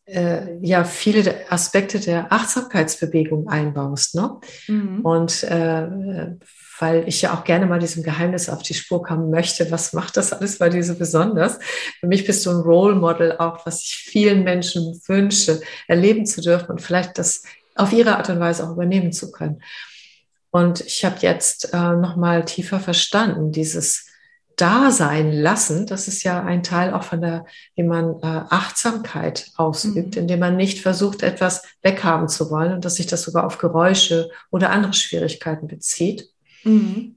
äh, 0.06 0.58
ja 0.60 0.84
viele 0.84 1.50
Aspekte 1.50 1.98
der 1.98 2.32
Achtsamkeitsbewegung 2.32 3.48
einbaust. 3.48 4.14
Ne? 4.14 4.38
Mhm. 4.68 5.00
Und 5.00 5.42
äh, 5.44 6.36
weil 6.78 7.06
ich 7.06 7.22
ja 7.22 7.34
auch 7.34 7.44
gerne 7.44 7.66
mal 7.66 7.78
diesem 7.78 8.02
Geheimnis 8.02 8.48
auf 8.48 8.62
die 8.62 8.74
Spur 8.74 9.02
kommen 9.02 9.30
möchte, 9.30 9.70
was 9.70 9.92
macht 9.92 10.16
das 10.16 10.32
alles 10.32 10.58
bei 10.58 10.68
dir 10.68 10.82
so 10.82 10.94
besonders? 10.94 11.58
Für 12.00 12.06
mich 12.06 12.24
bist 12.24 12.44
du 12.46 12.50
ein 12.50 12.60
Role 12.60 12.94
Model 12.94 13.36
auch, 13.38 13.64
was 13.66 13.82
ich 13.82 13.96
vielen 13.96 14.44
Menschen 14.44 15.00
wünsche, 15.06 15.60
erleben 15.86 16.26
zu 16.26 16.40
dürfen 16.40 16.70
und 16.70 16.82
vielleicht 16.82 17.18
das 17.18 17.42
auf 17.74 17.92
ihre 17.92 18.16
Art 18.16 18.28
und 18.30 18.40
Weise 18.40 18.64
auch 18.64 18.72
übernehmen 18.72 19.12
zu 19.12 19.30
können. 19.30 19.62
Und 20.50 20.80
ich 20.82 21.04
habe 21.04 21.16
jetzt 21.20 21.72
äh, 21.72 21.96
noch 21.96 22.16
mal 22.16 22.44
tiefer 22.44 22.78
verstanden, 22.78 23.50
dieses 23.50 24.06
Dasein 24.56 25.32
lassen, 25.32 25.86
das 25.86 26.06
ist 26.06 26.22
ja 26.22 26.44
ein 26.44 26.62
Teil 26.62 26.94
auch 26.94 27.02
von 27.02 27.20
der, 27.20 27.44
wie 27.74 27.82
man 27.82 28.20
äh, 28.22 28.44
Achtsamkeit 28.50 29.50
ausübt, 29.56 30.14
mhm. 30.14 30.22
indem 30.22 30.40
man 30.40 30.56
nicht 30.56 30.80
versucht, 30.80 31.22
etwas 31.22 31.64
weghaben 31.82 32.28
zu 32.28 32.50
wollen 32.50 32.72
und 32.72 32.84
dass 32.84 32.94
sich 32.96 33.06
das 33.06 33.22
sogar 33.22 33.46
auf 33.46 33.58
Geräusche 33.58 34.30
oder 34.50 34.70
andere 34.70 34.92
Schwierigkeiten 34.92 35.66
bezieht. 35.66 36.30
Mhm. 36.64 37.16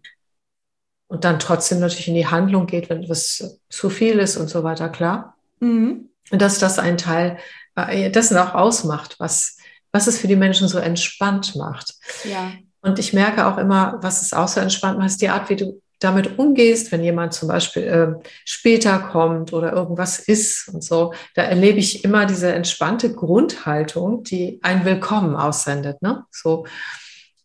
Und 1.07 1.23
dann 1.23 1.39
trotzdem 1.39 1.79
natürlich 1.79 2.07
in 2.09 2.15
die 2.15 2.27
Handlung 2.27 2.67
geht, 2.67 2.89
wenn 2.89 3.03
etwas 3.03 3.59
zu 3.69 3.89
viel 3.89 4.19
ist 4.19 4.37
und 4.37 4.49
so 4.49 4.63
weiter, 4.63 4.89
klar. 4.89 5.37
Mhm. 5.59 6.09
Und 6.31 6.41
dass 6.41 6.59
das 6.59 6.79
ein 6.79 6.97
Teil 6.97 7.37
äh, 7.75 8.11
dessen 8.11 8.37
auch 8.37 8.53
ausmacht, 8.53 9.15
was, 9.19 9.57
was 9.91 10.07
es 10.07 10.19
für 10.19 10.27
die 10.27 10.35
Menschen 10.35 10.67
so 10.67 10.79
entspannt 10.79 11.55
macht. 11.55 11.95
Ja. 12.25 12.51
Und 12.81 12.99
ich 12.99 13.13
merke 13.13 13.47
auch 13.47 13.57
immer, 13.57 13.97
was 14.01 14.21
es 14.21 14.33
auch 14.33 14.47
so 14.47 14.59
entspannt 14.59 14.97
macht, 14.97 15.07
ist 15.07 15.21
die 15.21 15.29
Art, 15.29 15.49
wie 15.49 15.55
du 15.55 15.81
damit 15.99 16.37
umgehst, 16.37 16.91
wenn 16.91 17.03
jemand 17.03 17.33
zum 17.33 17.47
Beispiel 17.47 17.83
äh, 17.83 18.29
später 18.45 18.99
kommt 18.99 19.51
oder 19.51 19.73
irgendwas 19.73 20.19
ist 20.19 20.69
und 20.69 20.83
so, 20.83 21.13
da 21.33 21.43
erlebe 21.43 21.79
ich 21.79 22.03
immer 22.03 22.25
diese 22.25 22.53
entspannte 22.53 23.13
Grundhaltung, 23.13 24.23
die 24.23 24.59
ein 24.61 24.85
Willkommen 24.85 25.35
aussendet. 25.35 26.01
Ne? 26.01 26.23
So 26.29 26.67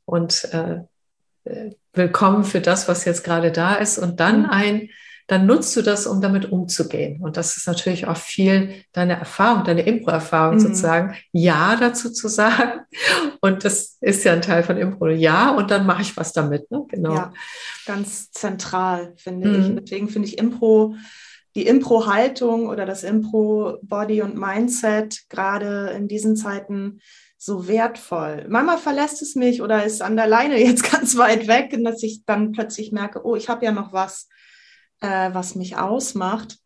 und 0.04 0.44
äh, 0.52 0.80
äh 1.44 1.72
Willkommen 1.94 2.44
für 2.44 2.60
das, 2.60 2.88
was 2.88 3.04
jetzt 3.04 3.22
gerade 3.22 3.52
da 3.52 3.74
ist 3.74 3.98
und 3.98 4.18
dann 4.18 4.44
mhm. 4.44 4.50
ein 4.50 4.88
dann 5.28 5.46
nutzt 5.46 5.74
du 5.76 5.82
das, 5.82 6.06
um 6.06 6.20
damit 6.20 6.50
umzugehen. 6.50 7.22
Und 7.22 7.36
das 7.36 7.56
ist 7.56 7.66
natürlich 7.66 8.06
auch 8.06 8.16
viel 8.16 8.74
deine 8.92 9.18
Erfahrung, 9.18 9.64
deine 9.64 9.82
Impro-Erfahrung 9.82 10.56
mhm. 10.56 10.60
sozusagen, 10.60 11.16
Ja 11.32 11.76
dazu 11.76 12.12
zu 12.12 12.28
sagen. 12.28 12.80
Und 13.40 13.64
das 13.64 13.96
ist 14.00 14.24
ja 14.24 14.32
ein 14.32 14.42
Teil 14.42 14.62
von 14.62 14.76
Impro, 14.76 15.08
Ja, 15.08 15.50
und 15.50 15.70
dann 15.70 15.86
mache 15.86 16.02
ich 16.02 16.16
was 16.16 16.32
damit. 16.32 16.70
Ne? 16.70 16.84
Genau. 16.88 17.14
Ja, 17.14 17.32
ganz 17.86 18.30
zentral, 18.30 19.14
finde 19.16 19.48
mhm. 19.48 19.60
ich. 19.60 19.82
Deswegen 19.84 20.08
finde 20.08 20.28
ich 20.28 20.38
Impro, 20.38 20.96
die 21.54 21.66
Impro-Haltung 21.66 22.68
oder 22.68 22.86
das 22.86 23.04
Impro-Body 23.04 24.22
und 24.22 24.36
Mindset 24.36 25.28
gerade 25.28 25.90
in 25.96 26.08
diesen 26.08 26.36
Zeiten 26.36 27.00
so 27.36 27.68
wertvoll. 27.68 28.46
Manchmal 28.48 28.78
verlässt 28.78 29.20
es 29.20 29.34
mich 29.34 29.62
oder 29.62 29.84
ist 29.84 30.02
an 30.02 30.16
der 30.16 30.26
Leine 30.26 30.58
jetzt 30.64 30.90
ganz 30.90 31.16
weit 31.16 31.48
weg, 31.48 31.76
dass 31.84 32.02
ich 32.02 32.24
dann 32.24 32.52
plötzlich 32.52 32.92
merke, 32.92 33.24
oh, 33.24 33.36
ich 33.36 33.48
habe 33.48 33.64
ja 33.64 33.72
noch 33.72 33.92
was 33.92 34.28
äh, 35.02 35.34
was 35.34 35.54
mich 35.54 35.76
ausmacht 35.76 36.58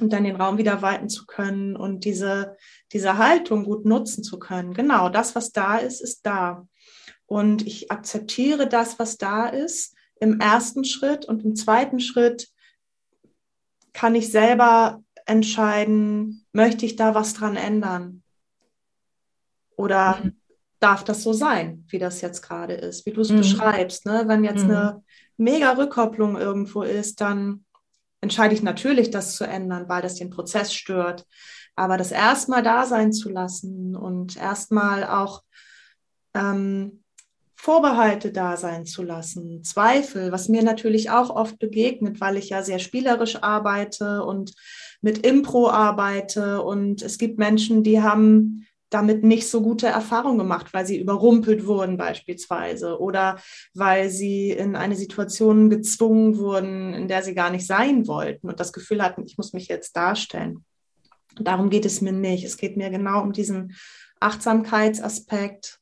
und 0.00 0.12
dann 0.12 0.24
den 0.24 0.36
Raum 0.36 0.58
wieder 0.58 0.82
weiten 0.82 1.08
zu 1.08 1.24
können 1.26 1.76
und 1.76 2.04
diese, 2.04 2.56
diese 2.92 3.16
Haltung 3.16 3.64
gut 3.64 3.86
nutzen 3.86 4.22
zu 4.22 4.38
können. 4.38 4.74
Genau, 4.74 5.08
das, 5.08 5.34
was 5.34 5.52
da 5.52 5.78
ist, 5.78 6.00
ist 6.00 6.26
da. 6.26 6.66
Und 7.26 7.66
ich 7.66 7.90
akzeptiere 7.90 8.68
das, 8.68 8.98
was 8.98 9.16
da 9.16 9.46
ist, 9.46 9.94
im 10.20 10.40
ersten 10.40 10.84
Schritt 10.84 11.24
und 11.24 11.44
im 11.44 11.54
zweiten 11.54 12.00
Schritt 12.00 12.48
kann 13.92 14.14
ich 14.14 14.30
selber 14.30 15.02
entscheiden, 15.26 16.46
möchte 16.52 16.86
ich 16.86 16.96
da 16.96 17.14
was 17.14 17.34
dran 17.34 17.56
ändern? 17.56 18.22
Oder 19.76 20.20
mhm. 20.22 20.36
darf 20.78 21.04
das 21.04 21.22
so 21.22 21.32
sein, 21.32 21.84
wie 21.88 21.98
das 21.98 22.20
jetzt 22.20 22.42
gerade 22.42 22.74
ist, 22.74 23.06
wie 23.06 23.12
du 23.12 23.20
es 23.20 23.30
mhm. 23.30 23.38
beschreibst? 23.38 24.06
Ne? 24.06 24.24
Wenn 24.26 24.44
jetzt 24.44 24.64
mhm. 24.64 24.70
eine 24.70 25.02
mega 25.36 25.72
Rückkopplung 25.72 26.36
irgendwo 26.36 26.82
ist, 26.82 27.20
dann 27.20 27.64
entscheide 28.20 28.54
ich 28.54 28.62
natürlich, 28.62 29.10
das 29.10 29.36
zu 29.36 29.44
ändern, 29.44 29.88
weil 29.88 30.02
das 30.02 30.16
den 30.16 30.30
Prozess 30.30 30.74
stört. 30.74 31.26
Aber 31.76 31.96
das 31.96 32.12
erstmal 32.12 32.62
da 32.62 32.84
sein 32.84 33.12
zu 33.12 33.30
lassen 33.30 33.96
und 33.96 34.36
erstmal 34.36 35.04
auch 35.04 35.42
ähm, 36.34 36.99
Vorbehalte 37.62 38.32
da 38.32 38.56
sein 38.56 38.86
zu 38.86 39.02
lassen, 39.02 39.62
Zweifel, 39.64 40.32
was 40.32 40.48
mir 40.48 40.62
natürlich 40.62 41.10
auch 41.10 41.28
oft 41.28 41.58
begegnet, 41.58 42.18
weil 42.18 42.38
ich 42.38 42.48
ja 42.48 42.62
sehr 42.62 42.78
spielerisch 42.78 43.42
arbeite 43.42 44.24
und 44.24 44.54
mit 45.02 45.26
Impro 45.26 45.68
arbeite. 45.68 46.62
Und 46.62 47.02
es 47.02 47.18
gibt 47.18 47.38
Menschen, 47.38 47.82
die 47.82 48.00
haben 48.00 48.66
damit 48.88 49.24
nicht 49.24 49.46
so 49.46 49.60
gute 49.60 49.88
Erfahrungen 49.88 50.38
gemacht, 50.38 50.72
weil 50.72 50.86
sie 50.86 50.98
überrumpelt 50.98 51.66
wurden 51.66 51.98
beispielsweise 51.98 52.98
oder 52.98 53.38
weil 53.74 54.08
sie 54.08 54.52
in 54.52 54.74
eine 54.74 54.96
Situation 54.96 55.68
gezwungen 55.68 56.38
wurden, 56.38 56.94
in 56.94 57.08
der 57.08 57.22
sie 57.22 57.34
gar 57.34 57.50
nicht 57.50 57.66
sein 57.66 58.06
wollten 58.06 58.48
und 58.48 58.58
das 58.58 58.72
Gefühl 58.72 59.02
hatten, 59.02 59.26
ich 59.26 59.36
muss 59.36 59.52
mich 59.52 59.68
jetzt 59.68 59.94
darstellen. 59.94 60.64
Darum 61.38 61.68
geht 61.68 61.84
es 61.84 62.00
mir 62.00 62.12
nicht. 62.12 62.42
Es 62.42 62.56
geht 62.56 62.78
mir 62.78 62.88
genau 62.88 63.20
um 63.20 63.34
diesen 63.34 63.76
Achtsamkeitsaspekt, 64.18 65.79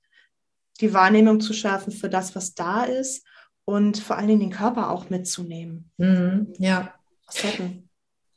die 0.81 0.95
Wahrnehmung 0.95 1.41
zu 1.41 1.53
schärfen 1.53 1.93
für 1.93 2.09
das, 2.09 2.35
was 2.35 2.55
da 2.55 2.85
ist 2.85 3.25
und 3.65 3.99
vor 3.99 4.17
allen 4.17 4.29
Dingen 4.29 4.41
den 4.41 4.51
Körper 4.51 4.91
auch 4.91 5.11
mitzunehmen. 5.11 5.91
Mhm, 5.99 6.53
ja. 6.59 6.95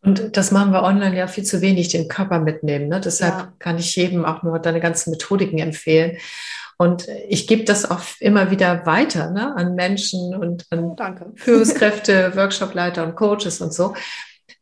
Und 0.04 0.36
das 0.36 0.51
machen 0.51 0.73
wir 0.73 0.84
online 0.84 1.15
ja 1.15 1.27
viel 1.27 1.43
zu 1.43 1.62
wenig, 1.62 1.89
den 1.89 2.08
Körper 2.08 2.39
mitnehmen. 2.39 2.88
Ne? 2.88 2.99
Deshalb 2.99 3.34
ja. 3.34 3.54
kann 3.60 3.77
ich 3.77 3.95
jedem 3.95 4.25
auch 4.25 4.41
nur 4.41 4.58
deine 4.60 4.80
ganzen 4.80 5.12
Methodiken 5.12 5.60
empfehlen. 5.60 6.17
Und 6.77 7.08
ich 7.30 7.45
gebe 7.45 7.63
das 7.63 7.89
auch 7.89 8.01
immer 8.19 8.49
wieder 8.49 8.88
weiter 8.88 9.30
ne? 9.30 9.56
an 9.56 9.75
Menschen 9.75 10.36
und 10.36 10.65
an 10.71 10.95
Danke. 10.95 11.32
Führungskräfte, 11.36 12.32
Workshopleiter 12.36 13.06
und 13.06 13.15
Coaches 13.15 13.62
und 13.62 13.71
so. 13.71 13.93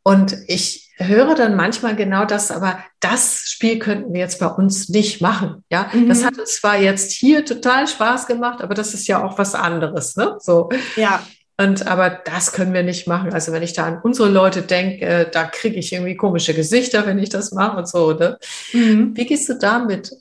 Und 0.03 0.35
ich 0.47 0.89
höre 0.97 1.35
dann 1.35 1.55
manchmal 1.55 1.95
genau 1.95 2.25
das, 2.25 2.51
aber 2.51 2.79
das 2.99 3.43
Spiel 3.45 3.79
könnten 3.79 4.13
wir 4.13 4.19
jetzt 4.19 4.39
bei 4.39 4.47
uns 4.47 4.89
nicht 4.89 5.21
machen. 5.21 5.63
Ja, 5.71 5.89
mhm. 5.93 6.09
das 6.09 6.25
hat 6.25 6.37
uns 6.37 6.57
zwar 6.57 6.77
jetzt 6.77 7.11
hier 7.11 7.45
total 7.45 7.87
Spaß 7.87 8.27
gemacht, 8.27 8.61
aber 8.61 8.73
das 8.73 8.93
ist 8.93 9.07
ja 9.07 9.23
auch 9.23 9.37
was 9.37 9.55
anderes. 9.55 10.15
Ne? 10.17 10.37
So. 10.39 10.69
Ja, 10.97 11.23
Und 11.59 11.87
aber 11.87 12.09
das 12.09 12.53
können 12.53 12.73
wir 12.73 12.83
nicht 12.83 13.05
machen. 13.05 13.33
Also 13.33 13.51
wenn 13.51 13.63
ich 13.63 13.73
da 13.73 13.85
an 13.85 13.99
unsere 14.01 14.29
Leute 14.29 14.61
denke, 14.61 15.05
äh, 15.05 15.29
da 15.29 15.43
kriege 15.45 15.75
ich 15.75 15.91
irgendwie 15.91 16.15
komische 16.15 16.53
Gesichter, 16.53 17.05
wenn 17.05 17.19
ich 17.19 17.29
das 17.29 17.51
mache 17.51 17.77
und 17.77 17.87
so. 17.87 18.13
Ne? 18.13 18.37
Mhm. 18.71 19.15
Wie 19.15 19.25
gehst 19.25 19.49
du 19.49 19.55
damit 19.55 20.11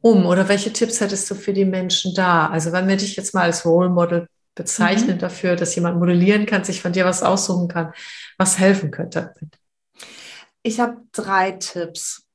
um? 0.00 0.26
Oder 0.26 0.48
welche 0.48 0.72
Tipps 0.72 1.00
hättest 1.00 1.30
du 1.30 1.36
für 1.36 1.52
die 1.52 1.64
Menschen 1.64 2.14
da? 2.14 2.48
Also 2.48 2.72
wenn 2.72 2.88
wir 2.88 2.96
dich 2.96 3.14
jetzt 3.14 3.32
mal 3.32 3.44
als 3.44 3.64
Role 3.64 3.90
Model 3.90 4.26
bezeichnen 4.58 5.16
mhm. 5.16 5.20
dafür, 5.20 5.56
dass 5.56 5.74
jemand 5.74 5.98
modellieren 5.98 6.44
kann, 6.44 6.64
sich 6.64 6.82
von 6.82 6.92
dir 6.92 7.06
was 7.06 7.22
aussuchen 7.22 7.68
kann, 7.68 7.94
was 8.36 8.58
helfen 8.58 8.90
könnte. 8.90 9.32
Ich 10.62 10.80
habe 10.80 10.98
drei 11.12 11.52
Tipps. 11.52 12.26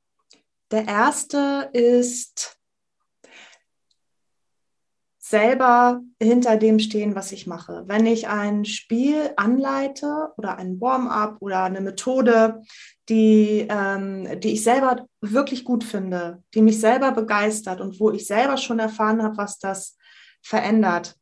Der 0.70 0.88
erste 0.88 1.68
ist 1.72 2.58
selber 5.18 6.00
hinter 6.20 6.56
dem 6.56 6.78
stehen, 6.78 7.14
was 7.14 7.32
ich 7.32 7.46
mache. 7.46 7.84
Wenn 7.86 8.06
ich 8.06 8.28
ein 8.28 8.64
Spiel 8.64 9.32
anleite 9.36 10.30
oder 10.36 10.56
ein 10.56 10.80
Warm-up 10.80 11.36
oder 11.40 11.64
eine 11.64 11.80
Methode, 11.80 12.62
die, 13.08 13.66
ähm, 13.68 14.40
die 14.40 14.52
ich 14.52 14.64
selber 14.64 15.06
wirklich 15.20 15.64
gut 15.64 15.84
finde, 15.84 16.42
die 16.54 16.62
mich 16.62 16.80
selber 16.80 17.12
begeistert 17.12 17.80
und 17.80 18.00
wo 18.00 18.10
ich 18.10 18.26
selber 18.26 18.56
schon 18.56 18.78
erfahren 18.78 19.22
habe, 19.22 19.36
was 19.36 19.58
das 19.58 19.96
verändert, 20.42 21.16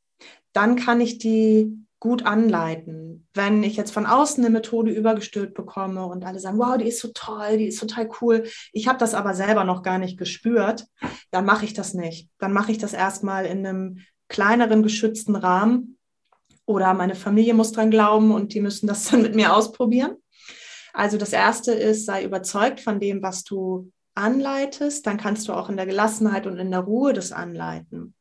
dann 0.53 0.77
kann 0.77 1.01
ich 1.01 1.19
die 1.19 1.83
gut 2.03 2.27
anleiten. 2.27 3.29
Wenn 3.33 3.63
ich 3.63 3.77
jetzt 3.77 3.93
von 3.93 4.07
außen 4.07 4.45
eine 4.45 4.53
Methode 4.53 4.91
übergestülpt 4.91 5.55
bekomme 5.55 6.05
und 6.05 6.25
alle 6.25 6.41
sagen, 6.41 6.59
wow, 6.59 6.77
die 6.77 6.89
ist 6.89 6.99
so 6.99 7.13
toll, 7.15 7.59
die 7.59 7.67
ist 7.67 7.79
total 7.79 8.11
cool, 8.21 8.45
ich 8.73 8.89
habe 8.89 8.99
das 8.99 9.15
aber 9.15 9.35
selber 9.35 9.63
noch 9.63 9.85
gar 9.85 9.99
nicht 9.99 10.19
gespürt, 10.19 10.87
dann 11.31 11.45
mache 11.45 11.65
ich 11.65 11.75
das 11.75 11.95
nicht. 11.95 12.29
Dann 12.39 12.53
mache 12.53 12.73
ich 12.73 12.79
das 12.79 12.93
erstmal 12.93 13.47
in 13.47 13.65
einem 13.65 13.99
kleineren 14.29 14.83
geschützten 14.83 15.37
Rahmen 15.37 15.97
oder 16.67 16.93
meine 16.95 17.15
Familie 17.15 17.55
muss 17.55 17.71
dran 17.71 17.93
glauben 17.93 18.33
und 18.33 18.53
die 18.53 18.61
müssen 18.61 18.89
das 18.89 19.05
dann 19.11 19.23
mit 19.23 19.37
mir 19.37 19.55
ausprobieren. 19.55 20.17
Also 20.93 21.19
das 21.19 21.33
Erste 21.33 21.73
ist, 21.73 22.07
sei 22.07 22.25
überzeugt 22.25 22.81
von 22.81 22.99
dem, 22.99 23.23
was 23.23 23.45
du 23.45 23.93
anleitest, 24.15 25.07
dann 25.07 25.19
kannst 25.19 25.47
du 25.47 25.53
auch 25.53 25.71
in 25.71 25.77
der 25.77 25.87
Gelassenheit 25.87 26.49
und 26.49 26.59
in 26.59 26.73
der 26.73 26.81
Ruhe 26.81 27.13
das 27.13 27.31
anleiten. 27.31 28.15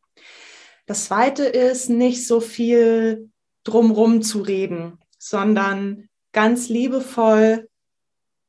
Das 0.92 1.06
zweite 1.06 1.46
ist, 1.46 1.88
nicht 1.88 2.28
so 2.28 2.42
viel 2.42 3.32
drumrum 3.64 4.22
zu 4.22 4.42
reden, 4.42 4.98
sondern 5.18 6.10
ganz 6.34 6.68
liebevoll 6.68 7.70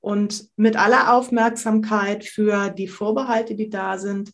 und 0.00 0.48
mit 0.56 0.74
aller 0.74 1.14
Aufmerksamkeit 1.14 2.24
für 2.24 2.70
die 2.70 2.88
Vorbehalte, 2.88 3.54
die 3.54 3.70
da 3.70 3.96
sind, 3.96 4.32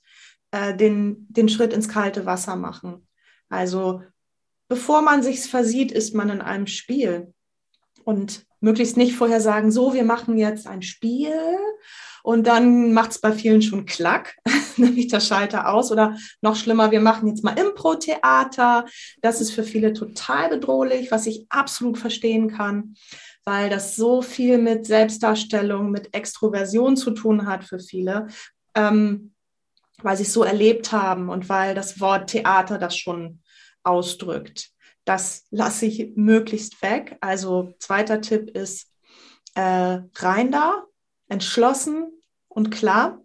äh, 0.52 0.74
den, 0.74 1.26
den 1.28 1.50
Schritt 1.50 1.74
ins 1.74 1.90
kalte 1.90 2.24
Wasser 2.24 2.56
machen. 2.56 3.06
Also 3.50 4.02
bevor 4.68 5.02
man 5.02 5.22
sich's 5.22 5.46
versieht, 5.46 5.92
ist 5.92 6.14
man 6.14 6.30
in 6.30 6.40
einem 6.40 6.66
Spiel. 6.66 7.34
Und 8.04 8.46
möglichst 8.60 8.96
nicht 8.96 9.16
vorher 9.16 9.42
sagen, 9.42 9.70
so, 9.70 9.92
wir 9.92 10.04
machen 10.04 10.38
jetzt 10.38 10.66
ein 10.66 10.80
Spiel 10.80 11.58
und 12.22 12.46
dann 12.46 12.92
macht 12.92 13.12
es 13.12 13.20
bei 13.20 13.32
vielen 13.32 13.62
schon 13.62 13.86
Klack, 13.86 14.36
nämlich 14.76 15.08
der 15.08 15.20
Schalter 15.20 15.68
aus. 15.68 15.92
Oder 15.92 16.16
noch 16.40 16.56
schlimmer, 16.56 16.90
wir 16.90 17.00
machen 17.00 17.28
jetzt 17.28 17.44
mal 17.44 17.58
Impro-Theater. 17.58 18.84
Das 19.22 19.40
ist 19.40 19.52
für 19.52 19.62
viele 19.62 19.92
total 19.92 20.48
bedrohlich, 20.48 21.10
was 21.10 21.26
ich 21.26 21.46
absolut 21.48 21.98
verstehen 21.98 22.48
kann, 22.48 22.94
weil 23.44 23.70
das 23.70 23.96
so 23.96 24.22
viel 24.22 24.58
mit 24.58 24.86
Selbstdarstellung, 24.86 25.90
mit 25.90 26.14
Extroversion 26.14 26.96
zu 26.96 27.12
tun 27.12 27.46
hat 27.46 27.64
für 27.64 27.78
viele. 27.78 28.28
Ähm, 28.74 29.32
weil 30.02 30.16
sie 30.16 30.22
es 30.22 30.32
so 30.32 30.44
erlebt 30.44 30.92
haben 30.92 31.28
und 31.28 31.48
weil 31.48 31.74
das 31.74 32.00
Wort 32.00 32.30
Theater 32.30 32.78
das 32.78 32.96
schon 32.96 33.40
ausdrückt. 33.82 34.70
Das 35.04 35.46
lasse 35.50 35.86
ich 35.86 36.12
möglichst 36.16 36.82
weg. 36.82 37.16
Also 37.20 37.74
zweiter 37.78 38.20
Tipp 38.20 38.50
ist 38.50 38.92
äh, 39.54 40.00
rein 40.16 40.52
da, 40.52 40.84
entschlossen 41.28 42.10
und 42.48 42.70
klar. 42.70 43.24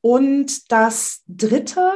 Und 0.00 0.70
das 0.70 1.22
dritte 1.26 1.92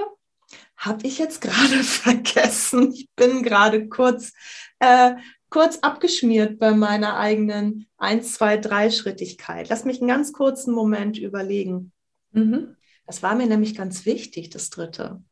habe 0.76 1.06
ich 1.06 1.18
jetzt 1.18 1.40
gerade 1.42 1.82
vergessen. 1.82 2.92
Ich 2.92 3.08
bin 3.16 3.42
gerade 3.42 3.88
kurz, 3.88 4.32
äh, 4.78 5.14
kurz 5.50 5.78
abgeschmiert 5.78 6.58
bei 6.58 6.72
meiner 6.72 7.16
eigenen 7.16 7.88
1, 7.98 8.34
2, 8.34 8.58
3 8.58 8.90
Schrittigkeit. 8.90 9.68
Lass 9.68 9.84
mich 9.84 9.98
einen 9.98 10.08
ganz 10.08 10.32
kurzen 10.32 10.72
Moment 10.72 11.18
überlegen. 11.18 11.92
Mhm. 12.32 12.76
Das 13.06 13.22
war 13.22 13.34
mir 13.34 13.46
nämlich 13.46 13.76
ganz 13.76 14.04
wichtig, 14.04 14.50
das 14.50 14.70
dritte. 14.70 15.22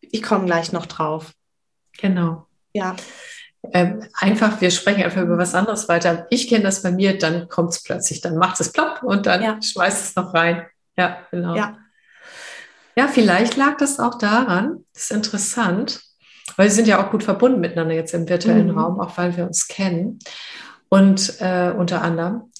Ich 0.00 0.22
komme 0.22 0.46
gleich 0.46 0.72
noch 0.72 0.86
drauf. 0.86 1.34
Genau. 1.98 2.46
Ja. 2.72 2.96
Ähm, 3.72 4.06
einfach, 4.14 4.60
wir 4.60 4.70
sprechen 4.70 5.02
einfach 5.02 5.22
über 5.22 5.38
was 5.38 5.54
anderes 5.54 5.88
weiter. 5.88 6.26
Ich 6.30 6.48
kenne 6.48 6.64
das 6.64 6.82
bei 6.82 6.90
mir, 6.90 7.18
dann 7.18 7.48
kommt 7.48 7.70
es 7.70 7.82
plötzlich, 7.82 8.20
dann 8.20 8.36
macht 8.36 8.60
es 8.60 8.72
plopp 8.72 9.02
und 9.02 9.26
dann 9.26 9.42
ja. 9.42 9.62
schmeißt 9.62 10.04
es 10.04 10.16
noch 10.16 10.34
rein. 10.34 10.66
Ja, 10.96 11.18
genau. 11.30 11.56
Ja. 11.56 11.78
ja, 12.96 13.08
vielleicht 13.08 13.56
lag 13.56 13.76
das 13.78 13.98
auch 13.98 14.18
daran, 14.18 14.84
das 14.92 15.04
ist 15.04 15.12
interessant, 15.12 16.02
weil 16.56 16.66
wir 16.66 16.72
sind 16.72 16.86
ja 16.86 17.04
auch 17.04 17.10
gut 17.10 17.24
verbunden 17.24 17.60
miteinander 17.60 17.94
jetzt 17.94 18.14
im 18.14 18.28
virtuellen 18.28 18.70
mhm. 18.70 18.78
Raum, 18.78 19.00
auch 19.00 19.16
weil 19.16 19.36
wir 19.36 19.44
uns 19.44 19.66
kennen 19.66 20.18
und 20.88 21.40
äh, 21.40 21.72
unter 21.76 22.02
anderem. 22.02 22.52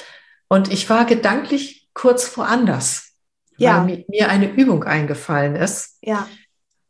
Und 0.48 0.72
ich 0.72 0.88
war 0.90 1.04
gedanklich 1.04 1.88
kurz 1.94 2.36
woanders, 2.36 3.12
ja. 3.56 3.86
weil 3.86 4.04
mir 4.08 4.28
eine 4.28 4.50
Übung 4.50 4.84
eingefallen 4.84 5.54
ist. 5.54 5.98
Ja 6.02 6.26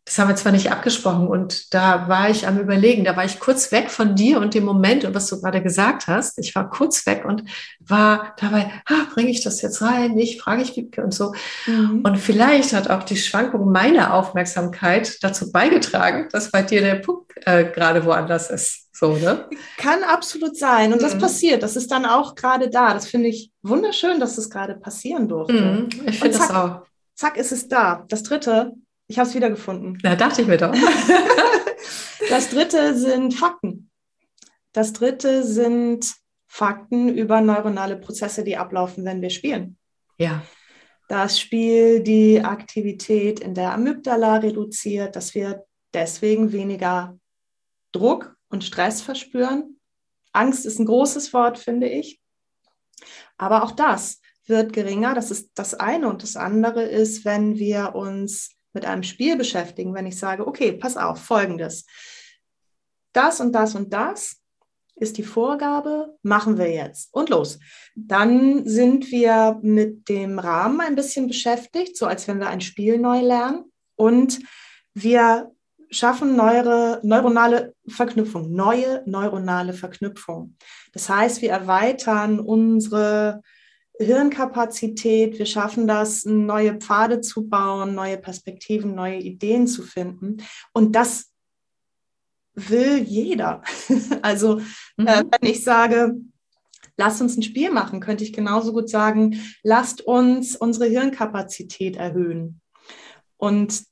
das 0.05 0.19
haben 0.19 0.29
wir 0.29 0.37
zwar 0.37 0.53
nicht 0.53 0.71
abgesprochen 0.71 1.29
und 1.29 1.73
da 1.73 2.09
war 2.09 2.29
ich 2.29 2.47
am 2.47 2.59
Überlegen, 2.59 3.05
da 3.05 3.17
war 3.17 3.25
ich 3.25 3.41
kurz 3.41 3.73
weg 3.73 3.91
von 3.91 4.15
dir 4.15 4.39
und 4.39 4.53
dem 4.53 4.65
Moment 4.65 5.05
und 5.05 5.15
was 5.15 5.29
du 5.29 5.41
gerade 5.41 5.63
gesagt 5.63 6.09
hast. 6.09 6.39
Ich 6.39 6.55
war 6.55 6.69
kurz 6.69 7.07
weg 7.07 7.25
und 7.25 7.45
war 7.81 8.35
dabei, 8.39 8.71
ah, 8.85 9.07
bringe 9.15 9.31
ich 9.31 9.43
das 9.43 9.63
jetzt 9.63 9.81
rein, 9.81 10.13
nicht, 10.13 10.43
frage 10.43 10.63
ich 10.63 10.77
Wiebke 10.77 11.03
und 11.03 11.15
so. 11.15 11.35
Mhm. 11.67 12.03
Und 12.05 12.19
vielleicht 12.19 12.75
hat 12.75 12.91
auch 12.91 13.03
die 13.03 13.17
Schwankung 13.17 13.73
meiner 13.73 14.13
Aufmerksamkeit 14.13 15.23
dazu 15.23 15.51
beigetragen, 15.51 16.29
dass 16.31 16.51
bei 16.51 16.61
dir 16.61 16.83
der 16.83 16.97
Punkt 16.97 17.33
äh, 17.47 17.65
gerade 17.65 18.05
woanders 18.05 18.51
ist. 18.51 18.89
So, 18.93 19.17
ne? 19.17 19.49
Kann 19.79 20.05
absolut 20.05 20.57
sein. 20.57 20.93
Und 20.93 20.99
mhm. 20.99 21.05
das 21.05 21.19
passiert. 21.19 21.63
Das 21.63 21.77
ist 21.77 21.91
dann 21.91 22.05
auch 22.05 22.35
gerade 22.35 22.69
da. 22.69 22.93
Das 22.93 23.07
finde 23.07 23.29
ich 23.29 23.51
wunderschön, 23.63 24.21
dass 24.21 24.37
das 24.37 24.51
gerade 24.51 24.75
passieren 24.75 25.29
durfte. 25.29 25.55
Mhm. 25.55 25.89
Ich 26.07 26.21
finde 26.21 26.39
das 26.39 26.51
auch. 26.51 26.83
Zack, 27.15 27.37
ist 27.39 27.53
es 27.53 27.69
da. 27.69 28.05
Das 28.09 28.23
dritte, 28.23 28.73
ich 29.07 29.19
habe 29.19 29.29
es 29.29 29.35
wiedergefunden. 29.35 29.99
Ja, 30.03 30.17
dachte 30.17 30.43
ich 30.43 30.49
mir 30.49 30.57
doch. 30.57 30.75
das 32.31 32.51
dritte 32.51 32.97
sind 32.97 33.35
Fakten. 33.35 33.91
Das 34.73 34.93
dritte 34.93 35.45
sind 35.45 36.15
Fakten 36.47 37.09
über 37.09 37.41
neuronale 37.41 37.97
Prozesse, 37.97 38.45
die 38.45 38.57
ablaufen, 38.57 39.05
wenn 39.05 39.21
wir 39.21 39.31
spielen. 39.31 39.77
Ja. 40.19 40.43
Das 41.09 41.39
Spiel 41.39 42.03
die 42.03 42.41
Aktivität 42.43 43.41
in 43.41 43.55
der 43.55 43.73
Amygdala 43.73 44.37
reduziert, 44.37 45.17
dass 45.17 45.35
wir 45.35 45.65
deswegen 45.93 46.53
weniger 46.53 47.19
Druck 47.93 48.37
und 48.49 48.65
Stress 48.65 49.03
verspüren. 49.03 49.81
Angst 50.33 50.65
ist 50.67 50.79
ein 50.79 50.87
großes 50.87 51.33
Wort, 51.33 51.59
finde 51.59 51.89
ich. 51.89 52.21
Aber 53.37 53.63
auch 53.63 53.73
das 53.73 54.21
wird 54.47 54.73
geringer. 54.73 55.15
Das 55.15 55.31
ist 55.31 55.51
das 55.55 55.75
eine. 55.75 56.09
Und 56.09 56.23
das 56.23 56.37
andere 56.37 56.83
ist, 56.85 57.25
wenn 57.25 57.59
wir 57.59 57.95
uns 57.95 58.54
mit 58.75 58.85
einem 58.85 59.03
Spiel 59.03 59.37
beschäftigen, 59.37 59.95
wenn 59.95 60.07
ich 60.07 60.19
sage, 60.19 60.47
okay, 60.47 60.73
pass 60.73 60.97
auf, 60.97 61.23
folgendes. 61.23 61.87
Das 63.13 63.41
und 63.41 63.53
das 63.53 63.75
und 63.75 63.93
das 63.93 64.41
ist 64.97 65.19
die 65.19 65.23
Vorgabe, 65.23 66.17
machen 66.23 66.59
wir 66.59 66.71
jetzt 66.71 67.13
und 67.13 67.31
los. 67.31 67.59
Dann 67.95 68.67
sind 68.67 69.11
wir 69.11 69.59
mit 69.63 70.09
dem 70.09 70.39
Rahmen 70.39 70.81
ein 70.81 70.95
bisschen 70.95 71.27
beschäftigt, 71.27 71.97
so 71.97 72.07
als 72.07 72.29
wenn 72.29 72.39
wir 72.39 72.49
ein 72.49 72.61
Spiel 72.61 72.99
neu 72.99 73.21
lernen 73.21 73.73
und 73.97 74.41
wir 74.95 75.53
schaffen 75.91 76.37
neuere 76.37 77.01
neuronale 77.03 77.75
Verknüpfung, 77.89 78.53
neue 78.53 79.03
neuronale 79.07 79.73
Verknüpfung. 79.73 80.57
Das 80.93 81.09
heißt, 81.09 81.43
wir 81.43 81.51
erweitern 81.51 82.41
unsere 82.41 83.43
Hirnkapazität, 83.99 85.39
wir 85.39 85.47
schaffen 85.47 85.87
das, 85.87 86.25
neue 86.25 86.79
Pfade 86.79 87.21
zu 87.21 87.49
bauen, 87.49 87.95
neue 87.95 88.19
Perspektiven, 88.19 88.95
neue 88.95 89.19
Ideen 89.19 89.67
zu 89.67 89.83
finden. 89.83 90.39
Und 90.73 90.97
das 90.97 91.33
will 92.55 92.99
jeder. 92.99 93.63
also 94.23 94.61
mhm. 94.97 95.07
äh, 95.07 95.25
wenn 95.31 95.51
ich 95.51 95.63
sage, 95.63 96.15
lasst 96.97 97.21
uns 97.21 97.37
ein 97.37 97.43
Spiel 97.43 97.71
machen, 97.71 98.01
könnte 98.01 98.25
ich 98.25 98.33
genauso 98.33 98.73
gut 98.73 98.89
sagen, 98.89 99.41
lasst 99.63 100.03
uns 100.03 100.57
unsere 100.57 100.87
Hirnkapazität 100.87 101.97
erhöhen. 101.97 102.61
Und 103.37 103.85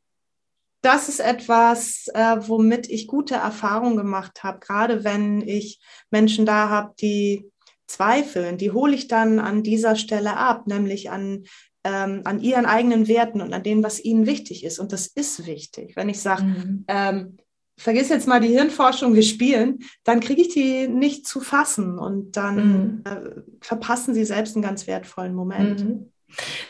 das 0.82 1.08
ist 1.08 1.20
etwas, 1.20 2.08
äh, 2.12 2.36
womit 2.40 2.90
ich 2.90 3.06
gute 3.06 3.36
Erfahrungen 3.36 3.96
gemacht 3.96 4.42
habe, 4.42 4.58
gerade 4.58 5.04
wenn 5.04 5.40
ich 5.40 5.80
Menschen 6.10 6.44
da 6.44 6.68
habe, 6.68 6.92
die 7.00 7.51
zweifeln, 7.92 8.58
die 8.58 8.70
hole 8.70 8.94
ich 8.94 9.08
dann 9.08 9.38
an 9.38 9.62
dieser 9.62 9.96
Stelle 9.96 10.36
ab, 10.36 10.66
nämlich 10.66 11.10
an 11.10 11.44
ähm, 11.84 12.20
an 12.24 12.40
ihren 12.40 12.66
eigenen 12.66 13.08
Werten 13.08 13.40
und 13.40 13.52
an 13.52 13.62
dem, 13.62 13.82
was 13.82 14.02
ihnen 14.02 14.26
wichtig 14.26 14.64
ist. 14.64 14.78
Und 14.78 14.92
das 14.92 15.06
ist 15.08 15.46
wichtig. 15.46 15.96
Wenn 15.96 16.08
ich 16.08 16.20
sage, 16.20 16.44
mhm. 16.44 16.84
ähm, 16.88 17.36
vergiss 17.76 18.08
jetzt 18.08 18.28
mal 18.28 18.40
die 18.40 18.48
Hirnforschung, 18.48 19.14
wir 19.14 19.22
spielen, 19.22 19.80
dann 20.04 20.20
kriege 20.20 20.42
ich 20.42 20.48
die 20.50 20.86
nicht 20.88 21.26
zu 21.26 21.40
fassen 21.40 21.98
und 21.98 22.36
dann 22.36 22.56
mhm. 22.56 23.02
äh, 23.04 23.40
verpassen 23.60 24.14
sie 24.14 24.24
selbst 24.24 24.54
einen 24.54 24.62
ganz 24.62 24.86
wertvollen 24.86 25.34
Moment. 25.34 25.84
Mhm. 25.84 26.12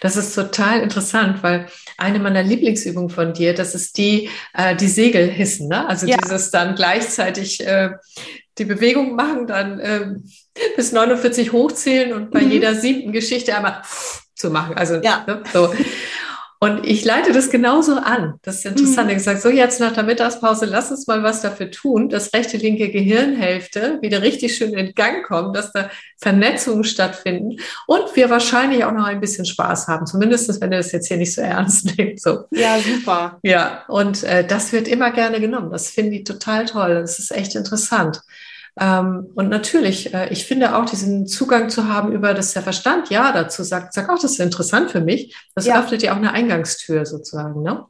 Das 0.00 0.16
ist 0.16 0.34
total 0.34 0.80
interessant, 0.80 1.42
weil 1.42 1.66
eine 1.98 2.18
meiner 2.18 2.42
Lieblingsübungen 2.42 3.10
von 3.10 3.32
dir, 3.32 3.54
das 3.54 3.74
ist 3.74 3.96
die, 3.98 4.28
äh, 4.54 4.74
die 4.76 4.88
Segel 4.88 5.28
hissen, 5.28 5.68
ne? 5.68 5.88
Also 5.88 6.06
ja. 6.06 6.16
dieses 6.16 6.50
dann 6.50 6.74
gleichzeitig 6.74 7.64
äh, 7.66 7.90
die 8.58 8.64
Bewegung 8.64 9.14
machen, 9.14 9.46
dann 9.46 9.78
äh, 9.80 10.06
bis 10.76 10.92
49 10.92 11.52
hochzählen 11.52 12.12
und 12.12 12.30
bei 12.30 12.42
mhm. 12.42 12.50
jeder 12.50 12.74
siebten 12.74 13.12
Geschichte 13.12 13.56
einmal 13.56 13.82
zu 14.34 14.50
machen. 14.50 14.76
Also 14.76 14.96
ja. 14.96 15.24
ne, 15.26 15.42
so. 15.52 15.72
Und 16.62 16.86
ich 16.86 17.04
leite 17.04 17.32
das 17.32 17.50
genauso 17.50 17.96
an. 17.96 18.34
Das 18.42 18.58
ist 18.58 18.66
interessant. 18.66 19.10
Mhm. 19.10 19.16
Ich 19.16 19.24
sage, 19.24 19.40
so 19.40 19.48
jetzt 19.48 19.80
nach 19.80 19.94
der 19.94 20.04
Mittagspause, 20.04 20.64
lass 20.64 20.92
uns 20.92 21.08
mal 21.08 21.24
was 21.24 21.42
dafür 21.42 21.72
tun, 21.72 22.08
dass 22.08 22.32
rechte, 22.32 22.56
linke 22.56 22.88
Gehirnhälfte 22.88 23.98
wieder 24.00 24.22
richtig 24.22 24.56
schön 24.56 24.72
in 24.74 24.94
Gang 24.94 25.26
kommen, 25.26 25.52
dass 25.52 25.72
da 25.72 25.90
Vernetzungen 26.20 26.84
stattfinden 26.84 27.56
und 27.88 28.14
wir 28.14 28.30
wahrscheinlich 28.30 28.84
auch 28.84 28.92
noch 28.92 29.06
ein 29.06 29.18
bisschen 29.18 29.44
Spaß 29.44 29.88
haben. 29.88 30.06
Zumindest, 30.06 30.60
wenn 30.60 30.70
ihr 30.70 30.78
das 30.78 30.92
jetzt 30.92 31.08
hier 31.08 31.16
nicht 31.16 31.34
so 31.34 31.40
ernst 31.40 31.84
nehmt. 31.98 32.20
So. 32.20 32.44
Ja, 32.52 32.78
super. 32.78 33.40
Ja, 33.42 33.82
und 33.88 34.22
äh, 34.22 34.46
das 34.46 34.72
wird 34.72 34.86
immer 34.86 35.10
gerne 35.10 35.40
genommen. 35.40 35.72
Das 35.72 35.90
finde 35.90 36.14
ich 36.14 36.22
total 36.22 36.66
toll. 36.66 36.94
Das 36.94 37.18
ist 37.18 37.32
echt 37.32 37.56
interessant. 37.56 38.20
Ähm, 38.80 39.30
und 39.34 39.50
natürlich, 39.50 40.14
äh, 40.14 40.32
ich 40.32 40.46
finde 40.46 40.76
auch 40.76 40.86
diesen 40.86 41.26
Zugang 41.26 41.68
zu 41.68 41.88
haben 41.88 42.12
über 42.12 42.32
das 42.32 42.54
der 42.54 42.62
Verstand, 42.62 43.10
ja, 43.10 43.32
dazu 43.32 43.62
sagt, 43.62 43.92
sagt 43.92 44.08
auch, 44.10 44.18
das 44.18 44.32
ist 44.32 44.40
interessant 44.40 44.90
für 44.90 45.00
mich. 45.00 45.36
Das 45.54 45.66
ja. 45.66 45.78
öffnet 45.78 46.02
ja 46.02 46.12
auch 46.12 46.16
eine 46.16 46.32
Eingangstür 46.32 47.04
sozusagen, 47.04 47.62
ne? 47.62 47.84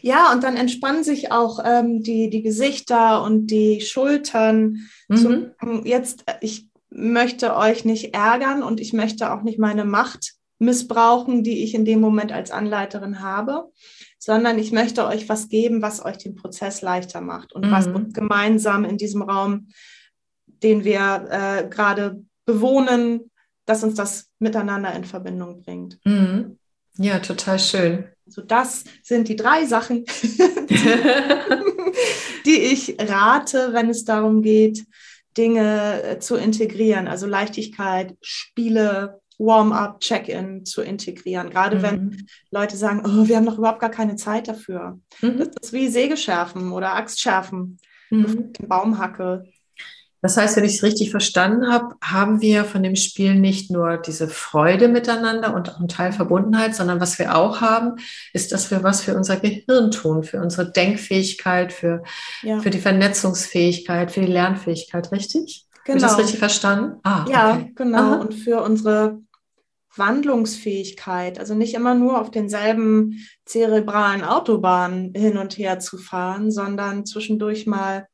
Ja, 0.00 0.32
und 0.32 0.44
dann 0.44 0.56
entspannen 0.56 1.02
sich 1.02 1.32
auch 1.32 1.58
ähm, 1.64 2.02
die, 2.02 2.30
die 2.30 2.42
Gesichter 2.42 3.22
und 3.24 3.48
die 3.48 3.80
Schultern. 3.80 4.88
Mhm. 5.08 5.16
Zu, 5.16 5.50
jetzt, 5.84 6.24
ich 6.40 6.68
möchte 6.90 7.56
euch 7.56 7.84
nicht 7.84 8.14
ärgern 8.14 8.62
und 8.62 8.80
ich 8.80 8.92
möchte 8.92 9.32
auch 9.32 9.42
nicht 9.42 9.58
meine 9.58 9.84
Macht 9.84 10.34
missbrauchen, 10.60 11.42
die 11.42 11.62
ich 11.62 11.74
in 11.74 11.84
dem 11.84 12.00
Moment 12.00 12.32
als 12.32 12.50
Anleiterin 12.50 13.20
habe, 13.20 13.70
sondern 14.18 14.58
ich 14.58 14.72
möchte 14.72 15.06
euch 15.06 15.28
was 15.28 15.48
geben, 15.48 15.82
was 15.82 16.04
euch 16.04 16.18
den 16.18 16.34
Prozess 16.34 16.82
leichter 16.82 17.20
macht 17.20 17.52
und 17.52 17.66
mhm. 17.66 17.70
was 17.70 17.86
uns 17.86 18.12
gemeinsam 18.12 18.84
in 18.84 18.98
diesem 18.98 19.22
Raum 19.22 19.68
den 20.62 20.84
wir 20.84 21.28
äh, 21.30 21.68
gerade 21.68 22.22
bewohnen, 22.44 23.30
dass 23.66 23.84
uns 23.84 23.94
das 23.94 24.28
miteinander 24.38 24.94
in 24.94 25.04
Verbindung 25.04 25.62
bringt. 25.62 25.98
Mhm. 26.04 26.58
Ja, 26.96 27.18
total 27.20 27.58
schön. 27.58 28.06
Also 28.26 28.42
das 28.42 28.84
sind 29.02 29.28
die 29.28 29.36
drei 29.36 29.64
Sachen, 29.66 30.04
die 32.46 32.58
ich 32.58 32.96
rate, 32.98 33.70
wenn 33.72 33.88
es 33.88 34.04
darum 34.04 34.42
geht, 34.42 34.84
Dinge 35.36 36.02
äh, 36.02 36.18
zu 36.18 36.36
integrieren. 36.36 37.06
Also 37.08 37.26
Leichtigkeit, 37.26 38.16
Spiele, 38.20 39.20
Warm-up, 39.38 40.00
Check-in 40.00 40.64
zu 40.64 40.82
integrieren. 40.82 41.50
Gerade 41.50 41.78
mhm. 41.78 41.82
wenn 41.82 42.26
Leute 42.50 42.76
sagen, 42.76 43.02
oh, 43.04 43.28
wir 43.28 43.36
haben 43.36 43.44
noch 43.44 43.58
überhaupt 43.58 43.80
gar 43.80 43.90
keine 43.90 44.16
Zeit 44.16 44.48
dafür. 44.48 44.98
Mhm. 45.22 45.38
Das 45.38 45.48
ist 45.62 45.72
wie 45.72 45.88
Sägeschärfen 45.88 46.72
oder 46.72 46.94
Axtschärfen, 46.94 47.78
mhm. 48.10 48.52
Baumhacke. 48.66 49.44
Das 50.20 50.36
heißt, 50.36 50.56
wenn 50.56 50.64
ich 50.64 50.76
es 50.76 50.82
richtig 50.82 51.10
verstanden 51.10 51.70
habe, 51.72 51.94
haben 52.02 52.40
wir 52.40 52.64
von 52.64 52.82
dem 52.82 52.96
Spiel 52.96 53.36
nicht 53.36 53.70
nur 53.70 53.98
diese 53.98 54.28
Freude 54.28 54.88
miteinander 54.88 55.54
und 55.54 55.70
auch 55.70 55.78
einen 55.78 55.88
Teil 55.88 56.12
Verbundenheit, 56.12 56.74
sondern 56.74 57.00
was 57.00 57.18
wir 57.18 57.36
auch 57.36 57.60
haben, 57.60 57.96
ist, 58.32 58.52
dass 58.52 58.70
wir 58.70 58.82
was 58.82 59.02
für 59.02 59.14
unser 59.14 59.36
Gehirn 59.36 59.90
tun, 59.90 60.24
für 60.24 60.40
unsere 60.40 60.70
Denkfähigkeit, 60.72 61.72
für, 61.72 62.02
ja. 62.42 62.60
für 62.60 62.70
die 62.70 62.80
Vernetzungsfähigkeit, 62.80 64.10
für 64.10 64.22
die 64.22 64.32
Lernfähigkeit, 64.32 65.12
richtig? 65.12 65.66
Genau. 65.84 65.94
Habe 65.94 65.96
ich 65.98 66.02
das 66.02 66.12
genau. 66.12 66.22
richtig 66.22 66.38
verstanden? 66.38 67.00
Ah, 67.04 67.24
ja, 67.30 67.54
okay. 67.54 67.72
genau. 67.76 67.98
Aha. 67.98 68.14
Und 68.16 68.34
für 68.34 68.60
unsere 68.60 69.20
Wandlungsfähigkeit, 69.96 71.38
also 71.38 71.54
nicht 71.54 71.74
immer 71.74 71.94
nur 71.94 72.20
auf 72.20 72.30
denselben 72.30 73.24
zerebralen 73.44 74.22
Autobahnen 74.22 75.12
hin 75.14 75.38
und 75.38 75.58
her 75.58 75.78
zu 75.78 75.98
fahren, 75.98 76.50
sondern 76.50 77.06
zwischendurch 77.06 77.66
mal 77.66 78.06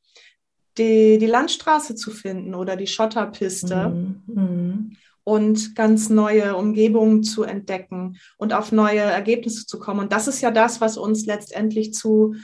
die, 0.79 1.19
die 1.19 1.27
Landstraße 1.27 1.95
zu 1.95 2.11
finden 2.11 2.55
oder 2.55 2.77
die 2.77 2.87
Schotterpiste. 2.87 3.89
Mhm. 3.89 4.23
mhm. 4.27 4.97
Und 5.27 5.75
ganz 5.75 6.11
neue 6.11 6.55
Umgebungen 6.55 7.23
zu 7.23 7.45
entdecken 7.45 8.19
und 8.37 8.53
auf 8.53 8.73
neue 8.73 9.01
Ergebnisse 9.01 9.65
zu 9.65 9.79
kommen. 9.79 10.01
Und 10.01 10.13
das 10.13 10.29
ist 10.29 10.43
ja 10.43 10.51
das, 10.51 10.83
was 10.83 10.99
uns 10.99 11.25
letztendlich 11.25 11.95
zu 11.95 12.35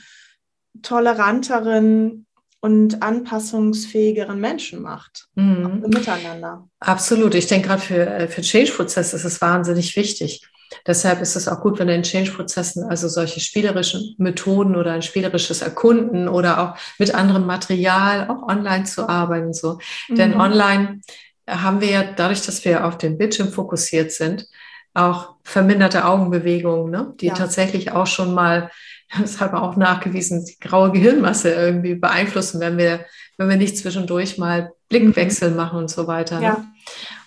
toleranteren 0.80 2.24
und 2.60 3.02
anpassungsfähigeren 3.02 4.40
Menschen 4.40 4.82
macht. 4.82 5.28
Mhm. 5.34 5.84
Miteinander. 5.88 6.68
Absolut. 6.78 7.34
Ich 7.34 7.46
denke 7.46 7.68
gerade 7.68 7.82
für, 7.82 8.06
äh, 8.06 8.28
für 8.28 8.42
Change-Prozess 8.42 9.14
ist 9.14 9.24
es 9.24 9.40
wahnsinnig 9.40 9.96
wichtig. 9.96 10.46
Deshalb 10.86 11.20
ist 11.20 11.36
es 11.36 11.48
auch 11.48 11.60
gut, 11.60 11.78
wenn 11.78 11.88
in 11.88 12.02
Change-Prozessen 12.02 12.84
also 12.84 13.08
solche 13.08 13.40
spielerischen 13.40 14.14
Methoden 14.18 14.76
oder 14.76 14.92
ein 14.92 15.02
spielerisches 15.02 15.62
Erkunden 15.62 16.28
oder 16.28 16.60
auch 16.60 16.78
mit 16.98 17.14
anderem 17.14 17.46
Material, 17.46 18.28
auch 18.28 18.48
online 18.48 18.84
zu 18.84 19.08
arbeiten, 19.08 19.52
so. 19.52 19.78
Mhm. 20.08 20.14
Denn 20.14 20.40
online 20.40 21.00
haben 21.48 21.80
wir 21.80 21.90
ja 21.90 22.04
dadurch, 22.04 22.42
dass 22.46 22.64
wir 22.64 22.86
auf 22.86 22.98
den 22.98 23.18
Bildschirm 23.18 23.48
fokussiert 23.48 24.12
sind, 24.12 24.46
auch 24.94 25.34
verminderte 25.44 26.04
Augenbewegungen, 26.04 26.90
ne? 26.90 27.14
die 27.20 27.26
ja. 27.26 27.34
tatsächlich 27.34 27.92
auch 27.92 28.06
schon 28.06 28.34
mal, 28.34 28.70
das 29.18 29.40
hat 29.40 29.52
man 29.52 29.62
auch 29.62 29.76
nachgewiesen, 29.76 30.44
die 30.44 30.58
graue 30.60 30.92
Gehirnmasse 30.92 31.52
irgendwie 31.52 31.94
beeinflussen, 31.94 32.60
wenn 32.60 32.78
wir, 32.78 33.04
wenn 33.38 33.48
wir 33.48 33.56
nicht 33.56 33.76
zwischendurch 33.76 34.38
mal 34.38 34.72
Blickwechsel 34.88 35.50
mhm. 35.50 35.56
machen 35.56 35.78
und 35.78 35.90
so 35.90 36.06
weiter. 36.06 36.38
Ne? 36.38 36.44
Ja. 36.44 36.52
Ne? 36.52 36.64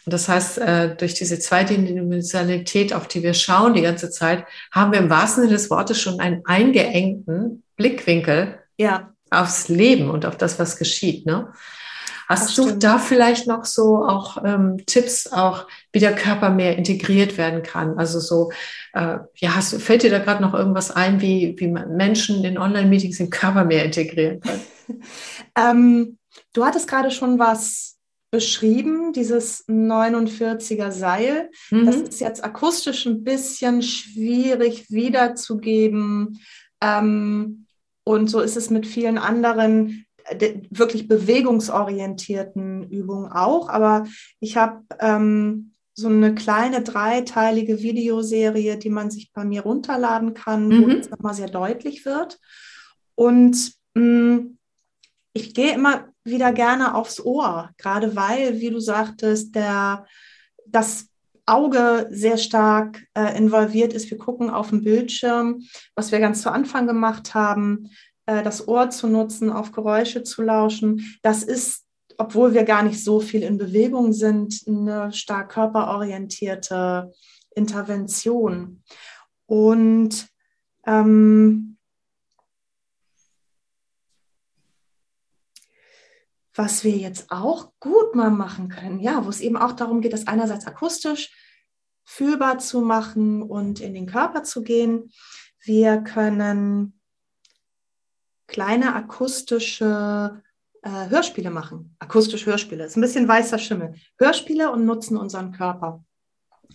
Und 0.06 0.12
das 0.12 0.28
heißt, 0.28 0.58
äh, 0.58 0.96
durch 0.96 1.13
diese 1.13 1.39
Zweidimensionalität, 1.39 2.94
auf 2.94 3.08
die 3.08 3.24
wir 3.24 3.34
schauen 3.34 3.74
die 3.74 3.82
ganze 3.82 4.10
Zeit, 4.10 4.46
haben 4.72 4.92
wir 4.92 5.00
im 5.00 5.10
wahrsten 5.10 5.44
Sinne 5.44 5.54
des 5.54 5.70
Wortes 5.70 6.00
schon 6.00 6.20
einen 6.20 6.42
eingeengten 6.46 7.63
Blickwinkel 7.78 8.60
ja. 8.78 9.13
aufs 9.30 9.70
Leben 9.70 10.10
und 10.10 10.26
auf 10.26 10.38
das, 10.38 10.60
was 10.60 10.78
geschieht. 10.78 11.26
Ne? 11.26 11.48
Hast 12.28 12.58
du 12.58 12.72
da 12.72 12.98
vielleicht 13.00 13.48
noch 13.48 13.66
so 13.66 14.06
auch 14.06 14.44
ähm, 14.44 14.78
Tipps, 14.86 15.32
auch 15.32 15.68
wie 15.92 16.00
der 16.00 16.16
Körper 16.16 16.50
mehr 16.50 16.78
integriert 16.78 17.38
werden 17.38 17.63
kann? 17.63 17.98
Also 17.98 18.20
so, 18.20 18.52
äh, 18.94 19.20
ja, 19.36 19.56
hast, 19.56 19.82
fällt 19.82 20.04
dir 20.04 20.10
da 20.10 20.20
gerade 20.20 20.42
noch 20.42 20.54
irgendwas 20.54 20.92
ein, 20.92 21.22
wie, 21.22 21.56
wie 21.58 21.68
Menschen 21.68 22.44
in 22.44 22.58
Online-Meetings 22.58 23.18
den 23.18 23.30
Körper 23.30 23.66
mehr 23.66 23.86
integrieren 23.86 24.39
können? 24.42 24.62
ähm, 25.58 26.18
du 26.54 26.66
hattest 26.66 26.88
gerade 26.88 27.12
schon 27.12 27.39
was 27.39 27.92
beschrieben, 28.34 29.13
dieses 29.13 29.63
49er 29.67 30.91
Seil. 30.91 31.52
Mhm. 31.69 31.86
Das 31.86 31.96
ist 31.98 32.19
jetzt 32.19 32.43
akustisch 32.43 33.06
ein 33.06 33.24
bisschen 33.24 33.84
schwierig 33.84 34.89
wiederzugeben. 34.89 36.39
Ähm, 36.82 37.67
und 38.04 38.32
so 38.32 38.39
ist 38.39 38.58
es 38.58 38.72
mit 38.72 38.88
vielen 38.88 39.19
anderen 39.19 40.08
wirklich 40.72 41.08
bewegungsorientierten 41.08 42.89
Übungen 42.89 43.32
auch. 43.32 43.69
Aber 43.69 44.08
ich 44.39 44.58
habe 44.58 44.82
ähm, 45.00 45.76
so 45.93 46.08
eine 46.08 46.34
kleine 46.34 46.82
dreiteilige 46.82 47.84
Videoserie, 47.84 48.78
die 48.78 48.89
man 48.89 49.12
sich 49.12 49.32
bei 49.32 49.46
mir 49.46 49.62
runterladen 49.62 50.34
kann, 50.34 50.69
mhm. 50.69 50.82
wo 50.82 50.89
es 50.89 51.12
nochmal 51.12 51.36
sehr 51.36 51.50
deutlich 51.50 52.04
wird. 52.04 52.39
Und 53.13 53.74
mh, 53.93 54.04
mm, 54.04 54.58
ich 55.34 55.54
gehe 55.54 55.74
immer 55.74 56.12
wieder 56.24 56.52
gerne 56.54 56.96
aufs 56.96 57.20
Ohr, 57.20 57.70
gerade 57.78 58.16
weil, 58.16 58.60
wie 58.60 58.70
du 58.70 58.80
sagtest, 58.80 59.56
der, 59.56 60.06
das 60.66 61.08
Auge 61.46 62.08
sehr 62.12 62.38
stark 62.38 63.06
äh, 63.14 63.38
involviert 63.38 63.94
ist. 63.94 64.10
Wir 64.10 64.18
gucken 64.18 64.50
auf 64.50 64.70
den 64.70 64.84
Bildschirm, 64.84 65.64
was 65.96 66.12
wir 66.12 66.20
ganz 66.20 66.42
zu 66.42 66.52
Anfang 66.52 66.88
gemacht 66.88 67.34
haben, 67.34 67.90
äh, 68.26 68.44
das 68.44 68.68
Ohr 68.68 68.90
zu 68.90 69.08
nutzen, 69.08 69.50
auf 69.50 69.72
Geräusche 69.72 70.24
zu 70.24 70.42
lauschen. 70.42 71.18
Das 71.22 71.44
ist, 71.44 71.86
obwohl 72.18 72.54
wir 72.54 72.64
gar 72.64 72.84
nicht 72.84 73.04
so 73.04 73.19
viel 73.19 73.44
in 73.44 73.58
Bewegung 73.58 74.13
sind, 74.13 74.62
eine 74.67 75.12
stark 75.12 75.52
körperorientierte 75.52 77.12
Intervention. 77.56 78.82
Und 79.46 80.28
ähm, 80.86 81.73
was 86.56 86.83
wir 86.83 86.95
jetzt 86.95 87.31
auch 87.31 87.71
gut 87.79 88.15
mal 88.15 88.29
machen 88.29 88.69
können, 88.69 88.99
ja, 88.99 89.25
wo 89.25 89.29
es 89.29 89.41
eben 89.41 89.58
auch 89.58 89.71
darum 89.73 90.01
geht, 90.01 90.13
das 90.13 90.27
einerseits 90.27 90.67
akustisch 90.67 91.31
fühlbar 92.04 92.60
zu 92.60 92.81
machen 92.81 93.41
und 93.41 93.79
in 93.79 93.93
den 93.93 94.06
Körper 94.06 94.43
zu 94.43 94.62
gehen. 94.62 95.12
Wir 95.62 95.97
können 95.99 96.99
kleine 98.47 98.93
akustische 98.93 100.41
äh, 100.83 101.10
Hörspiele 101.10 101.49
machen. 101.49 101.95
Akustische 101.99 102.47
Hörspiele. 102.47 102.85
Ist 102.85 102.97
ein 102.97 103.01
bisschen 103.01 103.27
weißer 103.27 103.58
Schimmel. 103.58 103.95
Hörspiele 104.19 104.69
und 104.71 104.85
nutzen 104.85 105.17
unseren 105.17 105.54
Körper. 105.54 106.04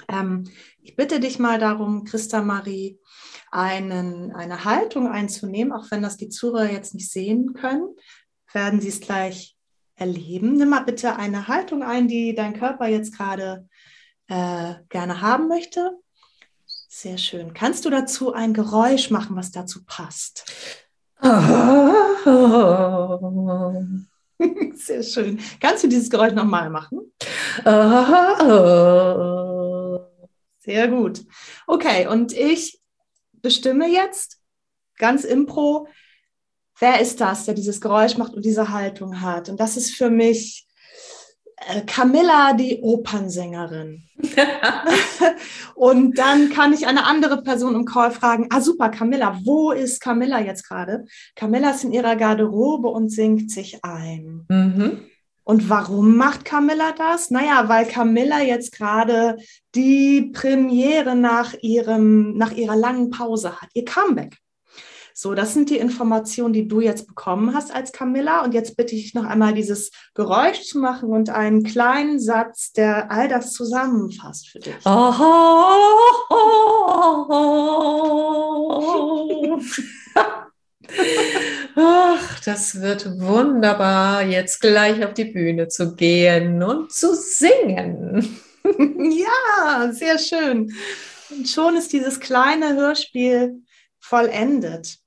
Ähm, 0.08 0.44
ich 0.80 0.96
bitte 0.96 1.20
dich 1.20 1.38
mal 1.38 1.58
darum, 1.58 2.04
Christa 2.04 2.42
Marie, 2.42 2.98
einen, 3.50 4.32
eine 4.32 4.64
Haltung 4.64 5.08
einzunehmen, 5.08 5.72
auch 5.72 5.90
wenn 5.90 6.02
das 6.02 6.16
die 6.16 6.28
Zuhörer 6.28 6.70
jetzt 6.70 6.94
nicht 6.94 7.10
sehen 7.10 7.52
können, 7.54 7.94
werden 8.52 8.80
sie 8.80 8.88
es 8.88 9.00
gleich 9.00 9.57
erleben. 9.98 10.54
Nimm 10.54 10.70
mal 10.70 10.80
bitte 10.80 11.16
eine 11.16 11.48
Haltung 11.48 11.82
ein, 11.82 12.08
die 12.08 12.34
dein 12.34 12.54
Körper 12.54 12.86
jetzt 12.86 13.16
gerade 13.16 13.68
äh, 14.28 14.74
gerne 14.88 15.20
haben 15.20 15.48
möchte. 15.48 15.98
Sehr 16.88 17.18
schön. 17.18 17.52
Kannst 17.52 17.84
du 17.84 17.90
dazu 17.90 18.32
ein 18.32 18.54
Geräusch 18.54 19.10
machen, 19.10 19.36
was 19.36 19.50
dazu 19.50 19.84
passt? 19.84 20.50
Sehr 24.74 25.02
schön. 25.02 25.40
Kannst 25.60 25.84
du 25.84 25.88
dieses 25.88 26.08
Geräusch 26.08 26.32
nochmal 26.32 26.70
machen? 26.70 27.12
Sehr 30.58 30.88
gut. 30.88 31.24
Okay, 31.66 32.06
und 32.06 32.32
ich 32.32 32.80
bestimme 33.32 33.88
jetzt 33.88 34.40
ganz 34.96 35.24
impro, 35.24 35.88
wer 36.78 37.00
ist 37.00 37.20
das, 37.20 37.44
der 37.44 37.54
dieses 37.54 37.80
Geräusch 37.80 38.16
macht 38.16 38.34
und 38.34 38.44
diese 38.44 38.70
Haltung 38.70 39.20
hat. 39.20 39.48
Und 39.48 39.60
das 39.60 39.76
ist 39.76 39.94
für 39.94 40.10
mich 40.10 40.66
äh, 41.66 41.82
Camilla, 41.82 42.52
die 42.52 42.80
Opernsängerin. 42.82 44.04
und 45.74 46.18
dann 46.18 46.50
kann 46.50 46.72
ich 46.72 46.86
eine 46.86 47.04
andere 47.04 47.42
Person 47.42 47.74
im 47.74 47.84
Call 47.84 48.10
fragen, 48.10 48.46
ah 48.50 48.60
super, 48.60 48.88
Camilla, 48.90 49.38
wo 49.44 49.72
ist 49.72 50.00
Camilla 50.00 50.40
jetzt 50.40 50.68
gerade? 50.68 51.04
Camilla 51.34 51.70
ist 51.70 51.84
in 51.84 51.92
ihrer 51.92 52.16
Garderobe 52.16 52.88
und 52.88 53.10
singt 53.10 53.50
sich 53.50 53.84
ein. 53.84 54.46
Mhm. 54.48 55.02
Und 55.44 55.70
warum 55.70 56.16
macht 56.16 56.44
Camilla 56.44 56.92
das? 56.92 57.30
Naja, 57.30 57.70
weil 57.70 57.86
Camilla 57.86 58.42
jetzt 58.42 58.70
gerade 58.70 59.38
die 59.74 60.30
Premiere 60.34 61.16
nach, 61.16 61.54
ihrem, 61.62 62.36
nach 62.36 62.52
ihrer 62.52 62.76
langen 62.76 63.08
Pause 63.08 63.58
hat, 63.58 63.70
ihr 63.72 63.86
Comeback. 63.86 64.36
So, 65.20 65.34
das 65.34 65.52
sind 65.52 65.68
die 65.68 65.78
Informationen, 65.78 66.52
die 66.52 66.68
du 66.68 66.80
jetzt 66.80 67.08
bekommen 67.08 67.52
hast 67.52 67.74
als 67.74 67.90
Camilla. 67.90 68.44
Und 68.44 68.54
jetzt 68.54 68.76
bitte 68.76 68.94
ich 68.94 69.14
noch 69.14 69.24
einmal 69.24 69.52
dieses 69.52 69.90
Geräusch 70.14 70.62
zu 70.62 70.78
machen 70.78 71.08
und 71.08 71.28
einen 71.28 71.64
kleinen 71.64 72.20
Satz, 72.20 72.70
der 72.70 73.10
all 73.10 73.26
das 73.26 73.52
zusammenfasst 73.52 74.48
für 74.48 74.60
dich. 74.60 74.76
Oh, 74.84 75.12
Ach, 81.74 82.40
das 82.44 82.80
wird 82.80 83.18
wunderbar, 83.18 84.22
jetzt 84.22 84.60
gleich 84.60 85.04
auf 85.04 85.14
die 85.14 85.24
Bühne 85.24 85.66
zu 85.66 85.96
gehen 85.96 86.62
und 86.62 86.92
zu 86.92 87.16
singen. 87.16 88.38
Ja, 88.68 89.90
sehr 89.92 90.18
schön. 90.18 90.70
Und 91.30 91.48
schon 91.48 91.74
ist 91.76 91.92
dieses 91.94 92.20
kleine 92.20 92.76
Hörspiel 92.76 93.62
vollendet. 93.98 94.98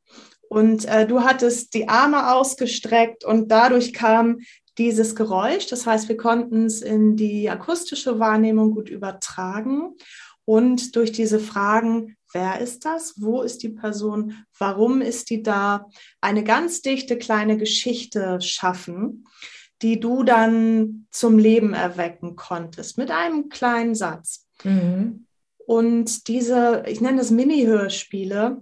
Und 0.51 0.83
äh, 0.83 1.07
du 1.07 1.21
hattest 1.21 1.73
die 1.75 1.87
Arme 1.87 2.33
ausgestreckt 2.33 3.23
und 3.23 3.49
dadurch 3.49 3.93
kam 3.93 4.39
dieses 4.77 5.15
Geräusch. 5.15 5.67
Das 5.67 5.85
heißt, 5.85 6.09
wir 6.09 6.17
konnten 6.17 6.65
es 6.65 6.81
in 6.81 7.15
die 7.15 7.49
akustische 7.49 8.19
Wahrnehmung 8.19 8.73
gut 8.73 8.89
übertragen. 8.89 9.95
Und 10.43 10.97
durch 10.97 11.13
diese 11.13 11.39
Fragen, 11.39 12.17
wer 12.33 12.59
ist 12.59 12.83
das? 12.83 13.13
Wo 13.15 13.43
ist 13.43 13.63
die 13.63 13.69
Person? 13.69 14.43
Warum 14.59 14.99
ist 14.99 15.29
die 15.29 15.41
da? 15.41 15.87
Eine 16.19 16.43
ganz 16.43 16.81
dichte 16.81 17.17
kleine 17.17 17.57
Geschichte 17.57 18.41
schaffen, 18.41 19.27
die 19.81 20.01
du 20.01 20.23
dann 20.23 21.07
zum 21.11 21.39
Leben 21.39 21.73
erwecken 21.73 22.35
konntest 22.35 22.97
mit 22.97 23.09
einem 23.09 23.47
kleinen 23.47 23.95
Satz. 23.95 24.49
Mhm. 24.65 25.27
Und 25.65 26.27
diese, 26.27 26.83
ich 26.87 26.99
nenne 26.99 27.19
das 27.19 27.31
Mini-Hörspiele, 27.31 28.61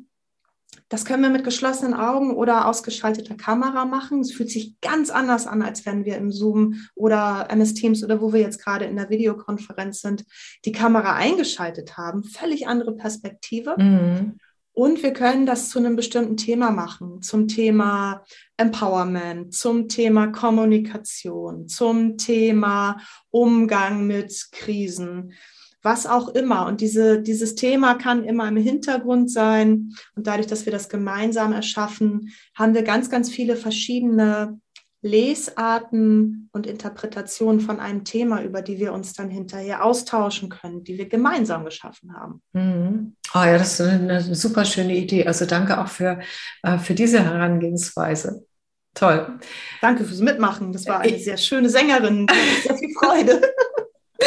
das 0.90 1.06
können 1.06 1.22
wir 1.22 1.30
mit 1.30 1.44
geschlossenen 1.44 1.94
Augen 1.94 2.36
oder 2.36 2.68
ausgeschalteter 2.68 3.36
Kamera 3.36 3.86
machen. 3.86 4.22
Es 4.22 4.32
fühlt 4.32 4.50
sich 4.50 4.80
ganz 4.82 5.12
anders 5.12 5.46
an, 5.46 5.62
als 5.62 5.86
wenn 5.86 6.04
wir 6.04 6.18
im 6.18 6.32
Zoom 6.32 6.82
oder 6.96 7.48
MS 7.50 7.76
Teams 7.76 8.04
oder 8.04 8.22
wo 8.22 8.34
wir 8.34 8.42
jetzt 8.42 8.64
gerade 8.64 8.86
in 8.86 8.96
der 8.96 9.10
Videokonferenz 9.10 10.02
sind, 10.02 10.26
die 10.66 10.72
Kamera 10.72 11.14
eingeschaltet 11.14 11.96
haben. 11.96 12.24
Völlig 12.24 12.68
andere 12.68 12.96
Perspektive. 12.96 13.76
Mhm. 13.78 14.40
Und 14.72 15.04
wir 15.04 15.14
können 15.14 15.46
das 15.46 15.70
zu 15.70 15.78
einem 15.78 15.96
bestimmten 15.96 16.38
Thema 16.38 16.72
machen, 16.72 17.22
zum 17.22 17.48
Thema 17.48 18.24
Empowerment, 18.58 19.54
zum 19.54 19.90
Thema 19.90 20.28
Kommunikation, 20.28 21.68
zum 21.68 22.18
Thema 22.18 22.98
Umgang 23.30 24.08
mit 24.08 24.48
Krisen 24.52 25.34
was 25.82 26.06
auch 26.06 26.30
immer. 26.30 26.66
Und 26.66 26.82
diese, 26.82 27.22
dieses 27.22 27.56
Thema 27.56 27.96
kann 27.96 28.24
immer 28.24 28.48
im 28.48 28.58
Hintergrund 28.58 29.32
sein. 29.32 29.94
Und 30.16 30.28
dadurch, 30.28 30.48
dass 30.48 30.66
wir 30.66 30.74
das 30.74 30.90
gemeinsam 30.90 31.54
erschaffen, 31.54 32.34
haben 32.56 32.74
wir 32.74 32.84
ganz, 32.84 33.10
ganz 33.10 33.30
viele 33.30 33.56
verschiedene 33.56 34.60
Lesarten 35.02 36.50
und 36.52 36.68
Interpretationen 36.68 37.62
von 37.62 37.80
einem 37.80 38.04
Thema, 38.04 38.44
über 38.44 38.62
die 38.62 38.80
wir 38.80 38.92
uns 38.92 39.14
dann 39.14 39.30
hinterher 39.30 39.86
austauschen 39.86 40.50
können, 40.50 40.84
die 40.84 40.98
wir 40.98 41.08
gemeinsam 41.08 41.64
geschaffen 41.64 42.14
haben. 42.14 42.42
Mhm. 42.52 43.16
Oh 43.34 43.40
ja, 43.40 43.58
das 43.58 43.80
ist 43.80 43.88
eine 43.88 44.36
super 44.36 44.66
schöne 44.66 44.98
Idee. 44.98 45.26
Also 45.26 45.46
danke 45.46 45.80
auch 45.80 45.88
für, 45.88 46.20
äh, 46.64 46.78
für 46.80 46.96
diese 46.96 47.24
Herangehensweise. 47.24 48.46
Toll. 48.94 49.40
Danke 49.82 50.04
fürs 50.04 50.20
Mitmachen. 50.20 50.74
Das 50.74 50.86
war 50.88 51.00
eine 51.00 51.18
sehr 51.20 51.38
schöne 51.38 51.70
Sängerin. 51.70 52.28
Sehr 52.64 52.76
viel 52.76 52.94
Freude. 53.00 53.42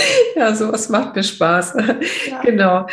ja, 0.36 0.54
sowas 0.54 0.88
macht 0.88 1.14
mir 1.16 1.22
Spaß. 1.22 1.74
Ja. 2.30 2.40
genau. 2.42 2.86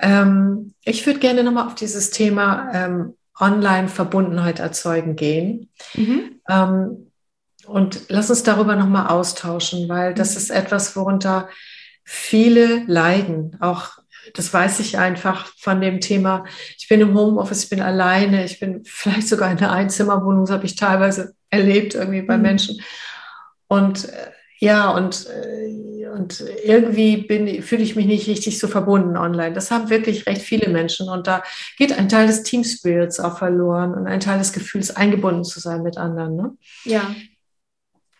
Ähm, 0.00 0.74
ich 0.84 1.06
würde 1.06 1.20
gerne 1.20 1.42
nochmal 1.42 1.66
auf 1.66 1.74
dieses 1.74 2.10
Thema 2.10 2.70
ähm, 2.72 3.14
Online-Verbundenheit 3.38 4.58
erzeugen 4.60 5.16
gehen. 5.16 5.70
Mhm. 5.94 6.40
Ähm, 6.48 7.10
und 7.66 8.02
lass 8.08 8.30
uns 8.30 8.42
darüber 8.42 8.76
nochmal 8.76 9.08
austauschen, 9.08 9.88
weil 9.88 10.14
das 10.14 10.32
mhm. 10.32 10.36
ist 10.38 10.50
etwas, 10.50 10.96
worunter 10.96 11.48
viele 12.04 12.84
leiden. 12.86 13.56
Auch 13.60 13.98
das 14.34 14.52
weiß 14.52 14.80
ich 14.80 14.98
einfach 14.98 15.52
von 15.58 15.80
dem 15.80 16.00
Thema. 16.00 16.44
Ich 16.78 16.88
bin 16.88 17.00
im 17.00 17.14
Homeoffice, 17.14 17.64
ich 17.64 17.70
bin 17.70 17.80
alleine, 17.80 18.44
ich 18.44 18.60
bin 18.60 18.82
vielleicht 18.84 19.28
sogar 19.28 19.50
in 19.50 19.58
einer 19.58 19.72
Einzimmerwohnung, 19.72 20.44
das 20.44 20.54
habe 20.54 20.66
ich 20.66 20.76
teilweise 20.76 21.34
erlebt 21.50 21.94
irgendwie 21.94 22.22
bei 22.22 22.36
mhm. 22.36 22.42
Menschen. 22.42 22.82
Und 23.68 24.08
äh, 24.08 24.30
ja, 24.60 24.90
und, 24.90 25.26
äh, 25.26 25.97
und 26.14 26.44
irgendwie 26.64 27.62
fühle 27.62 27.82
ich 27.82 27.96
mich 27.96 28.06
nicht 28.06 28.28
richtig 28.28 28.58
so 28.58 28.68
verbunden 28.68 29.16
online. 29.16 29.52
Das 29.52 29.70
haben 29.70 29.90
wirklich 29.90 30.26
recht 30.26 30.42
viele 30.42 30.68
Menschen. 30.70 31.08
Und 31.08 31.26
da 31.26 31.42
geht 31.76 31.96
ein 31.96 32.08
Teil 32.08 32.26
des 32.26 32.42
Team 32.42 32.64
Spirits 32.64 33.20
auch 33.20 33.38
verloren 33.38 33.94
und 33.94 34.06
ein 34.06 34.20
Teil 34.20 34.38
des 34.38 34.52
Gefühls, 34.52 34.94
eingebunden 34.94 35.44
zu 35.44 35.60
sein 35.60 35.82
mit 35.82 35.98
anderen. 35.98 36.36
Ne? 36.36 36.56
Ja. 36.84 37.14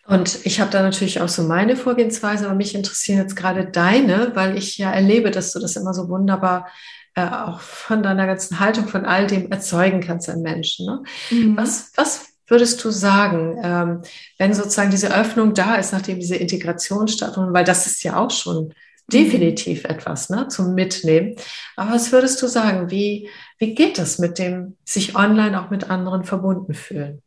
Und 0.05 0.45
ich 0.45 0.59
habe 0.59 0.71
da 0.71 0.81
natürlich 0.81 1.21
auch 1.21 1.29
so 1.29 1.43
meine 1.43 1.75
Vorgehensweise, 1.75 2.45
aber 2.45 2.55
mich 2.55 2.73
interessieren 2.73 3.19
jetzt 3.19 3.35
gerade 3.35 3.65
deine, 3.65 4.31
weil 4.33 4.57
ich 4.57 4.77
ja 4.77 4.91
erlebe, 4.91 5.29
dass 5.29 5.51
du 5.51 5.59
das 5.59 5.75
immer 5.75 5.93
so 5.93 6.09
wunderbar 6.09 6.67
äh, 7.15 7.27
auch 7.27 7.59
von 7.59 8.01
deiner 8.01 8.25
ganzen 8.25 8.59
Haltung, 8.59 8.87
von 8.87 9.05
all 9.05 9.27
dem 9.27 9.51
erzeugen 9.51 10.01
kannst 10.01 10.29
an 10.29 10.41
Menschen. 10.41 10.85
Ne? 10.85 11.03
Mhm. 11.29 11.57
Was, 11.57 11.91
was 11.95 12.29
würdest 12.49 12.83
du 12.83 12.91
sagen, 12.91 13.59
ähm, 13.63 14.01
wenn 14.37 14.53
sozusagen 14.53 14.91
diese 14.91 15.15
Öffnung 15.15 15.53
da 15.53 15.75
ist, 15.75 15.93
nachdem 15.93 16.19
diese 16.19 16.35
Integration 16.35 17.07
stattfindet, 17.07 17.53
weil 17.53 17.63
das 17.65 17.87
ist 17.87 18.03
ja 18.03 18.17
auch 18.17 18.31
schon 18.31 18.73
definitiv 19.11 19.85
etwas 19.85 20.29
ne, 20.29 20.47
zum 20.47 20.73
Mitnehmen. 20.73 21.35
Aber 21.75 21.91
was 21.91 22.11
würdest 22.11 22.41
du 22.41 22.47
sagen, 22.47 22.91
wie, 22.91 23.29
wie 23.57 23.73
geht 23.73 23.97
das 23.97 24.19
mit 24.19 24.39
dem 24.39 24.77
sich 24.85 25.15
online 25.15 25.59
auch 25.59 25.69
mit 25.69 25.89
anderen 25.89 26.23
verbunden 26.23 26.73
fühlen? 26.73 27.21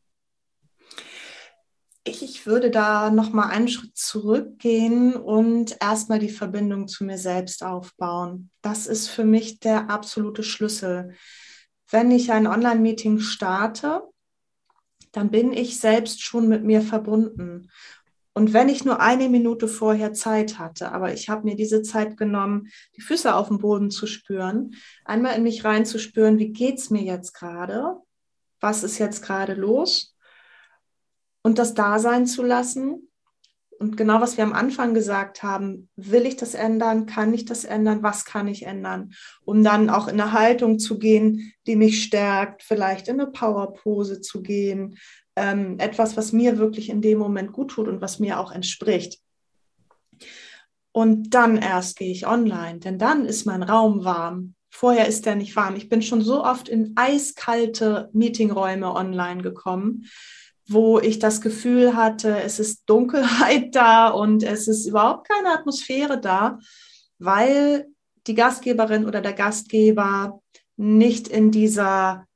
Ich, 2.04 2.22
ich 2.22 2.46
würde 2.46 2.70
da 2.70 3.10
noch 3.10 3.32
mal 3.32 3.48
einen 3.48 3.68
Schritt 3.68 3.96
zurückgehen 3.96 5.14
und 5.14 5.76
erstmal 5.80 6.18
die 6.18 6.30
Verbindung 6.30 6.88
zu 6.88 7.04
mir 7.04 7.18
selbst 7.18 7.62
aufbauen. 7.62 8.50
Das 8.60 8.88
ist 8.88 9.08
für 9.08 9.24
mich 9.24 9.60
der 9.60 9.88
absolute 9.88 10.42
Schlüssel. 10.42 11.14
Wenn 11.90 12.10
ich 12.10 12.32
ein 12.32 12.48
Online-Meeting 12.48 13.20
starte, 13.20 14.02
dann 15.12 15.30
bin 15.30 15.52
ich 15.52 15.78
selbst 15.78 16.22
schon 16.22 16.48
mit 16.48 16.64
mir 16.64 16.82
verbunden. 16.82 17.70
Und 18.34 18.54
wenn 18.54 18.70
ich 18.70 18.84
nur 18.84 19.00
eine 19.00 19.28
Minute 19.28 19.68
vorher 19.68 20.14
Zeit 20.14 20.58
hatte, 20.58 20.90
aber 20.92 21.12
ich 21.12 21.28
habe 21.28 21.44
mir 21.44 21.54
diese 21.54 21.82
Zeit 21.82 22.16
genommen, 22.16 22.68
die 22.96 23.02
Füße 23.02 23.34
auf 23.34 23.48
dem 23.48 23.58
Boden 23.58 23.90
zu 23.90 24.06
spüren, 24.06 24.74
einmal 25.04 25.36
in 25.36 25.42
mich 25.42 25.64
reinzuspüren, 25.64 26.38
wie 26.38 26.50
geht's 26.50 26.88
mir 26.88 27.02
jetzt 27.02 27.34
gerade? 27.34 27.98
Was 28.58 28.82
ist 28.82 28.98
jetzt 28.98 29.22
gerade 29.22 29.52
los? 29.54 30.16
Und 31.42 31.58
das 31.58 31.74
da 31.74 31.98
sein 31.98 32.26
zu 32.26 32.42
lassen 32.42 33.11
und 33.82 33.96
genau, 33.96 34.20
was 34.20 34.36
wir 34.36 34.44
am 34.44 34.52
Anfang 34.52 34.94
gesagt 34.94 35.42
haben, 35.42 35.88
will 35.96 36.24
ich 36.24 36.36
das 36.36 36.54
ändern? 36.54 37.06
Kann 37.06 37.34
ich 37.34 37.46
das 37.46 37.64
ändern? 37.64 38.04
Was 38.04 38.24
kann 38.24 38.46
ich 38.46 38.64
ändern? 38.64 39.12
Um 39.44 39.64
dann 39.64 39.90
auch 39.90 40.06
in 40.06 40.20
eine 40.20 40.30
Haltung 40.30 40.78
zu 40.78 41.00
gehen, 41.00 41.52
die 41.66 41.74
mich 41.74 42.04
stärkt, 42.04 42.62
vielleicht 42.62 43.08
in 43.08 43.20
eine 43.20 43.32
Powerpose 43.32 44.20
zu 44.20 44.40
gehen. 44.40 44.98
Ähm, 45.34 45.80
etwas, 45.80 46.16
was 46.16 46.30
mir 46.30 46.58
wirklich 46.58 46.90
in 46.90 47.02
dem 47.02 47.18
Moment 47.18 47.50
gut 47.50 47.72
tut 47.72 47.88
und 47.88 48.00
was 48.00 48.20
mir 48.20 48.38
auch 48.38 48.52
entspricht. 48.52 49.18
Und 50.92 51.34
dann 51.34 51.56
erst 51.56 51.96
gehe 51.96 52.12
ich 52.12 52.28
online, 52.28 52.78
denn 52.78 53.00
dann 53.00 53.24
ist 53.24 53.46
mein 53.46 53.64
Raum 53.64 54.04
warm. 54.04 54.54
Vorher 54.70 55.08
ist 55.08 55.26
der 55.26 55.34
nicht 55.34 55.56
warm. 55.56 55.74
Ich 55.74 55.88
bin 55.88 56.02
schon 56.02 56.22
so 56.22 56.44
oft 56.44 56.68
in 56.68 56.92
eiskalte 56.94 58.10
Meetingräume 58.12 58.94
online 58.94 59.42
gekommen, 59.42 60.04
wo 60.68 60.98
ich 60.98 61.18
das 61.18 61.40
Gefühl 61.40 61.96
hatte, 61.96 62.40
es 62.42 62.58
ist 62.58 62.84
Dunkelheit 62.86 63.74
da 63.74 64.08
und 64.08 64.42
es 64.42 64.68
ist 64.68 64.86
überhaupt 64.86 65.28
keine 65.28 65.50
Atmosphäre 65.50 66.20
da, 66.20 66.58
weil 67.18 67.86
die 68.26 68.34
Gastgeberin 68.34 69.06
oder 69.06 69.20
der 69.20 69.32
Gastgeber 69.32 70.40
nicht 70.76 71.28
in 71.28 71.50
dieser 71.50 72.26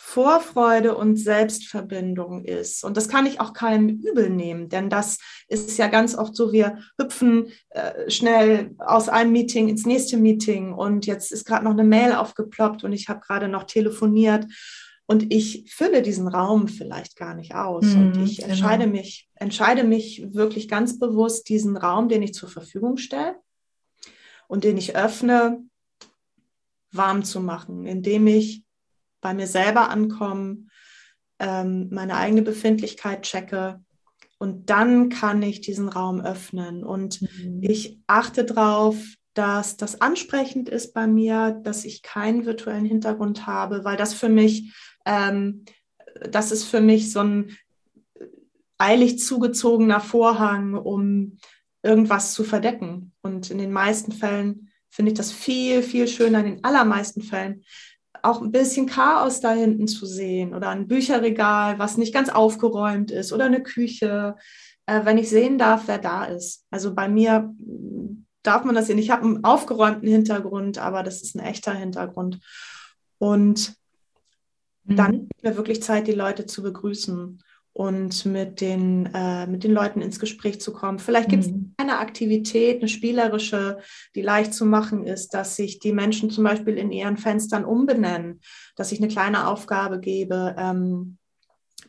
Vorfreude 0.00 0.96
und 0.96 1.16
Selbstverbindung 1.16 2.44
ist. 2.44 2.82
Und 2.82 2.96
das 2.96 3.08
kann 3.08 3.26
ich 3.26 3.40
auch 3.40 3.52
keinem 3.52 3.88
übel 3.88 4.30
nehmen, 4.30 4.68
denn 4.68 4.88
das 4.88 5.18
ist 5.48 5.76
ja 5.76 5.88
ganz 5.88 6.16
oft 6.16 6.34
so, 6.34 6.52
wir 6.52 6.78
hüpfen 6.98 7.48
äh, 7.70 8.08
schnell 8.08 8.74
aus 8.78 9.08
einem 9.08 9.32
Meeting 9.32 9.68
ins 9.68 9.84
nächste 9.84 10.16
Meeting 10.16 10.72
und 10.72 11.04
jetzt 11.04 11.30
ist 11.30 11.44
gerade 11.44 11.64
noch 11.64 11.72
eine 11.72 11.84
Mail 11.84 12.14
aufgeploppt 12.14 12.84
und 12.84 12.92
ich 12.92 13.08
habe 13.08 13.20
gerade 13.20 13.48
noch 13.48 13.64
telefoniert 13.64 14.46
und 15.10 15.32
ich 15.32 15.64
fülle 15.74 16.02
diesen 16.02 16.28
Raum 16.28 16.68
vielleicht 16.68 17.16
gar 17.16 17.34
nicht 17.34 17.54
aus. 17.54 17.86
Mhm, 17.86 18.00
und 18.02 18.22
ich 18.22 18.36
genau. 18.36 18.50
entscheide 18.50 18.86
mich, 18.86 19.26
entscheide 19.36 19.82
mich 19.82 20.34
wirklich 20.34 20.68
ganz 20.68 20.98
bewusst, 20.98 21.48
diesen 21.48 21.78
Raum, 21.78 22.10
den 22.10 22.22
ich 22.22 22.34
zur 22.34 22.50
Verfügung 22.50 22.98
stelle 22.98 23.36
und 24.48 24.64
den 24.64 24.76
ich 24.76 24.96
öffne, 24.96 25.64
warm 26.92 27.24
zu 27.24 27.40
machen, 27.40 27.86
indem 27.86 28.26
ich 28.26 28.64
bei 29.22 29.32
mir 29.32 29.46
selber 29.46 29.88
ankommen, 29.88 30.70
ähm, 31.38 31.88
meine 31.90 32.16
eigene 32.16 32.42
Befindlichkeit 32.42 33.22
checke 33.22 33.80
und 34.38 34.68
dann 34.68 35.08
kann 35.08 35.40
ich 35.40 35.62
diesen 35.62 35.88
Raum 35.88 36.20
öffnen. 36.20 36.84
Und 36.84 37.22
mhm. 37.22 37.60
ich 37.62 37.98
achte 38.06 38.44
darauf, 38.44 38.96
dass 39.32 39.76
das 39.76 40.00
ansprechend 40.00 40.68
ist 40.68 40.92
bei 40.92 41.06
mir, 41.06 41.60
dass 41.62 41.84
ich 41.84 42.02
keinen 42.02 42.44
virtuellen 42.44 42.84
Hintergrund 42.84 43.46
habe, 43.46 43.84
weil 43.84 43.96
das 43.96 44.12
für 44.12 44.28
mich, 44.28 44.74
ähm, 45.08 45.64
das 46.30 46.52
ist 46.52 46.64
für 46.64 46.80
mich 46.80 47.10
so 47.10 47.20
ein 47.20 47.56
eilig 48.76 49.18
zugezogener 49.18 50.00
Vorhang, 50.00 50.74
um 50.74 51.38
irgendwas 51.82 52.34
zu 52.34 52.44
verdecken. 52.44 53.12
Und 53.22 53.50
in 53.50 53.58
den 53.58 53.72
meisten 53.72 54.12
Fällen 54.12 54.70
finde 54.90 55.12
ich 55.12 55.18
das 55.18 55.32
viel, 55.32 55.82
viel 55.82 56.06
schöner, 56.06 56.40
in 56.40 56.56
den 56.56 56.64
allermeisten 56.64 57.22
Fällen, 57.22 57.64
auch 58.22 58.42
ein 58.42 58.52
bisschen 58.52 58.86
Chaos 58.86 59.40
da 59.40 59.52
hinten 59.52 59.86
zu 59.86 60.04
sehen 60.04 60.54
oder 60.54 60.70
ein 60.70 60.88
Bücherregal, 60.88 61.78
was 61.78 61.96
nicht 61.96 62.12
ganz 62.12 62.28
aufgeräumt 62.28 63.10
ist 63.10 63.32
oder 63.32 63.44
eine 63.44 63.62
Küche, 63.62 64.34
äh, 64.86 65.04
wenn 65.04 65.18
ich 65.18 65.30
sehen 65.30 65.56
darf, 65.56 65.84
wer 65.86 65.98
da 65.98 66.24
ist. 66.24 66.66
Also 66.70 66.94
bei 66.94 67.08
mir 67.08 67.54
mm, 67.58 68.26
darf 68.42 68.64
man 68.64 68.74
das 68.74 68.88
sehen. 68.88 68.98
Ich 68.98 69.10
habe 69.10 69.24
einen 69.24 69.44
aufgeräumten 69.44 70.08
Hintergrund, 70.08 70.78
aber 70.78 71.04
das 71.04 71.22
ist 71.22 71.36
ein 71.36 71.44
echter 71.44 71.72
Hintergrund. 71.72 72.40
Und 73.18 73.78
mhm. 74.88 74.96
dann 74.96 75.28
ist 75.34 75.44
mir 75.44 75.56
wirklich 75.56 75.82
Zeit, 75.82 76.06
die 76.06 76.12
Leute 76.12 76.46
zu 76.46 76.62
begrüßen 76.62 77.40
und 77.78 78.26
mit 78.26 78.60
den, 78.60 79.08
äh, 79.14 79.46
mit 79.46 79.62
den 79.62 79.72
Leuten 79.72 80.02
ins 80.02 80.18
Gespräch 80.18 80.60
zu 80.60 80.72
kommen. 80.72 80.98
Vielleicht 80.98 81.28
gibt 81.28 81.44
es 81.44 81.50
mhm. 81.50 81.74
eine 81.76 81.98
Aktivität, 81.98 82.80
eine 82.80 82.88
spielerische, 82.88 83.78
die 84.16 84.22
leicht 84.22 84.52
zu 84.52 84.66
machen 84.66 85.06
ist, 85.06 85.32
dass 85.32 85.54
sich 85.54 85.78
die 85.78 85.92
Menschen 85.92 86.30
zum 86.30 86.42
Beispiel 86.42 86.76
in 86.76 86.90
ihren 86.90 87.16
Fenstern 87.16 87.64
umbenennen, 87.64 88.40
dass 88.74 88.90
ich 88.90 88.98
eine 88.98 89.06
kleine 89.06 89.46
Aufgabe 89.46 90.00
gebe, 90.00 90.56
ähm, 90.58 91.18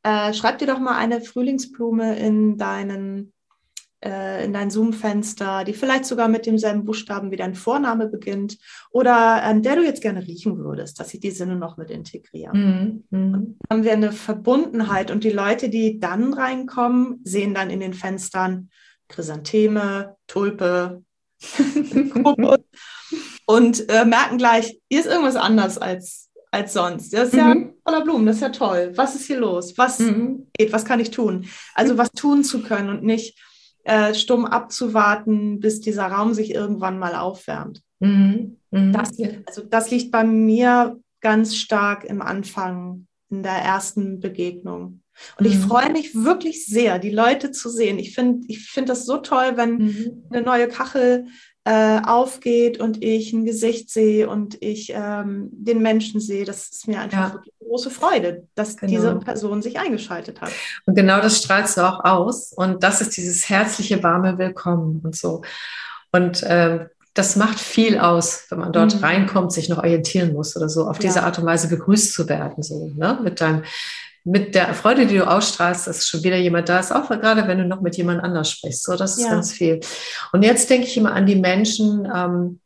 Äh, 0.03 0.33
schreib 0.33 0.59
dir 0.59 0.67
doch 0.67 0.79
mal 0.79 0.95
eine 0.95 1.19
Frühlingsblume 1.19 2.17
in 2.17 2.57
deinen 2.57 3.33
äh, 4.03 4.43
in 4.43 4.53
dein 4.53 4.69
Zoom-Fenster, 4.69 5.63
die 5.63 5.73
vielleicht 5.73 6.05
sogar 6.05 6.27
mit 6.27 6.45
demselben 6.45 6.85
Buchstaben 6.85 7.31
wie 7.31 7.37
dein 7.37 7.55
Vorname 7.55 8.07
beginnt 8.07 8.57
oder 8.91 9.43
an 9.43 9.63
der 9.63 9.77
du 9.77 9.83
jetzt 9.83 10.01
gerne 10.01 10.25
riechen 10.25 10.57
würdest, 10.57 10.99
dass 10.99 11.13
ich 11.13 11.19
die 11.19 11.31
Sinne 11.31 11.55
noch 11.55 11.77
mit 11.77 11.89
integriere. 11.89 12.55
Mhm. 12.55 13.03
Mhm. 13.09 13.31
Dann 13.31 13.57
haben 13.69 13.83
wir 13.83 13.93
eine 13.93 14.11
Verbundenheit 14.11 15.11
und 15.11 15.23
die 15.23 15.31
Leute, 15.31 15.69
die 15.69 15.99
dann 15.99 16.33
reinkommen, 16.33 17.21
sehen 17.23 17.53
dann 17.53 17.69
in 17.69 17.79
den 17.79 17.93
Fenstern 17.93 18.69
Chrysantheme, 19.07 20.15
Tulpe, 20.27 21.03
und 23.45 23.89
äh, 23.89 24.05
merken 24.05 24.37
gleich, 24.37 24.79
hier 24.89 24.99
ist 24.99 25.07
irgendwas 25.07 25.35
anders 25.35 25.77
als, 25.77 26.29
als 26.51 26.73
sonst. 26.73 27.13
Das 27.13 27.29
ist 27.29 27.35
ja 27.35 27.53
mhm. 27.53 27.73
voller 27.83 28.01
Blumen, 28.01 28.25
das 28.25 28.37
ist 28.37 28.41
ja 28.41 28.49
toll. 28.49 28.93
Was 28.95 29.15
ist 29.15 29.27
hier 29.27 29.39
los? 29.39 29.77
Was 29.77 29.99
mhm. 29.99 30.47
geht? 30.57 30.71
Was 30.71 30.85
kann 30.85 30.99
ich 30.99 31.11
tun? 31.11 31.45
Also 31.73 31.97
was 31.97 32.11
tun 32.11 32.43
zu 32.43 32.63
können 32.63 32.89
und 32.89 33.03
nicht 33.03 33.37
äh, 33.83 34.13
stumm 34.13 34.45
abzuwarten, 34.45 35.59
bis 35.59 35.81
dieser 35.81 36.07
Raum 36.07 36.33
sich 36.33 36.53
irgendwann 36.53 36.99
mal 36.99 37.15
aufwärmt. 37.15 37.81
Mhm. 37.99 38.57
Mhm. 38.71 38.93
Das, 38.93 39.11
also 39.45 39.63
das 39.63 39.91
liegt 39.91 40.11
bei 40.11 40.23
mir 40.23 40.99
ganz 41.21 41.55
stark 41.55 42.03
im 42.03 42.21
Anfang, 42.21 43.07
in 43.29 43.43
der 43.43 43.53
ersten 43.53 44.19
Begegnung. 44.19 45.01
Und 45.37 45.45
ich 45.45 45.55
mhm. 45.55 45.61
freue 45.61 45.91
mich 45.91 46.15
wirklich 46.15 46.65
sehr, 46.65 46.99
die 46.99 47.11
Leute 47.11 47.51
zu 47.51 47.69
sehen. 47.69 47.99
Ich 47.99 48.15
finde 48.15 48.45
ich 48.47 48.69
find 48.69 48.89
das 48.89 49.05
so 49.05 49.17
toll, 49.17 49.53
wenn 49.55 49.77
mhm. 49.77 50.23
eine 50.29 50.41
neue 50.41 50.67
Kachel 50.67 51.27
äh, 51.65 52.01
aufgeht 52.05 52.79
und 52.79 53.03
ich 53.03 53.31
ein 53.31 53.45
Gesicht 53.45 53.89
sehe 53.89 54.29
und 54.29 54.61
ich 54.61 54.91
ähm, 54.93 55.49
den 55.51 55.81
Menschen 55.81 56.19
sehe. 56.19 56.43
Das 56.43 56.69
ist 56.69 56.87
mir 56.87 56.99
einfach 56.99 57.29
ja. 57.29 57.33
wirklich 57.33 57.53
eine 57.59 57.69
große 57.69 57.89
Freude, 57.89 58.47
dass 58.55 58.75
genau. 58.75 58.91
diese 58.91 59.15
Person 59.15 59.61
sich 59.61 59.79
eingeschaltet 59.79 60.41
hat. 60.41 60.51
Und 60.85 60.95
genau 60.95 61.21
das 61.21 61.37
strahlst 61.37 61.77
du 61.77 61.81
auch 61.81 62.03
aus. 62.03 62.51
Und 62.51 62.83
das 62.83 62.99
ist 62.99 63.15
dieses 63.15 63.47
herzliche, 63.49 64.03
warme 64.03 64.37
Willkommen 64.37 65.01
und 65.03 65.15
so. 65.15 65.41
Und 66.11 66.43
äh, 66.43 66.87
das 67.13 67.35
macht 67.35 67.59
viel 67.59 67.99
aus, 67.99 68.45
wenn 68.49 68.59
man 68.59 68.73
dort 68.73 68.95
mhm. 68.95 69.03
reinkommt, 69.03 69.53
sich 69.53 69.69
noch 69.69 69.77
orientieren 69.77 70.33
muss 70.33 70.57
oder 70.57 70.67
so, 70.67 70.87
auf 70.87 70.97
ja. 70.97 71.03
diese 71.03 71.23
Art 71.23 71.37
und 71.39 71.45
Weise 71.45 71.67
begrüßt 71.69 72.13
zu 72.13 72.27
werden, 72.27 72.63
so, 72.63 72.91
ne? 72.95 73.19
mit 73.23 73.39
deinem 73.39 73.63
mit 74.23 74.55
der 74.55 74.73
Freude, 74.73 75.05
die 75.05 75.17
du 75.17 75.27
ausstrahlst, 75.27 75.87
dass 75.87 76.07
schon 76.07 76.23
wieder 76.23 76.37
jemand 76.37 76.69
da 76.69 76.79
ist, 76.79 76.93
auch 76.93 77.09
gerade 77.09 77.47
wenn 77.47 77.57
du 77.57 77.65
noch 77.65 77.81
mit 77.81 77.97
jemand 77.97 78.23
anders 78.23 78.49
sprichst. 78.49 78.83
So, 78.83 78.95
das 78.95 79.17
ist 79.17 79.25
ja. 79.25 79.31
ganz 79.31 79.51
viel. 79.51 79.81
Und 80.31 80.43
jetzt 80.43 80.69
denke 80.69 80.87
ich 80.87 80.95
immer 80.95 81.13
an 81.13 81.25
die 81.25 81.35
Menschen, 81.35 82.07
ähm, 82.13 82.59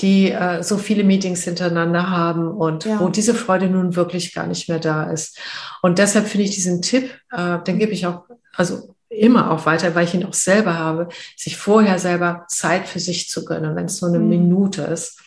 die 0.00 0.30
äh, 0.30 0.62
so 0.62 0.78
viele 0.78 1.04
Meetings 1.04 1.44
hintereinander 1.44 2.10
haben 2.10 2.48
und 2.48 2.84
ja. 2.84 3.00
wo 3.00 3.08
diese 3.08 3.34
Freude 3.34 3.68
nun 3.68 3.96
wirklich 3.96 4.32
gar 4.34 4.46
nicht 4.46 4.68
mehr 4.68 4.78
da 4.78 5.04
ist. 5.10 5.38
Und 5.82 5.98
deshalb 5.98 6.26
finde 6.26 6.44
ich 6.44 6.54
diesen 6.54 6.80
Tipp, 6.80 7.10
äh, 7.32 7.58
den 7.64 7.78
gebe 7.78 7.92
ich 7.92 8.06
auch, 8.06 8.24
also 8.54 8.94
immer 9.08 9.50
auch 9.50 9.66
weiter, 9.66 9.94
weil 9.94 10.04
ich 10.04 10.14
ihn 10.14 10.24
auch 10.24 10.34
selber 10.34 10.78
habe, 10.78 11.08
sich 11.36 11.56
vorher 11.56 11.98
selber 11.98 12.44
Zeit 12.48 12.86
für 12.86 13.00
sich 13.00 13.28
zu 13.28 13.44
gönnen, 13.44 13.74
wenn 13.74 13.86
es 13.86 14.00
nur 14.00 14.10
eine 14.10 14.20
mhm. 14.20 14.28
Minute 14.28 14.82
ist. 14.82 15.20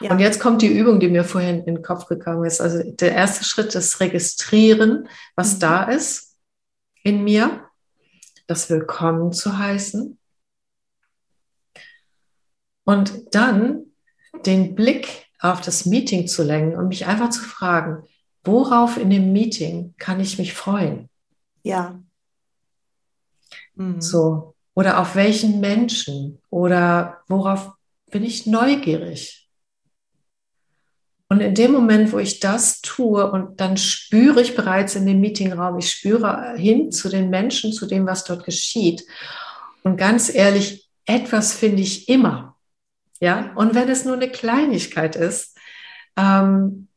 Ja. 0.00 0.12
Und 0.12 0.18
jetzt 0.20 0.40
kommt 0.40 0.62
die 0.62 0.68
Übung, 0.68 1.00
die 1.00 1.08
mir 1.08 1.24
vorhin 1.24 1.60
in 1.60 1.76
den 1.76 1.82
Kopf 1.82 2.06
gegangen 2.06 2.44
ist. 2.44 2.60
Also 2.60 2.82
der 2.84 3.12
erste 3.12 3.44
Schritt 3.44 3.74
ist 3.74 4.00
Registrieren, 4.00 5.08
was 5.34 5.56
mhm. 5.56 5.60
da 5.60 5.82
ist 5.84 6.36
in 7.02 7.24
mir, 7.24 7.64
das 8.46 8.70
Willkommen 8.70 9.32
zu 9.32 9.58
heißen. 9.58 10.18
Und 12.84 13.34
dann 13.34 13.86
den 14.46 14.74
Blick 14.74 15.26
auf 15.40 15.60
das 15.60 15.84
Meeting 15.84 16.26
zu 16.26 16.42
lenken 16.42 16.76
und 16.76 16.88
mich 16.88 17.06
einfach 17.06 17.30
zu 17.30 17.42
fragen, 17.42 18.04
worauf 18.44 18.96
in 18.96 19.10
dem 19.10 19.32
Meeting 19.32 19.94
kann 19.98 20.20
ich 20.20 20.38
mich 20.38 20.54
freuen? 20.54 21.10
Ja. 21.62 22.00
Mhm. 23.74 24.00
So. 24.00 24.54
Oder 24.74 25.00
auf 25.00 25.16
welchen 25.16 25.60
Menschen? 25.60 26.40
Oder 26.50 27.22
worauf 27.28 27.72
bin 28.10 28.24
ich 28.24 28.46
neugierig? 28.46 29.37
Und 31.30 31.40
in 31.40 31.54
dem 31.54 31.72
Moment, 31.72 32.12
wo 32.12 32.18
ich 32.18 32.40
das 32.40 32.80
tue 32.80 33.30
und 33.30 33.60
dann 33.60 33.76
spüre 33.76 34.40
ich 34.40 34.56
bereits 34.56 34.94
in 34.94 35.04
dem 35.04 35.20
Meetingraum, 35.20 35.78
ich 35.78 35.90
spüre 35.90 36.54
hin 36.56 36.90
zu 36.90 37.10
den 37.10 37.28
Menschen, 37.28 37.72
zu 37.72 37.86
dem, 37.86 38.06
was 38.06 38.24
dort 38.24 38.44
geschieht. 38.44 39.04
Und 39.82 39.98
ganz 39.98 40.34
ehrlich, 40.34 40.88
etwas 41.04 41.52
finde 41.54 41.82
ich 41.82 42.08
immer. 42.08 42.56
Ja, 43.20 43.52
und 43.56 43.74
wenn 43.74 43.88
es 43.88 44.04
nur 44.04 44.14
eine 44.14 44.30
Kleinigkeit 44.30 45.16
ist, 45.16 45.58
ähm, 46.16 46.88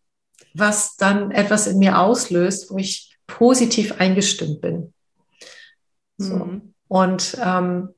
was 0.54 0.96
dann 0.96 1.32
etwas 1.32 1.68
in 1.68 1.80
mir 1.80 2.00
auslöst, 2.00 2.72
wo 2.72 2.78
ich 2.78 3.18
positiv 3.28 4.00
eingestimmt 4.00 4.62
bin. 4.62 4.94
So. 6.18 6.36
Mhm. 6.36 6.74
Und 6.88 7.38
ähm, 7.44 7.90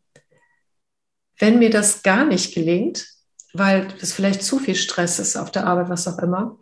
wenn 1.40 1.60
mir 1.60 1.70
das 1.70 2.04
gar 2.04 2.26
nicht 2.26 2.54
gelingt, 2.54 3.08
weil 3.54 3.88
es 4.02 4.14
vielleicht 4.14 4.44
zu 4.44 4.60
viel 4.60 4.76
Stress 4.76 5.20
ist 5.20 5.38
auf 5.38 5.52
der 5.52 5.66
Arbeit, 5.68 5.90
was 5.90 6.08
auch 6.08 6.20
immer. 6.20 6.58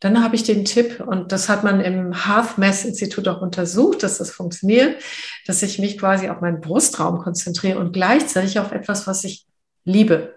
Dann 0.00 0.24
habe 0.24 0.34
ich 0.34 0.42
den 0.42 0.64
Tipp, 0.64 1.00
und 1.00 1.30
das 1.30 1.48
hat 1.48 1.62
man 1.62 1.80
im 1.80 2.26
Half 2.26 2.58
Mass 2.58 2.84
Institut 2.84 3.28
auch 3.28 3.40
untersucht, 3.40 4.02
dass 4.02 4.18
das 4.18 4.32
funktioniert, 4.32 5.00
dass 5.46 5.62
ich 5.62 5.78
mich 5.78 5.96
quasi 5.96 6.28
auf 6.28 6.40
meinen 6.40 6.60
Brustraum 6.60 7.18
konzentriere 7.20 7.78
und 7.78 7.92
gleichzeitig 7.92 8.58
auf 8.58 8.72
etwas, 8.72 9.06
was 9.06 9.22
ich 9.22 9.46
liebe. 9.84 10.34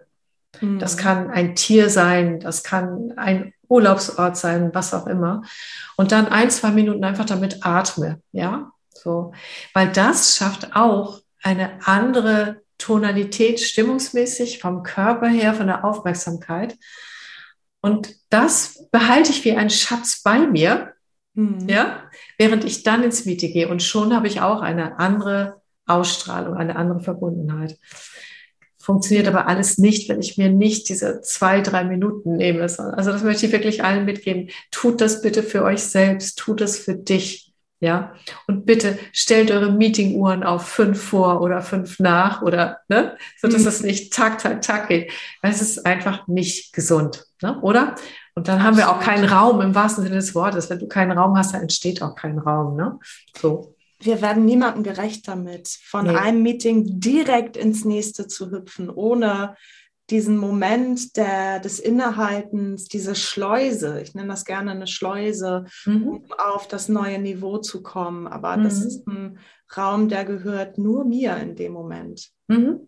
Mhm. 0.61 0.77
Das 0.77 0.97
kann 0.97 1.31
ein 1.31 1.55
Tier 1.55 1.89
sein, 1.89 2.39
das 2.39 2.63
kann 2.63 3.13
ein 3.17 3.53
Urlaubsort 3.67 4.37
sein, 4.37 4.69
was 4.73 4.93
auch 4.93 5.07
immer. 5.07 5.41
Und 5.97 6.11
dann 6.11 6.27
ein, 6.27 6.51
zwei 6.51 6.69
Minuten 6.69 7.03
einfach 7.03 7.25
damit 7.25 7.65
atme, 7.65 8.21
ja, 8.31 8.71
so. 8.93 9.33
Weil 9.73 9.91
das 9.91 10.35
schafft 10.35 10.75
auch 10.75 11.21
eine 11.41 11.79
andere 11.85 12.61
Tonalität 12.77 13.59
stimmungsmäßig 13.59 14.59
vom 14.59 14.83
Körper 14.83 15.27
her, 15.27 15.53
von 15.53 15.67
der 15.67 15.85
Aufmerksamkeit. 15.85 16.77
Und 17.81 18.15
das 18.29 18.87
behalte 18.91 19.31
ich 19.31 19.45
wie 19.45 19.53
ein 19.53 19.69
Schatz 19.69 20.23
bei 20.23 20.39
mir, 20.39 20.93
mhm. 21.33 21.67
ja, 21.69 22.09
während 22.37 22.63
ich 22.63 22.83
dann 22.83 23.03
ins 23.03 23.25
Meeting 23.25 23.53
gehe. 23.53 23.69
Und 23.69 23.83
schon 23.83 24.15
habe 24.15 24.27
ich 24.27 24.41
auch 24.41 24.61
eine 24.61 24.99
andere 24.99 25.61
Ausstrahlung, 25.85 26.55
eine 26.55 26.75
andere 26.75 27.01
Verbundenheit. 27.01 27.77
Funktioniert 28.79 29.27
aber 29.27 29.47
alles 29.47 29.77
nicht, 29.77 30.09
wenn 30.09 30.19
ich 30.19 30.37
mir 30.37 30.49
nicht 30.49 30.89
diese 30.89 31.21
zwei, 31.21 31.61
drei 31.61 31.83
Minuten 31.83 32.37
nehme. 32.37 32.61
Also 32.61 33.11
das 33.11 33.23
möchte 33.23 33.47
ich 33.47 33.51
wirklich 33.51 33.83
allen 33.83 34.05
mitgeben. 34.05 34.49
Tut 34.71 35.01
das 35.01 35.21
bitte 35.21 35.41
für 35.43 35.63
euch 35.63 35.81
selbst, 35.81 36.37
tut 36.37 36.61
das 36.61 36.77
für 36.77 36.95
dich. 36.95 37.44
Ja, 37.85 38.15
und 38.47 38.65
bitte 38.65 38.97
stellt 39.11 39.51
eure 39.51 39.71
Meetinguhren 39.71 40.43
auf 40.43 40.67
fünf 40.67 40.99
vor 40.99 41.41
oder 41.41 41.61
fünf 41.61 41.99
nach 41.99 42.41
oder, 42.41 42.79
ne, 42.87 43.15
so 43.39 43.47
dass 43.47 43.61
mhm. 43.61 43.67
es 43.67 43.83
nicht 43.83 44.11
tak, 44.11 44.39
tak, 44.39 44.63
tak 44.63 44.87
geht. 44.87 45.11
Weil 45.43 45.51
es 45.51 45.61
ist 45.61 45.85
einfach 45.85 46.27
nicht 46.27 46.73
gesund, 46.73 47.27
ne, 47.43 47.61
oder? 47.61 47.93
Und 48.33 48.47
dann 48.47 48.63
haben 48.63 48.75
wir 48.75 48.89
auch 48.89 48.99
keinen 48.99 49.29
Raum 49.29 49.61
im 49.61 49.75
wahrsten 49.75 50.03
Sinne 50.03 50.15
des 50.15 50.33
Wortes. 50.33 50.71
Wenn 50.71 50.79
du 50.79 50.87
keinen 50.87 51.15
Raum 51.15 51.37
hast, 51.37 51.53
dann 51.53 51.61
entsteht 51.61 52.01
auch 52.01 52.15
kein 52.15 52.39
Raum, 52.39 52.75
ne? 52.75 52.97
So 53.39 53.75
wir 53.99 54.21
werden 54.21 54.45
niemandem 54.45 54.83
gerecht 54.83 55.27
damit, 55.27 55.67
von 55.67 56.07
nee. 56.07 56.15
einem 56.15 56.41
Meeting 56.43 56.99
direkt 56.99 57.55
ins 57.55 57.85
nächste 57.85 58.27
zu 58.27 58.51
hüpfen, 58.51 58.89
ohne 58.89 59.55
diesen 60.09 60.37
Moment 60.37 61.17
der, 61.17 61.59
des 61.59 61.79
Innehaltens, 61.79 62.85
diese 62.85 63.15
Schleuse, 63.15 64.01
ich 64.01 64.13
nenne 64.13 64.29
das 64.29 64.45
gerne 64.45 64.71
eine 64.71 64.87
Schleuse, 64.87 65.65
mhm. 65.85 66.07
um 66.07 66.25
auf 66.37 66.67
das 66.67 66.89
neue 66.89 67.19
Niveau 67.19 67.57
zu 67.57 67.81
kommen. 67.81 68.27
Aber 68.27 68.55
mhm. 68.55 68.63
das 68.63 68.83
ist 68.83 69.07
ein 69.07 69.39
Raum, 69.75 70.09
der 70.09 70.25
gehört 70.25 70.77
nur 70.77 71.05
mir 71.05 71.37
in 71.37 71.55
dem 71.55 71.73
Moment. 71.73 72.29
Mhm. 72.47 72.87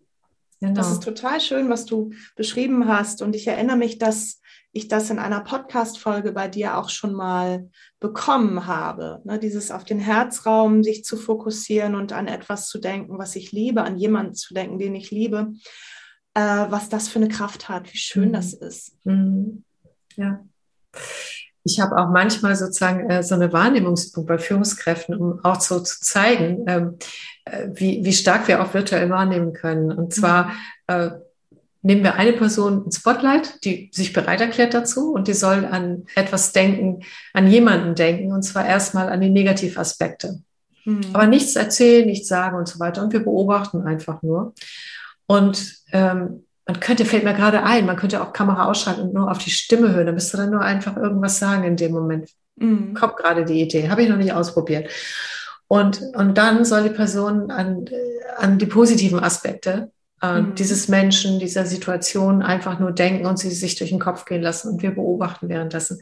Genau. 0.60 0.74
Das 0.74 0.92
ist 0.92 1.04
total 1.04 1.40
schön, 1.40 1.70
was 1.70 1.86
du 1.86 2.12
beschrieben 2.36 2.88
hast. 2.88 3.22
Und 3.22 3.36
ich 3.36 3.48
erinnere 3.48 3.78
mich, 3.78 4.00
dass 4.00 4.42
ich 4.72 4.88
das 4.88 5.10
in 5.10 5.20
einer 5.20 5.42
Podcast-Folge 5.42 6.32
bei 6.32 6.48
dir 6.48 6.78
auch 6.78 6.90
schon 6.90 7.14
mal 7.14 7.70
bekommen 8.00 8.66
habe. 8.66 9.22
Ne, 9.24 9.40
dieses 9.40 9.72
auf 9.72 9.86
den 9.86 10.00
Herzraum 10.00 10.84
sich 10.84 11.04
zu 11.04 11.18
fokussieren 11.18 11.96
und 11.96 12.12
an 12.12 12.28
etwas 12.28 12.68
zu 12.70 12.80
denken, 12.80 13.18
was 13.18 13.36
ich 13.36 13.52
liebe, 13.52 13.84
an 13.84 13.98
jemanden 13.98 14.34
zu 14.34 14.54
denken, 14.54 14.80
den 14.80 14.96
ich 14.96 15.12
liebe, 15.12 15.54
äh, 16.38 16.70
was 16.70 16.88
das 16.90 17.08
für 17.08 17.18
eine 17.18 17.30
Kraft 17.30 17.68
hat, 17.68 17.92
wie 17.92 17.98
schön 17.98 18.30
mhm. 18.30 18.34
das 18.34 18.54
ist. 18.54 18.94
Mhm. 19.06 19.64
Ja. 20.16 20.40
Ich 21.64 21.80
habe 21.80 21.98
auch 21.98 22.10
manchmal 22.10 22.56
sozusagen 22.56 23.10
äh, 23.10 23.24
so 23.24 23.34
eine 23.34 23.52
Wahrnehmungsübung 23.52 24.28
bei 24.28 24.38
Führungskräften, 24.38 25.16
um 25.16 25.44
auch 25.44 25.60
so 25.60 25.80
zu 25.80 26.00
zeigen, 26.00 26.64
ähm, 26.68 26.98
äh, 27.46 27.70
wie, 27.74 28.06
wie 28.06 28.14
stark 28.14 28.48
wir 28.48 28.62
auch 28.62 28.74
virtuell 28.76 29.10
wahrnehmen 29.10 29.54
können. 29.54 29.92
Und 29.92 30.14
zwar 30.14 30.46
mhm. 30.46 30.52
äh, 30.88 31.10
nehmen 31.82 32.04
wir 32.04 32.14
eine 32.16 32.34
Person 32.34 32.86
ins 32.86 32.98
Spotlight, 32.98 33.64
die 33.66 33.90
sich 33.92 34.14
bereit 34.14 34.40
erklärt 34.40 34.76
dazu 34.76 35.14
und 35.14 35.28
die 35.28 35.34
soll 35.34 35.66
an 35.66 36.06
etwas 36.16 36.52
denken, 36.52 37.04
an 37.34 37.48
jemanden 37.48 37.96
denken 37.96 38.32
und 38.32 38.44
zwar 38.44 38.68
erstmal 38.68 39.10
an 39.10 39.22
die 39.22 39.30
Negativaspekte. 39.32 40.40
Mhm. 40.86 41.02
Aber 41.14 41.26
nichts 41.26 41.56
erzählen, 41.56 42.06
nichts 42.06 42.28
sagen 42.28 42.58
und 42.58 42.68
so 42.68 42.80
weiter. 42.80 43.02
Und 43.02 43.12
wir 43.12 43.24
beobachten 43.24 43.82
einfach 43.82 44.22
nur. 44.22 44.54
Und 45.28 45.76
ähm, 45.92 46.46
man 46.66 46.80
könnte, 46.80 47.06
fällt 47.06 47.24
mir 47.24 47.34
gerade 47.34 47.64
ein, 47.64 47.86
man 47.86 47.96
könnte 47.96 48.22
auch 48.22 48.34
Kamera 48.34 48.66
ausschalten 48.66 49.02
und 49.04 49.14
nur 49.14 49.32
auf 49.32 49.38
die 49.38 49.52
Stimme 49.52 49.94
hören. 49.94 50.08
Da 50.08 50.12
müsste 50.12 50.38
dann 50.38 50.52
nur 50.52 50.62
einfach 50.62 50.98
irgendwas 50.98 51.40
sagen 51.40 51.64
in 51.64 51.78
dem 51.78 51.92
Moment. 51.92 52.30
Mhm. 52.56 52.94
Kommt 52.94 53.18
gerade 53.18 53.46
die 53.46 53.62
Idee, 53.62 53.90
habe 53.90 54.04
ich 54.04 54.10
noch 54.10 54.18
nicht 54.18 54.34
ausprobiert. 54.34 54.90
Und, 55.68 56.02
und 56.16 56.38
dann 56.38 56.66
soll 56.66 56.84
die 56.84 56.96
Person 56.96 57.52
an, 57.52 57.86
an 58.38 58.58
die 58.58 58.66
positiven 58.66 59.20
Aspekte 59.20 59.92
äh, 60.22 60.42
mhm. 60.42 60.56
dieses 60.56 60.88
Menschen, 60.88 61.40
dieser 61.40 61.66
Situation 61.66 62.42
einfach 62.42 62.80
nur 62.80 62.92
denken 62.92 63.26
und 63.26 63.38
sie 63.38 63.52
sich 63.52 63.76
durch 63.76 63.90
den 63.90 64.00
Kopf 64.00 64.26
gehen 64.26 64.42
lassen 64.42 64.74
und 64.74 64.82
wir 64.82 64.92
beobachten 64.92 65.50
währenddessen. 65.50 66.02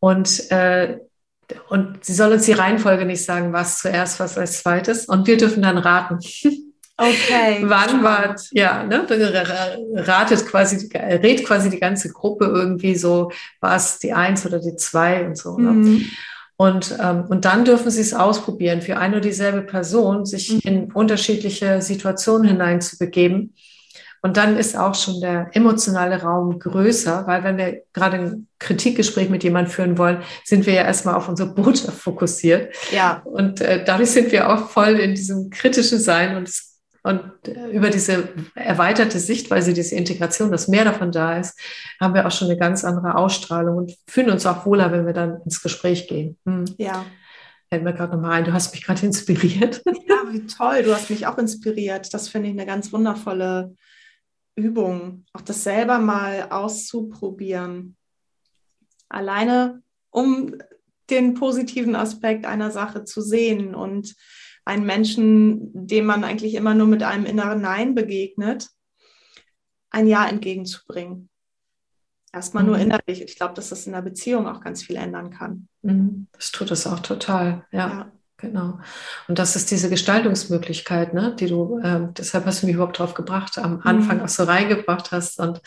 Und, 0.00 0.50
äh, 0.50 0.98
und 1.68 2.04
sie 2.04 2.14
soll 2.14 2.32
uns 2.32 2.46
die 2.46 2.52
Reihenfolge 2.52 3.04
nicht 3.04 3.24
sagen, 3.24 3.52
was 3.52 3.78
zuerst, 3.78 4.20
was 4.20 4.38
als 4.38 4.62
zweites. 4.62 5.06
Und 5.06 5.26
wir 5.26 5.36
dürfen 5.36 5.62
dann 5.62 5.78
raten. 5.78 6.18
Okay. 6.96 7.62
Wann 7.62 8.02
war, 8.02 8.36
ja, 8.52 8.84
ne, 8.84 9.06
ratet 9.94 10.46
quasi, 10.46 10.88
rät 10.94 11.44
quasi 11.44 11.70
die 11.70 11.80
ganze 11.80 12.10
Gruppe 12.10 12.44
irgendwie 12.44 12.94
so, 12.94 13.32
war 13.60 13.76
es 13.76 13.98
die 13.98 14.12
Eins 14.12 14.44
oder 14.46 14.60
die 14.60 14.76
Zwei 14.76 15.24
und 15.24 15.36
so. 15.36 15.58
Ne? 15.58 15.70
Mhm. 15.72 16.04
Und, 16.56 16.96
ähm, 17.02 17.24
und 17.28 17.44
dann 17.44 17.64
dürfen 17.64 17.90
Sie 17.90 18.02
es 18.02 18.14
ausprobieren, 18.14 18.82
für 18.82 18.98
eine 18.98 19.16
und 19.16 19.24
dieselbe 19.24 19.62
Person 19.62 20.26
sich 20.26 20.52
mhm. 20.52 20.60
in 20.64 20.92
unterschiedliche 20.92 21.82
Situationen 21.82 22.46
hineinzubegeben. 22.46 23.54
Und 24.24 24.36
dann 24.36 24.56
ist 24.56 24.78
auch 24.78 24.94
schon 24.94 25.20
der 25.20 25.50
emotionale 25.52 26.22
Raum 26.22 26.60
größer, 26.60 27.26
weil 27.26 27.42
wenn 27.42 27.56
wir 27.56 27.82
gerade 27.92 28.18
ein 28.18 28.46
Kritikgespräch 28.60 29.28
mit 29.28 29.42
jemandem 29.42 29.72
führen 29.72 29.98
wollen, 29.98 30.22
sind 30.44 30.64
wir 30.64 30.74
ja 30.74 30.84
erstmal 30.84 31.16
auf 31.16 31.28
unsere 31.28 31.52
Botschaft 31.52 31.98
fokussiert. 31.98 32.72
Ja. 32.92 33.22
Und 33.24 33.60
äh, 33.60 33.84
dadurch 33.84 34.10
sind 34.10 34.30
wir 34.30 34.48
auch 34.48 34.70
voll 34.70 35.00
in 35.00 35.16
diesem 35.16 35.50
kritischen 35.50 35.98
Sein 35.98 36.36
und 36.36 36.48
es 36.48 36.71
und 37.04 37.48
über 37.72 37.90
diese 37.90 38.28
erweiterte 38.54 39.18
Sichtweise, 39.18 39.72
diese 39.72 39.96
Integration, 39.96 40.52
dass 40.52 40.68
mehr 40.68 40.84
davon 40.84 41.10
da 41.10 41.38
ist, 41.38 41.58
haben 42.00 42.14
wir 42.14 42.26
auch 42.26 42.30
schon 42.30 42.48
eine 42.48 42.58
ganz 42.58 42.84
andere 42.84 43.16
Ausstrahlung 43.16 43.76
und 43.76 43.96
fühlen 44.06 44.30
uns 44.30 44.46
auch 44.46 44.64
wohler, 44.66 44.92
wenn 44.92 45.06
wir 45.06 45.12
dann 45.12 45.40
ins 45.44 45.60
Gespräch 45.62 46.06
gehen. 46.06 46.38
Hm. 46.46 46.64
Ja. 46.78 47.04
Fällt 47.68 47.82
mir 47.82 47.92
gerade 47.92 48.14
nochmal 48.14 48.32
ein, 48.32 48.44
du 48.44 48.52
hast 48.52 48.72
mich 48.72 48.84
gerade 48.84 49.04
inspiriert. 49.06 49.82
Ja, 49.84 50.32
wie 50.32 50.46
toll, 50.46 50.84
du 50.84 50.94
hast 50.94 51.10
mich 51.10 51.26
auch 51.26 51.38
inspiriert. 51.38 52.14
Das 52.14 52.28
finde 52.28 52.48
ich 52.50 52.54
eine 52.54 52.66
ganz 52.66 52.92
wundervolle 52.92 53.74
Übung, 54.54 55.24
auch 55.32 55.40
das 55.40 55.64
selber 55.64 55.98
mal 55.98 56.48
auszuprobieren. 56.50 57.96
Alleine, 59.08 59.82
um 60.10 60.54
den 61.10 61.34
positiven 61.34 61.96
Aspekt 61.96 62.46
einer 62.46 62.70
Sache 62.70 63.04
zu 63.04 63.22
sehen 63.22 63.74
und 63.74 64.14
einen 64.64 64.86
Menschen, 64.86 65.86
dem 65.86 66.06
man 66.06 66.24
eigentlich 66.24 66.54
immer 66.54 66.74
nur 66.74 66.86
mit 66.86 67.02
einem 67.02 67.26
inneren 67.26 67.60
Nein 67.60 67.94
begegnet, 67.94 68.68
ein 69.90 70.06
Ja 70.06 70.26
entgegenzubringen. 70.26 71.28
Erstmal 72.32 72.62
mhm. 72.62 72.68
nur 72.70 72.78
innerlich. 72.78 73.22
Ich 73.22 73.36
glaube, 73.36 73.54
dass 73.54 73.68
das 73.68 73.86
in 73.86 73.92
der 73.92 74.02
Beziehung 74.02 74.46
auch 74.46 74.60
ganz 74.60 74.82
viel 74.82 74.96
ändern 74.96 75.30
kann. 75.30 75.68
Mhm. 75.82 76.28
Das 76.32 76.50
tut 76.50 76.70
es 76.70 76.86
auch 76.86 77.00
total, 77.00 77.66
ja. 77.72 77.88
ja. 77.88 78.12
Genau. 78.42 78.80
Und 79.28 79.38
das 79.38 79.54
ist 79.54 79.70
diese 79.70 79.88
Gestaltungsmöglichkeit, 79.88 81.14
ne, 81.14 81.34
die 81.38 81.46
du, 81.46 81.78
äh, 81.78 82.08
deshalb 82.18 82.44
hast 82.44 82.62
du 82.62 82.66
mich 82.66 82.74
überhaupt 82.74 82.98
drauf 82.98 83.14
gebracht, 83.14 83.56
am 83.56 83.80
Anfang 83.84 84.18
mhm. 84.18 84.24
auch 84.24 84.28
so 84.28 84.42
reingebracht 84.42 85.12
hast 85.12 85.38
und 85.38 85.62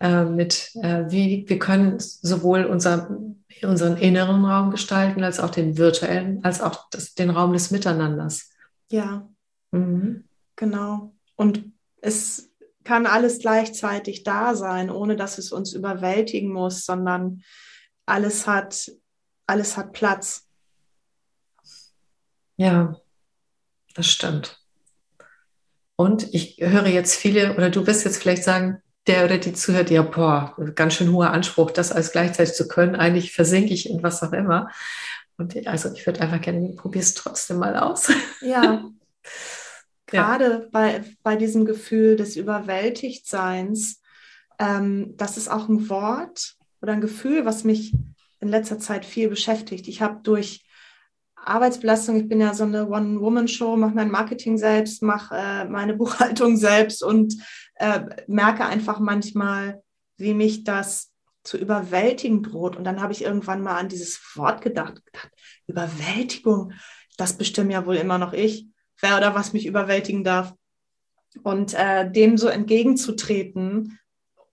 äh, 0.00 0.24
mit, 0.24 0.70
äh, 0.82 1.04
wie 1.08 1.46
wir 1.48 1.58
können 1.58 1.98
sowohl 1.98 2.64
unser 2.66 3.08
unseren 3.62 3.96
inneren 3.96 4.44
Raum 4.44 4.70
gestalten, 4.70 5.22
als 5.22 5.40
auch 5.40 5.50
den 5.50 5.76
virtuellen, 5.76 6.44
als 6.44 6.60
auch 6.60 6.88
das, 6.90 7.14
den 7.14 7.30
Raum 7.30 7.52
des 7.52 7.70
Miteinanders. 7.70 8.50
Ja, 8.90 9.28
mhm. 9.70 10.24
genau. 10.56 11.14
Und 11.36 11.64
es 12.00 12.50
kann 12.84 13.06
alles 13.06 13.38
gleichzeitig 13.38 14.24
da 14.24 14.54
sein, 14.54 14.90
ohne 14.90 15.16
dass 15.16 15.38
es 15.38 15.52
uns 15.52 15.72
überwältigen 15.72 16.52
muss, 16.52 16.84
sondern 16.84 17.42
alles 18.06 18.46
hat, 18.46 18.90
alles 19.46 19.76
hat 19.76 19.92
Platz. 19.92 20.46
Ja, 22.60 22.94
das 23.94 24.06
stimmt. 24.06 24.60
Und 25.96 26.34
ich 26.34 26.58
höre 26.60 26.88
jetzt 26.88 27.14
viele, 27.16 27.54
oder 27.56 27.70
du 27.70 27.86
wirst 27.86 28.04
jetzt 28.04 28.18
vielleicht 28.18 28.44
sagen, 28.44 28.82
der 29.06 29.24
oder 29.24 29.38
die 29.38 29.54
zuhört, 29.54 29.90
ja, 29.90 30.02
boah, 30.02 30.54
ganz 30.74 30.92
schön 30.92 31.10
hoher 31.10 31.30
Anspruch, 31.30 31.70
das 31.70 31.90
alles 31.90 32.12
gleichzeitig 32.12 32.52
zu 32.52 32.68
können. 32.68 32.96
Eigentlich 32.96 33.32
versinke 33.32 33.72
ich 33.72 33.88
in 33.88 34.02
was 34.02 34.22
auch 34.22 34.34
immer. 34.34 34.68
Und 35.38 35.66
also 35.66 35.90
ich 35.94 36.04
würde 36.04 36.20
einfach 36.20 36.42
gerne, 36.42 36.74
probier 36.76 37.00
es 37.00 37.14
trotzdem 37.14 37.56
mal 37.56 37.78
aus. 37.78 38.12
Ja. 38.42 38.84
Gerade 40.06 40.44
ja. 40.44 40.62
bei, 40.70 41.04
bei 41.22 41.36
diesem 41.36 41.64
Gefühl 41.64 42.16
des 42.16 42.36
Überwältigtseins, 42.36 44.02
ähm, 44.58 45.14
das 45.16 45.38
ist 45.38 45.48
auch 45.48 45.66
ein 45.70 45.88
Wort 45.88 46.56
oder 46.82 46.92
ein 46.92 47.00
Gefühl, 47.00 47.46
was 47.46 47.64
mich 47.64 47.94
in 48.38 48.48
letzter 48.48 48.78
Zeit 48.78 49.06
viel 49.06 49.30
beschäftigt. 49.30 49.88
Ich 49.88 50.02
habe 50.02 50.20
durch 50.22 50.62
Arbeitsbelastung, 51.44 52.16
ich 52.16 52.28
bin 52.28 52.40
ja 52.40 52.54
so 52.54 52.64
eine 52.64 52.88
One-Woman-Show, 52.88 53.76
mache 53.76 53.94
mein 53.94 54.10
Marketing 54.10 54.58
selbst, 54.58 55.02
mache 55.02 55.34
äh, 55.34 55.64
meine 55.64 55.94
Buchhaltung 55.96 56.56
selbst 56.56 57.02
und 57.02 57.34
äh, 57.76 58.02
merke 58.26 58.64
einfach 58.64 59.00
manchmal, 59.00 59.82
wie 60.16 60.34
mich 60.34 60.64
das 60.64 61.10
zu 61.42 61.56
überwältigen 61.56 62.42
droht. 62.42 62.76
Und 62.76 62.84
dann 62.84 63.00
habe 63.00 63.12
ich 63.12 63.22
irgendwann 63.22 63.62
mal 63.62 63.76
an 63.76 63.88
dieses 63.88 64.20
Wort 64.36 64.60
gedacht, 64.60 65.04
gedacht 65.06 65.30
Überwältigung, 65.66 66.72
das 67.16 67.36
bestimme 67.36 67.72
ja 67.72 67.86
wohl 67.86 67.96
immer 67.96 68.18
noch 68.18 68.32
ich, 68.32 68.66
wer 69.00 69.16
oder 69.16 69.34
was 69.34 69.52
mich 69.52 69.66
überwältigen 69.66 70.24
darf. 70.24 70.54
Und 71.42 71.74
äh, 71.74 72.10
dem 72.10 72.36
so 72.36 72.48
entgegenzutreten 72.48 73.98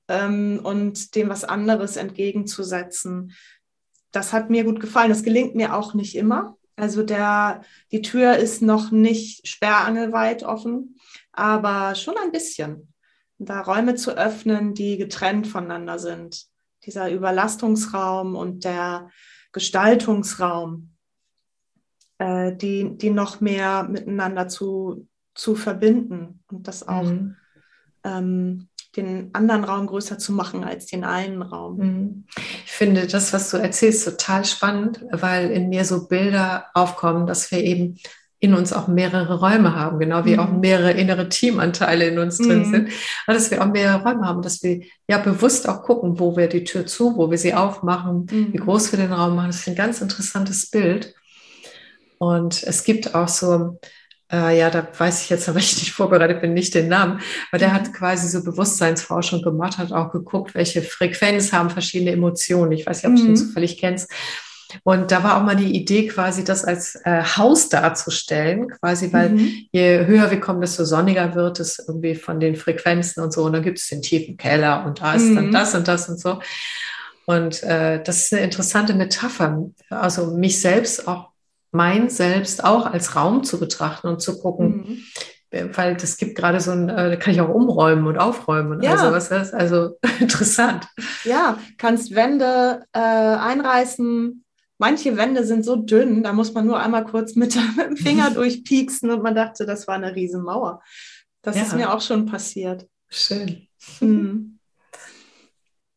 ähm, 0.08 0.60
und 0.64 1.16
dem 1.16 1.30
was 1.30 1.44
anderes 1.44 1.98
entgegenzusetzen. 1.98 3.34
Das 4.12 4.32
hat 4.32 4.50
mir 4.50 4.64
gut 4.64 4.80
gefallen. 4.80 5.10
Das 5.10 5.24
gelingt 5.24 5.56
mir 5.56 5.76
auch 5.76 5.94
nicht 5.94 6.16
immer. 6.16 6.56
Also 6.78 7.02
der, 7.02 7.62
die 7.92 8.04
Tür 8.04 8.38
ist 8.38 8.62
noch 8.62 8.92
nicht 8.92 9.48
sperrangelweit 9.48 10.44
offen, 10.44 10.96
aber 11.34 11.96
schon 11.96 12.16
ein 12.24 12.32
bisschen. 12.32 12.94
Da 13.40 13.62
Räume 13.62 13.96
zu 13.96 14.16
öffnen, 14.16 14.76
die 14.76 14.98
getrennt 14.98 15.48
voneinander 15.48 15.98
sind. 15.98 16.46
Dieser 16.86 17.12
Überlastungsraum 17.12 18.36
und 18.36 18.64
der 18.64 19.10
Gestaltungsraum, 19.54 20.92
äh, 22.20 22.56
die, 22.56 22.96
die 22.96 23.10
noch 23.10 23.42
mehr 23.42 23.84
miteinander 23.84 24.48
zu, 24.48 25.08
zu 25.34 25.56
verbinden 25.56 26.44
und 26.52 26.68
das 26.68 26.88
auch 26.88 27.04
mhm. 27.04 27.36
ähm, 28.04 28.70
den 28.96 29.30
anderen 29.34 29.64
Raum 29.64 29.88
größer 29.88 30.18
zu 30.18 30.32
machen 30.32 30.64
als 30.64 30.86
den 30.86 31.04
einen 31.04 31.42
Raum. 31.42 31.78
Mhm. 31.78 32.26
Ich 32.78 32.86
finde 32.86 33.08
das, 33.08 33.34
was 33.34 33.50
du 33.50 33.58
erzählst, 33.58 34.06
total 34.06 34.46
spannend, 34.46 35.00
weil 35.10 35.50
in 35.50 35.68
mir 35.68 35.84
so 35.84 36.08
Bilder 36.08 36.68
aufkommen, 36.76 37.26
dass 37.26 37.50
wir 37.50 37.64
eben 37.64 37.98
in 38.40 38.54
uns 38.54 38.72
auch 38.72 38.88
mehrere 38.88 39.40
Räume 39.40 39.76
haben, 39.76 39.98
genau 39.98 40.26
wie 40.26 40.34
mhm. 40.34 40.40
auch 40.42 40.52
mehrere 40.52 40.92
innere 40.92 41.28
Teamanteile 41.28 42.06
in 42.06 42.20
uns 42.20 42.38
drin 42.38 42.68
mhm. 42.68 42.72
sind, 42.72 42.90
und 43.26 43.34
dass 43.34 43.50
wir 43.50 43.64
auch 43.64 43.72
mehrere 43.72 44.04
Räume 44.04 44.28
haben, 44.28 44.44
dass 44.44 44.62
wir 44.62 44.82
ja 45.08 45.18
bewusst 45.18 45.68
auch 45.68 45.82
gucken, 45.82 46.20
wo 46.20 46.38
wir 46.38 46.48
die 46.50 46.66
Tür 46.66 46.86
zu, 46.86 47.18
wo 47.18 47.32
wir 47.32 47.40
sie 47.40 47.56
aufmachen, 47.56 48.28
mhm. 48.30 48.54
wie 48.54 48.58
groß 48.58 48.92
wir 48.92 49.00
den 49.00 49.12
Raum 49.12 49.36
machen. 49.36 49.48
Das 49.48 49.62
ist 49.62 49.68
ein 49.70 49.74
ganz 49.74 50.00
interessantes 50.00 50.70
Bild. 50.70 51.16
Und 52.20 52.62
es 52.62 52.84
gibt 52.84 53.16
auch 53.16 53.28
so 53.28 53.80
äh, 54.32 54.58
ja, 54.58 54.70
da 54.70 54.88
weiß 54.98 55.24
ich 55.24 55.30
jetzt, 55.30 55.48
weil 55.54 55.62
ich 55.62 55.78
nicht 55.78 55.92
vorbereitet 55.92 56.42
bin, 56.42 56.54
nicht 56.54 56.74
den 56.74 56.88
Namen, 56.88 57.22
aber 57.52 57.60
der 57.60 57.74
hat 57.74 57.88
mhm. 57.88 57.94
quasi 57.94 58.28
so 58.28 58.44
Bewusstseinsforschung 58.44 59.42
gemacht, 59.42 59.78
hat 59.78 59.92
auch 59.92 60.12
geguckt, 60.12 60.56
welche 60.56 60.82
Frequenz 60.82 61.54
haben 61.54 61.70
verschiedene 61.70 62.12
Emotionen. 62.12 62.72
Ich 62.72 62.86
weiß 62.86 63.04
nicht, 63.04 63.12
ob 63.12 63.16
du 63.16 63.24
mhm. 63.24 63.28
den 63.28 63.38
zufällig 63.38 63.78
kennst. 63.78 64.12
Und 64.84 65.12
da 65.12 65.24
war 65.24 65.38
auch 65.38 65.44
mal 65.44 65.56
die 65.56 65.76
Idee, 65.76 66.08
quasi 66.08 66.44
das 66.44 66.66
als 66.66 66.96
äh, 67.06 67.24
Haus 67.24 67.70
darzustellen, 67.70 68.68
quasi, 68.68 69.14
weil 69.14 69.30
mhm. 69.30 69.52
je 69.72 70.06
höher 70.06 70.30
wir 70.30 70.42
kommen, 70.42 70.60
desto 70.60 70.84
sonniger 70.84 71.36
wird 71.36 71.62
es 71.62 71.80
irgendwie 71.80 72.16
von 72.16 72.42
den 72.42 72.58
Frequenzen 72.58 73.24
und 73.24 73.32
so. 73.32 73.46
Und 73.46 73.54
dann 73.54 73.64
gibt 73.64 73.80
es 73.80 73.88
den 73.88 74.02
tiefen 74.02 74.36
Keller 74.36 74.86
und 74.86 75.02
da 75.02 75.14
ist 75.14 75.24
mhm. 75.24 75.36
dann 75.36 75.52
das 75.54 75.74
und 75.74 75.88
das 75.88 76.10
und 76.10 76.20
so. 76.20 76.42
Und 77.26 77.64
äh, 77.64 78.02
das 78.04 78.24
ist 78.24 78.34
eine 78.34 78.44
interessante 78.44 78.94
Metapher. 78.94 79.70
Also 79.90 80.36
mich 80.36 80.60
selbst 80.62 81.08
auch 81.08 81.30
mein 81.72 82.10
Selbst 82.10 82.64
auch 82.64 82.86
als 82.86 83.16
Raum 83.16 83.44
zu 83.44 83.60
betrachten 83.60 84.08
und 84.08 84.22
zu 84.22 84.40
gucken, 84.40 84.68
mhm. 84.68 85.04
Äh, 85.50 85.70
weil 85.74 85.96
das 85.96 86.18
gibt 86.18 86.36
gerade 86.36 86.60
so 86.60 86.72
ein, 86.72 86.90
äh, 86.90 87.12
da 87.12 87.16
kann 87.16 87.34
ich 87.34 87.42
auch 87.42 87.50
umräumen 87.50 88.06
und 88.08 88.18
aufräumen 88.18 88.74
und 88.74 88.84
ja. 88.84 88.92
also 88.92 89.12
was 89.12 89.32
ist 89.32 89.54
also 89.54 89.98
interessant. 90.20 90.86
Ja, 91.24 91.58
kannst 91.78 92.14
Wände 92.16 92.84
äh, 92.92 93.00
einreißen. 93.00 94.44
Manche 94.78 95.18
Wände 95.18 95.46
sind 95.46 95.64
so 95.64 95.78
dünn, 95.78 96.22
da 96.22 96.34
muss 96.34 96.54
man 96.54 96.68
nur 96.68 96.80
einmal 96.80 97.06
kurz 97.06 97.36
mit, 97.36 97.56
mit 97.78 97.86
dem 97.86 97.98
Finger 97.98 98.30
durchpieksen 98.34 99.10
und 99.10 99.24
man 99.24 99.36
dachte, 99.36 99.66
das 99.66 99.88
war 99.88 99.96
eine 99.96 100.16
Riesenmauer. 100.16 100.82
Das 101.42 101.56
ja. 101.56 101.64
ist 101.64 101.76
mir 101.76 101.94
auch 101.94 102.02
schon 102.02 102.26
passiert. 102.26 102.86
Schön. 103.08 103.68
Mhm. 104.02 104.60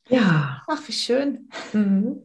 Ja. 0.09 0.63
Ach, 0.69 0.81
wie 0.87 0.93
schön. 0.93 1.49
Mhm. 1.73 2.25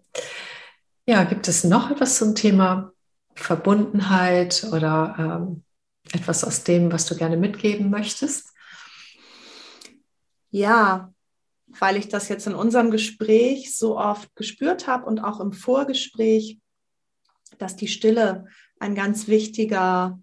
Ja, 1.07 1.23
gibt 1.23 1.47
es 1.47 1.63
noch 1.63 1.91
etwas 1.91 2.17
zum 2.17 2.35
Thema 2.35 2.91
Verbundenheit 3.35 4.65
oder 4.71 5.15
ähm, 5.19 5.63
etwas 6.11 6.43
aus 6.43 6.63
dem, 6.63 6.91
was 6.91 7.05
du 7.05 7.15
gerne 7.15 7.37
mitgeben 7.37 7.89
möchtest? 7.89 8.53
Ja, 10.49 11.13
weil 11.67 11.97
ich 11.97 12.07
das 12.07 12.29
jetzt 12.29 12.47
in 12.47 12.55
unserem 12.55 12.91
Gespräch 12.91 13.77
so 13.77 13.99
oft 13.99 14.35
gespürt 14.35 14.87
habe 14.87 15.05
und 15.05 15.19
auch 15.19 15.39
im 15.39 15.51
Vorgespräch, 15.51 16.59
dass 17.57 17.75
die 17.75 17.87
Stille 17.87 18.45
ein 18.79 18.95
ganz 18.95 19.27
wichtiger 19.27 20.19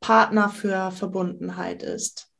Partner 0.00 0.50
für 0.50 0.90
Verbundenheit 0.90 1.82
ist. 1.82 2.30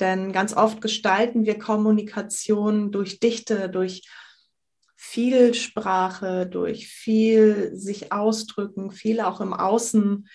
Denn 0.00 0.32
ganz 0.32 0.54
oft 0.54 0.80
gestalten 0.80 1.44
wir 1.44 1.58
Kommunikation 1.58 2.90
durch 2.90 3.20
Dichte, 3.20 3.68
durch 3.68 4.02
viel 5.04 5.52
Sprache, 5.52 6.46
durch 6.46 6.86
viel 6.86 7.76
sich 7.76 8.12
ausdrücken, 8.12 8.92
viel 8.92 9.20
auch 9.20 9.40
im 9.40 9.52
Außen 9.52 10.28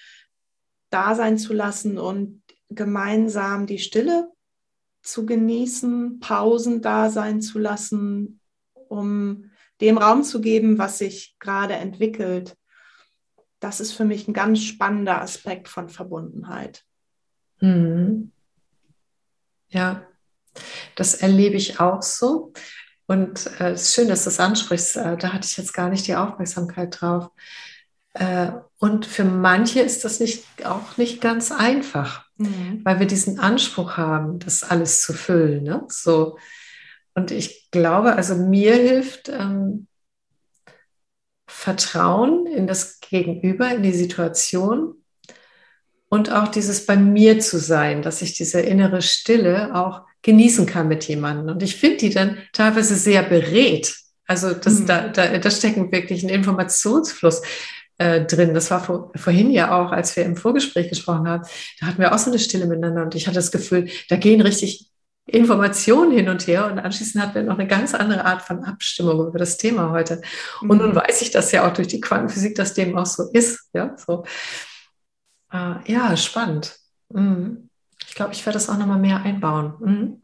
da 0.89 1.15
sein 1.15 1.37
zu 1.37 1.53
lassen 1.53 1.97
und 1.97 2.43
gemeinsam 2.69 3.65
die 3.65 3.79
Stille 3.79 4.27
zu 5.01 5.25
genießen, 5.25 6.19
Pausen 6.19 6.81
da 6.81 7.09
sein 7.09 7.41
zu 7.41 7.59
lassen, 7.59 8.41
um 8.73 9.49
dem 9.79 9.97
Raum 9.97 10.23
zu 10.23 10.41
geben, 10.41 10.77
was 10.77 10.97
sich 10.97 11.37
gerade 11.39 11.75
entwickelt. 11.75 12.57
Das 13.61 13.79
ist 13.79 13.93
für 13.93 14.05
mich 14.05 14.27
ein 14.27 14.33
ganz 14.33 14.61
spannender 14.61 15.21
Aspekt 15.21 15.69
von 15.69 15.87
Verbundenheit. 15.87 16.83
Mhm. 17.61 18.33
Ja, 19.69 20.05
das 20.97 21.15
erlebe 21.15 21.55
ich 21.55 21.79
auch 21.79 22.01
so. 22.01 22.51
Und 23.07 23.49
äh, 23.59 23.71
es 23.71 23.83
ist 23.83 23.95
schön, 23.95 24.09
dass 24.09 24.23
du 24.23 24.29
das 24.29 24.39
ansprichst. 24.39 24.97
Äh, 24.97 25.17
da 25.17 25.33
hatte 25.33 25.47
ich 25.47 25.57
jetzt 25.57 25.73
gar 25.73 25.89
nicht 25.89 26.07
die 26.07 26.15
Aufmerksamkeit 26.15 27.01
drauf. 27.01 27.29
Äh, 28.13 28.51
und 28.79 29.05
für 29.05 29.23
manche 29.23 29.79
ist 29.79 30.03
das 30.03 30.19
nicht, 30.19 30.43
auch 30.65 30.97
nicht 30.97 31.21
ganz 31.21 31.51
einfach, 31.51 32.25
mhm. 32.37 32.81
weil 32.83 32.99
wir 32.99 33.07
diesen 33.07 33.39
Anspruch 33.39 33.97
haben, 33.97 34.39
das 34.39 34.63
alles 34.63 35.01
zu 35.01 35.13
füllen. 35.13 35.63
Ne? 35.63 35.85
So. 35.87 36.37
Und 37.13 37.31
ich 37.31 37.71
glaube, 37.71 38.15
also 38.15 38.35
mir 38.35 38.75
hilft 38.75 39.29
ähm, 39.29 39.87
Vertrauen 41.47 42.45
in 42.45 42.67
das 42.67 42.99
Gegenüber, 42.99 43.71
in 43.71 43.83
die 43.83 43.93
Situation 43.93 44.95
und 46.09 46.31
auch 46.31 46.47
dieses 46.47 46.85
bei 46.85 46.95
mir 46.95 47.39
zu 47.39 47.57
sein, 47.57 48.01
dass 48.01 48.21
ich 48.21 48.33
diese 48.33 48.61
innere 48.61 49.01
Stille 49.01 49.75
auch 49.75 50.06
genießen 50.27 50.65
kann 50.65 50.89
mit 50.89 51.05
jemandem. 51.05 51.55
Und 51.55 51.63
ich 51.63 51.77
finde 51.77 51.97
die 51.97 52.09
dann 52.09 52.37
teilweise 52.51 52.95
sehr 52.95 53.23
berät. 53.23 53.95
Also 54.27 54.53
das, 54.53 54.81
mhm. 54.81 54.85
da, 54.85 55.07
da, 55.07 55.37
da 55.37 55.49
stecken 55.49 55.89
wirklich 55.89 56.21
ein 56.21 56.29
Informationsfluss 56.29 57.41
äh, 57.97 58.25
drin. 58.25 58.53
Das 58.53 58.69
war 58.69 58.83
vor, 58.83 59.13
vorhin 59.15 59.51
ja 59.51 59.71
auch, 59.71 59.93
als 59.93 60.17
wir 60.17 60.25
im 60.25 60.35
Vorgespräch 60.35 60.89
gesprochen 60.89 61.29
haben. 61.29 61.43
Da 61.79 61.87
hatten 61.87 61.99
wir 61.99 62.13
auch 62.13 62.17
so 62.17 62.29
eine 62.29 62.39
Stille 62.39 62.65
miteinander 62.65 63.03
und 63.03 63.15
ich 63.15 63.25
hatte 63.25 63.37
das 63.37 63.51
Gefühl, 63.53 63.89
da 64.09 64.17
gehen 64.17 64.41
richtig 64.41 64.89
Informationen 65.27 66.11
hin 66.11 66.27
und 66.27 66.45
her 66.45 66.69
und 66.69 66.77
anschließend 66.77 67.23
hatten 67.23 67.35
wir 67.35 67.43
noch 67.43 67.57
eine 67.57 67.67
ganz 67.67 67.93
andere 67.93 68.25
Art 68.25 68.41
von 68.41 68.65
Abstimmung 68.65 69.27
über 69.27 69.39
das 69.39 69.57
Thema 69.57 69.91
heute. 69.91 70.21
Und 70.59 70.73
mhm. 70.73 70.77
nun 70.77 70.95
weiß 70.95 71.21
ich 71.21 71.31
das 71.31 71.53
ja 71.53 71.65
auch 71.65 71.73
durch 71.73 71.87
die 71.87 72.01
Quantenphysik, 72.01 72.55
dass 72.55 72.73
dem 72.73 72.97
auch 72.97 73.05
so 73.05 73.29
ist. 73.31 73.69
Ja, 73.73 73.95
so. 73.95 74.25
Äh, 75.53 75.75
ja 75.85 76.17
spannend. 76.17 76.75
Mhm 77.13 77.66
glaube, 78.17 78.33
ich 78.33 78.45
werde 78.45 78.57
das 78.57 78.69
auch 78.69 78.77
nochmal 78.77 78.99
mehr 78.99 79.21
einbauen. 79.21 79.75
Mhm. 79.79 80.21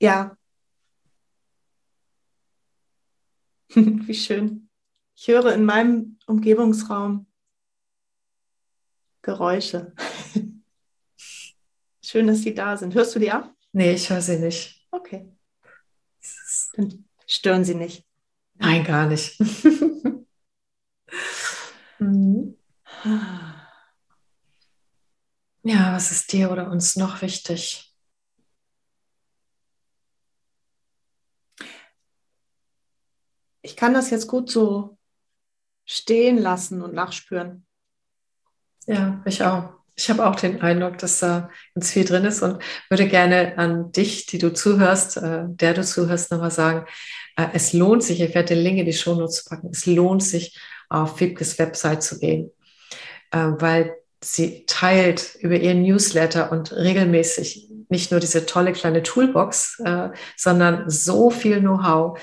Ja. 0.00 0.36
Wie 3.74 4.14
schön. 4.14 4.68
Ich 5.14 5.28
höre 5.28 5.54
in 5.54 5.64
meinem 5.64 6.18
Umgebungsraum 6.26 7.26
Geräusche. 9.22 9.92
Schön, 12.02 12.28
dass 12.28 12.42
sie 12.42 12.54
da 12.54 12.76
sind. 12.76 12.94
Hörst 12.94 13.14
du 13.14 13.18
die 13.18 13.32
auch? 13.32 13.50
Nee, 13.72 13.94
ich 13.94 14.08
höre 14.08 14.20
sie 14.22 14.38
nicht. 14.38 14.86
Okay. 14.92 15.32
Dann 16.74 17.04
stören 17.26 17.64
sie 17.64 17.74
nicht. 17.74 18.06
Nein, 18.54 18.84
gar 18.84 19.08
nicht. 19.08 19.38
mhm. 21.98 22.56
Ja, 25.68 25.94
was 25.94 26.12
ist 26.12 26.32
dir 26.32 26.52
oder 26.52 26.70
uns 26.70 26.94
noch 26.94 27.22
wichtig? 27.22 27.92
Ich 33.62 33.74
kann 33.74 33.92
das 33.92 34.10
jetzt 34.10 34.28
gut 34.28 34.48
so 34.48 34.96
stehen 35.84 36.38
lassen 36.38 36.82
und 36.82 36.94
nachspüren. 36.94 37.66
Ja, 38.86 39.20
ich 39.26 39.42
auch. 39.42 39.72
Ich 39.96 40.08
habe 40.08 40.24
auch 40.28 40.36
den 40.36 40.60
Eindruck, 40.60 40.98
dass 40.98 41.18
da 41.18 41.50
ganz 41.74 41.90
viel 41.90 42.04
drin 42.04 42.24
ist 42.26 42.42
und 42.42 42.62
würde 42.88 43.08
gerne 43.08 43.58
an 43.58 43.90
dich, 43.90 44.26
die 44.26 44.38
du 44.38 44.52
zuhörst, 44.52 45.16
äh, 45.16 45.46
der 45.48 45.74
du 45.74 45.82
zuhörst, 45.82 46.30
nochmal 46.30 46.52
sagen, 46.52 46.86
äh, 47.34 47.48
es 47.54 47.72
lohnt 47.72 48.04
sich, 48.04 48.20
ich 48.20 48.36
werde 48.36 48.54
den 48.54 48.62
Link 48.62 48.78
in 48.78 48.86
die 48.86 48.92
Shownotes 48.92 49.46
packen, 49.46 49.70
es 49.72 49.84
lohnt 49.84 50.22
sich, 50.22 50.56
auf 50.88 51.18
Wibkes 51.18 51.58
Website 51.58 52.04
zu 52.04 52.20
gehen, 52.20 52.52
äh, 53.32 53.50
weil 53.58 53.96
sie 54.22 54.64
teilt 54.66 55.36
über 55.40 55.56
ihren 55.56 55.82
Newsletter 55.82 56.50
und 56.52 56.72
regelmäßig 56.72 57.68
nicht 57.88 58.10
nur 58.10 58.20
diese 58.20 58.46
tolle 58.46 58.72
kleine 58.72 59.02
Toolbox, 59.02 59.80
äh, 59.84 60.08
sondern 60.36 60.90
so 60.90 61.30
viel 61.30 61.60
Know-how. 61.60 62.18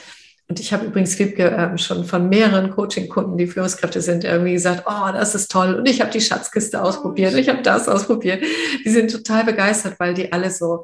Und 0.50 0.60
ich 0.60 0.74
habe 0.74 0.86
übrigens 0.86 1.18
Wiebke 1.18 1.50
äh, 1.50 1.78
schon 1.78 2.04
von 2.04 2.28
mehreren 2.28 2.70
Coaching-Kunden, 2.72 3.38
die 3.38 3.48
Führungskräfte 3.48 4.02
sind, 4.02 4.24
irgendwie 4.24 4.54
gesagt, 4.54 4.84
oh, 4.86 5.12
das 5.14 5.36
ist 5.36 5.50
toll. 5.50 5.76
Und 5.76 5.88
ich 5.88 6.02
habe 6.02 6.12
die 6.12 6.22
Schatzkiste 6.22 6.82
ausprobiert, 6.82 7.34
und 7.34 7.40
ich 7.40 7.50
habe 7.50 7.62
das 7.62 7.88
ausprobiert. 7.88 8.44
Die 8.86 8.90
sind 8.90 9.12
total 9.12 9.46
begeistert, 9.46 10.00
weil 10.00 10.14
die 10.14 10.34
alle 10.34 10.52
so, 10.52 10.84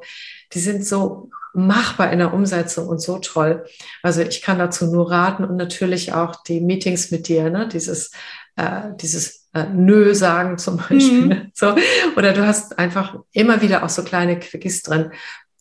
die 0.54 0.60
sind 0.60 0.84
so 0.86 1.30
machbar 1.52 2.12
in 2.12 2.20
der 2.20 2.32
Umsetzung 2.32 2.88
und 2.88 3.00
so 3.00 3.18
toll. 3.18 3.64
Also 4.02 4.22
ich 4.22 4.40
kann 4.40 4.58
dazu 4.58 4.86
nur 4.86 5.10
raten 5.10 5.44
und 5.44 5.56
natürlich 5.56 6.12
auch 6.12 6.42
die 6.42 6.60
Meetings 6.60 7.10
mit 7.10 7.28
dir, 7.28 7.50
ne? 7.50 7.68
dieses, 7.68 8.12
äh, 8.56 8.82
dieses 9.00 9.39
äh, 9.52 9.64
Nö 9.64 10.14
sagen 10.14 10.58
zum 10.58 10.76
Beispiel. 10.88 11.26
Mhm. 11.26 11.50
So. 11.54 11.74
Oder 12.16 12.32
du 12.32 12.46
hast 12.46 12.78
einfach 12.78 13.16
immer 13.32 13.62
wieder 13.62 13.84
auch 13.84 13.88
so 13.88 14.02
kleine 14.02 14.38
Quickies 14.38 14.82
drin, 14.82 15.12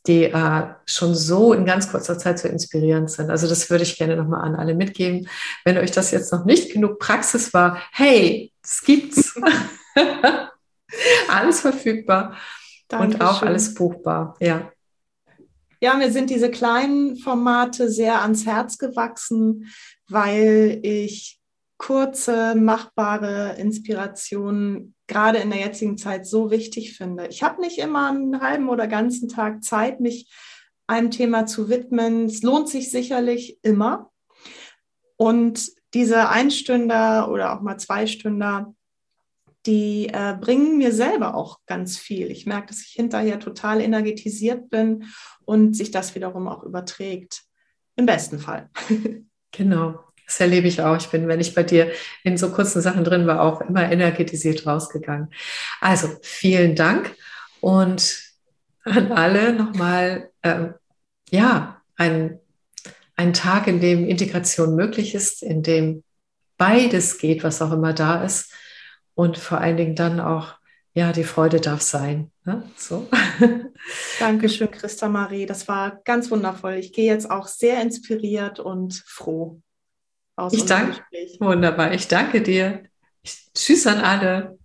die 0.07 0.23
äh, 0.25 0.63
schon 0.85 1.13
so 1.15 1.53
in 1.53 1.65
ganz 1.65 1.91
kurzer 1.91 2.17
Zeit 2.17 2.39
so 2.39 2.47
inspirierend 2.47 3.11
sind. 3.11 3.29
Also 3.29 3.47
das 3.47 3.69
würde 3.69 3.83
ich 3.83 3.97
gerne 3.97 4.15
nochmal 4.15 4.41
an 4.41 4.55
alle 4.55 4.73
mitgeben. 4.73 5.27
Wenn 5.65 5.77
euch 5.77 5.91
das 5.91 6.11
jetzt 6.11 6.31
noch 6.31 6.45
nicht 6.45 6.71
genug 6.71 6.99
Praxis 6.99 7.53
war, 7.53 7.81
hey, 7.91 8.51
es 8.63 8.81
gibt's. 8.81 9.35
alles 11.29 11.61
verfügbar 11.61 12.35
Dankeschön. 12.87 13.21
und 13.21 13.27
auch 13.27 13.41
alles 13.41 13.73
buchbar. 13.73 14.35
Ja. 14.39 14.71
Ja, 15.81 15.93
mir 15.93 16.11
sind 16.11 16.29
diese 16.29 16.51
kleinen 16.51 17.15
Formate 17.15 17.89
sehr 17.89 18.21
ans 18.21 18.45
Herz 18.45 18.77
gewachsen, 18.77 19.71
weil 20.09 20.79
ich 20.83 21.38
kurze, 21.80 22.53
machbare 22.55 23.55
Inspirationen 23.57 24.93
gerade 25.07 25.39
in 25.39 25.49
der 25.49 25.59
jetzigen 25.59 25.97
Zeit 25.97 26.27
so 26.27 26.51
wichtig 26.51 26.95
finde. 26.95 27.27
Ich 27.27 27.41
habe 27.41 27.61
nicht 27.61 27.80
immer 27.80 28.09
einen 28.09 28.41
halben 28.41 28.69
oder 28.69 28.86
ganzen 28.88 29.27
Tag 29.30 29.63
Zeit, 29.63 29.99
mich 29.99 30.32
einem 30.86 31.09
Thema 31.09 31.47
zu 31.47 31.69
widmen. 31.69 32.25
Es 32.25 32.43
lohnt 32.43 32.69
sich 32.69 32.91
sicherlich 32.91 33.57
immer. 33.63 34.11
Und 35.17 35.71
diese 35.93 36.30
Einstünder 36.30 37.32
oder 37.32 37.55
auch 37.55 37.61
mal 37.61 37.77
Zweistünder, 37.77 38.75
die 39.65 40.07
äh, 40.07 40.36
bringen 40.39 40.77
mir 40.77 40.93
selber 40.93 41.36
auch 41.36 41.59
ganz 41.65 41.97
viel. 41.97 42.30
Ich 42.30 42.45
merke, 42.45 42.67
dass 42.67 42.82
ich 42.82 42.91
hinterher 42.91 43.39
total 43.39 43.82
energetisiert 43.82 44.69
bin 44.69 45.05
und 45.45 45.75
sich 45.75 45.91
das 45.91 46.13
wiederum 46.13 46.47
auch 46.47 46.63
überträgt. 46.63 47.43
Im 47.95 48.05
besten 48.05 48.39
Fall. 48.39 48.69
Genau. 49.51 50.09
Das 50.30 50.39
erlebe 50.39 50.67
ich 50.67 50.80
auch. 50.84 50.95
Ich 50.95 51.07
bin, 51.07 51.27
wenn 51.27 51.39
ich 51.39 51.55
bei 51.55 51.63
dir 51.63 51.91
in 52.23 52.38
so 52.38 52.51
kurzen 52.51 52.84
Sachen 52.84 53.03
drin 53.03 53.25
war, 53.25 53.41
auch 53.41 53.61
immer 53.61 53.91
energetisiert 53.91 54.67
rausgegangen. 54.67 55.30
Also 55.82 56.07
vielen 56.21 56.75
Dank 56.75 57.15
und 57.61 58.21
an 58.84 59.11
alle 59.11 59.53
nochmal, 59.53 60.30
ähm, 60.43 60.75
ja, 61.32 61.82
ein, 61.95 62.38
ein 63.15 63.34
Tag, 63.34 63.65
in 63.65 63.82
dem 63.82 64.07
Integration 64.07 64.75
möglich 64.75 65.15
ist, 65.15 65.41
in 65.41 65.63
dem 65.63 66.03
beides 66.59 67.17
geht, 67.17 67.43
was 67.43 67.63
auch 67.63 67.71
immer 67.71 67.93
da 67.93 68.23
ist 68.23 68.53
und 69.15 69.39
vor 69.39 69.59
allen 69.59 69.77
Dingen 69.77 69.95
dann 69.95 70.19
auch, 70.19 70.53
ja, 70.93 71.11
die 71.11 71.23
Freude 71.23 71.59
darf 71.59 71.82
sein. 71.82 72.30
Ne? 72.45 72.69
So. 72.77 73.07
Dankeschön, 74.19 74.69
Christa 74.69 75.09
Marie. 75.09 75.47
Das 75.47 75.67
war 75.67 75.99
ganz 76.03 76.30
wundervoll. 76.30 76.73
Ich 76.73 76.93
gehe 76.93 77.11
jetzt 77.11 77.32
auch 77.32 77.47
sehr 77.47 77.82
inspiriert 77.82 78.59
und 78.59 78.93
froh 79.07 79.59
aus 80.39 80.53
ich 80.53 80.65
danke, 80.65 81.01
Wunderbar. 81.39 81.93
Ich 81.93 82.07
danke 82.07 82.41
dir. 82.41 82.83
Ich, 83.23 83.51
tschüss 83.53 83.87
an 83.87 83.99
alle. 83.99 84.59